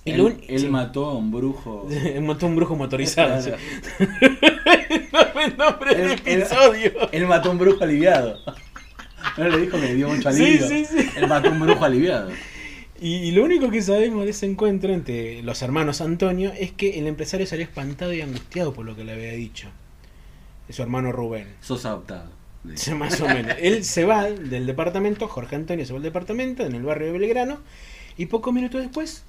[0.05, 0.69] Él, un- él sí.
[0.69, 1.89] mató a un brujo.
[2.23, 3.41] mató a un brujo motorizado.
[3.43, 3.51] sí.
[5.11, 5.41] Claro.
[5.41, 6.93] el nombre del Él- él- episodio.
[7.13, 8.39] Él mató a un brujo aliviado.
[9.37, 10.69] No le dijo que le dio mucho Sí, alivio.
[10.69, 11.09] sí, sí.
[11.17, 12.31] Él mató a un brujo aliviado.
[13.01, 16.99] Y, y lo único que sabemos de ese encuentro entre los hermanos Antonio es que
[16.99, 19.69] el empresario salió espantado y angustiado por lo que le había dicho.
[20.69, 21.49] Su hermano Rubén.
[21.61, 22.31] Sos adoptado.
[22.75, 23.57] Sí, Más o menos.
[23.61, 27.19] Él se va del departamento, Jorge Antonio se va al departamento en el barrio de
[27.19, 27.59] Belgrano.
[28.17, 29.25] Y pocos minutos después,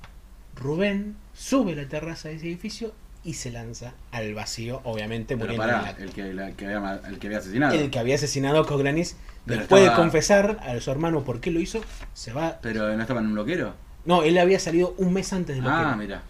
[0.55, 2.93] Rubén sube la terraza de ese edificio
[3.23, 7.01] y se lanza al vacío, obviamente Pero muriendo en pará, el que, la- que había,
[7.07, 7.73] el que había asesinado.
[7.75, 9.15] El que había asesinado a Coglanis,
[9.45, 11.81] Pero después de confesar a su hermano por qué lo hizo,
[12.13, 12.59] se va.
[12.61, 13.73] Pero no estaba en un bloquero.
[14.05, 16.21] No, él había salido un mes antes de lo Ah, que mira.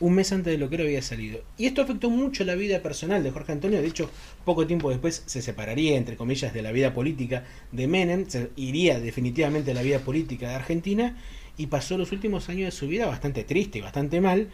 [0.00, 1.42] Un mes antes de lo que él había salido.
[1.58, 3.80] Y esto afectó mucho la vida personal de Jorge Antonio.
[3.80, 4.10] De hecho,
[4.44, 8.26] poco tiempo después se separaría, entre comillas, de la vida política de Menem.
[8.56, 11.16] Iría definitivamente a la vida política de Argentina.
[11.56, 14.48] Y pasó los últimos años de su vida bastante triste y bastante mal.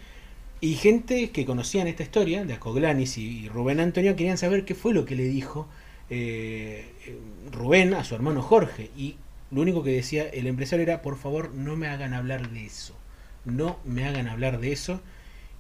[0.61, 4.75] Y gente que conocían esta historia de Acoglanis y, y Rubén Antonio querían saber qué
[4.75, 5.69] fue lo que le dijo
[6.11, 7.19] eh, eh,
[7.53, 8.91] Rubén a su hermano Jorge.
[8.97, 9.17] Y
[9.53, 12.97] lo único que decía el empresario era, por favor, no me hagan hablar de eso.
[13.45, 15.01] No me hagan hablar de eso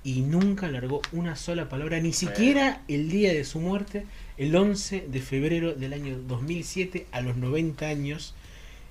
[0.06, 4.06] y nunca largó una sola palabra, ni siquiera el día de su muerte,
[4.36, 8.32] el 11 de febrero del año 2007, a los 90 años.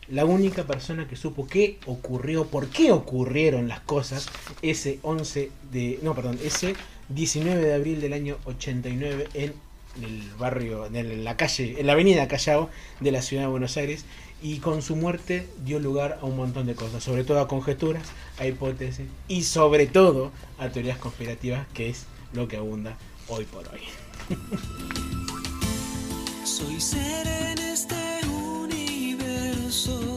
[0.09, 4.27] La única persona que supo qué ocurrió, por qué ocurrieron las cosas,
[4.61, 5.99] ese 11 de.
[6.03, 6.75] No, perdón, ese
[7.07, 9.53] 19 de abril del año 89 en
[10.03, 12.69] el barrio, en la calle, en la avenida Callao
[12.99, 14.03] de la ciudad de Buenos Aires.
[14.47, 18.03] Y con su muerte dio lugar a un montón de cosas, sobre todo a conjeturas,
[18.37, 22.95] a hipótesis y sobre todo a teorías conspirativas, que es lo que abunda
[23.27, 23.79] hoy por hoy.
[26.45, 27.95] Soy ser en este
[28.27, 30.15] universo,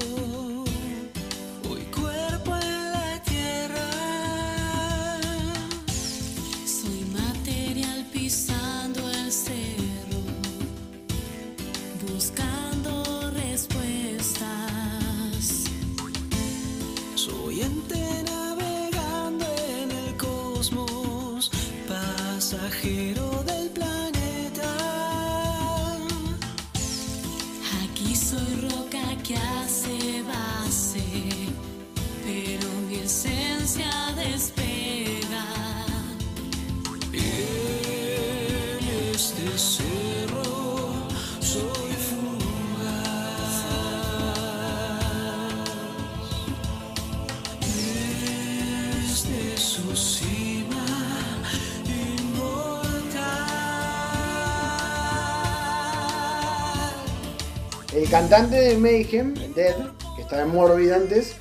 [57.98, 59.74] El cantante de Mayhem, Dead,
[60.14, 61.34] que estaba en Morbid antes,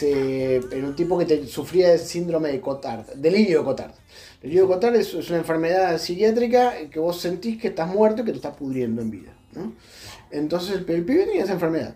[0.00, 3.90] era un tipo que te- sufría de síndrome de Cotard, delirio de Cotard.
[4.40, 8.30] Delirio de Cotard es, una enfermedad psiquiátrica que vos sentís que estás muerto y que
[8.30, 9.34] te estás pudriendo en vida.
[10.30, 11.94] Entonces el, pibe tenía esa enfermedad.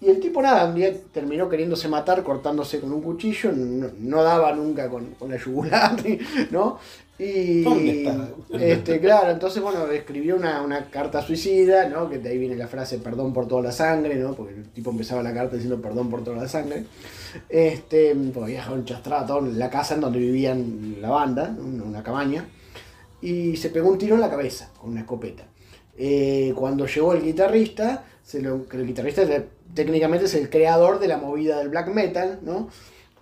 [0.00, 4.22] Y el tipo nada, un día terminó queriéndose matar cortándose con un cuchillo, no, no
[4.22, 5.96] daba nunca con, con la yugular,
[6.50, 6.78] ¿no?
[7.22, 8.28] Y ¿Dónde está?
[8.58, 12.08] este, claro, entonces bueno, escribió una, una carta suicida, ¿no?
[12.08, 14.32] Que de ahí viene la frase perdón por toda la sangre, ¿no?
[14.34, 16.84] Porque el tipo empezaba la carta diciendo perdón por toda la sangre.
[17.48, 22.46] Este, dejado enchastrada toda la casa en donde vivían la banda, una, una cabaña.
[23.20, 25.44] Y se pegó un tiro en la cabeza con una escopeta.
[25.98, 29.22] Eh, cuando llegó el guitarrista, se lo- el guitarrista
[29.74, 32.68] técnicamente es el creador de la movida del black metal, ¿no?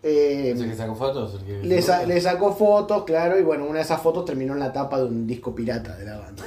[0.02, 1.34] Eh, ¿Es el que sacó fotos?
[1.40, 4.52] El que- le, sa- le sacó fotos, claro, y bueno, una de esas fotos terminó
[4.54, 6.44] en la tapa de un disco pirata de la banda.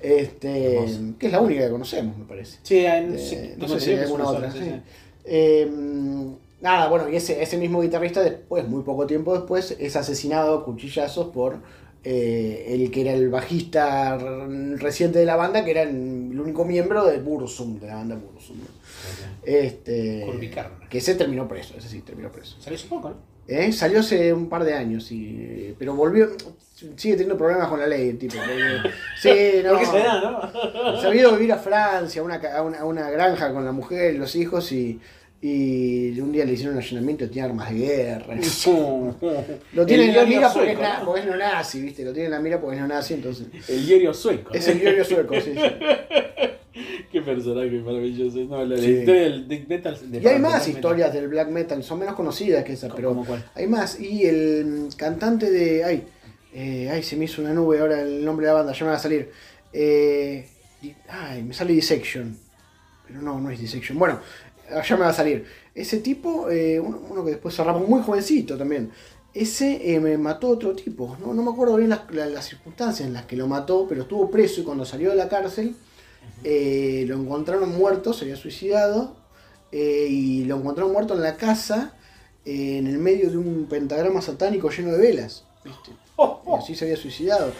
[0.00, 0.78] Este,
[1.18, 2.58] que es la única que conocemos, me parece.
[2.62, 4.50] Sí, hay- Eh, sí, no sé si hay alguna otra.
[4.52, 4.58] sí.
[4.60, 4.72] sí.
[5.24, 5.70] Eh,
[6.60, 10.64] Nada, bueno, y ese, ese mismo guitarrista después, muy poco tiempo después, es asesinado a
[10.64, 11.58] cuchillazos por
[12.02, 14.18] eh, el que era el bajista
[14.76, 18.16] reciente de la banda, que era el, el único miembro de Bursum, de la banda
[18.16, 18.56] Bursum.
[19.42, 20.24] Este,
[20.88, 22.56] que ese terminó preso, ese sí, terminó preso.
[22.60, 23.16] Salió hace poco, ¿no?
[23.46, 23.72] ¿Eh?
[23.72, 26.28] Salió hace un par de años, y, pero volvió,
[26.96, 28.34] sigue teniendo problemas con la ley, el tipo.
[28.36, 28.90] porque-
[29.20, 29.70] sí, no.
[29.70, 31.00] ¿Por qué será, no?
[31.00, 33.64] Se había ido a vivir a Francia, a una, a una, a una granja con
[33.64, 35.00] la mujer y los hijos y,
[35.40, 38.34] y un día le hicieron un allanamiento y tenía armas de guerra.
[39.72, 41.04] Lo tiene en la mira porque, sueco, es ¿no?
[41.04, 42.04] porque es no nazi, ¿viste?
[42.04, 43.46] Lo tiene en la mira porque es no nazi, entonces.
[43.68, 44.52] El diario sueco.
[44.52, 45.60] Es el diario sueco, sí, sí.
[47.12, 48.38] Qué personaje maravilloso.
[48.40, 48.90] No, la, Sí.
[48.90, 49.98] historia del metal.
[50.12, 50.68] Y hay más metal.
[50.68, 53.44] historias del black metal, son menos conocidas que esas, pero ¿Cómo cuál?
[53.54, 53.98] hay más.
[54.00, 55.84] Y el cantante de.
[55.84, 56.04] Ay,
[56.52, 58.90] eh, ay, se me hizo una nube ahora el nombre de la banda, ya me
[58.90, 59.30] va a salir.
[59.72, 60.46] Eh,
[61.08, 62.36] ay, me sale Dissection.
[63.06, 63.98] Pero no, no es Dissection.
[63.98, 64.20] Bueno,
[64.82, 65.44] ya me va a salir.
[65.74, 68.90] Ese tipo, eh, uno, uno que después cerramos muy jovencito también.
[69.34, 71.16] Ese eh, me mató otro tipo.
[71.20, 74.02] No, no me acuerdo bien las, la- las circunstancias en las que lo mató, pero
[74.02, 75.76] estuvo preso y cuando salió de la cárcel
[76.44, 79.16] eh, lo encontraron muerto, se había suicidado.
[79.70, 81.94] eh, y lo encontraron muerto en la casa,
[82.46, 85.44] en el medio de un pentagrama satánico lleno de velas.
[85.64, 85.90] ¿viste?
[86.46, 87.52] Y así se había suicidado.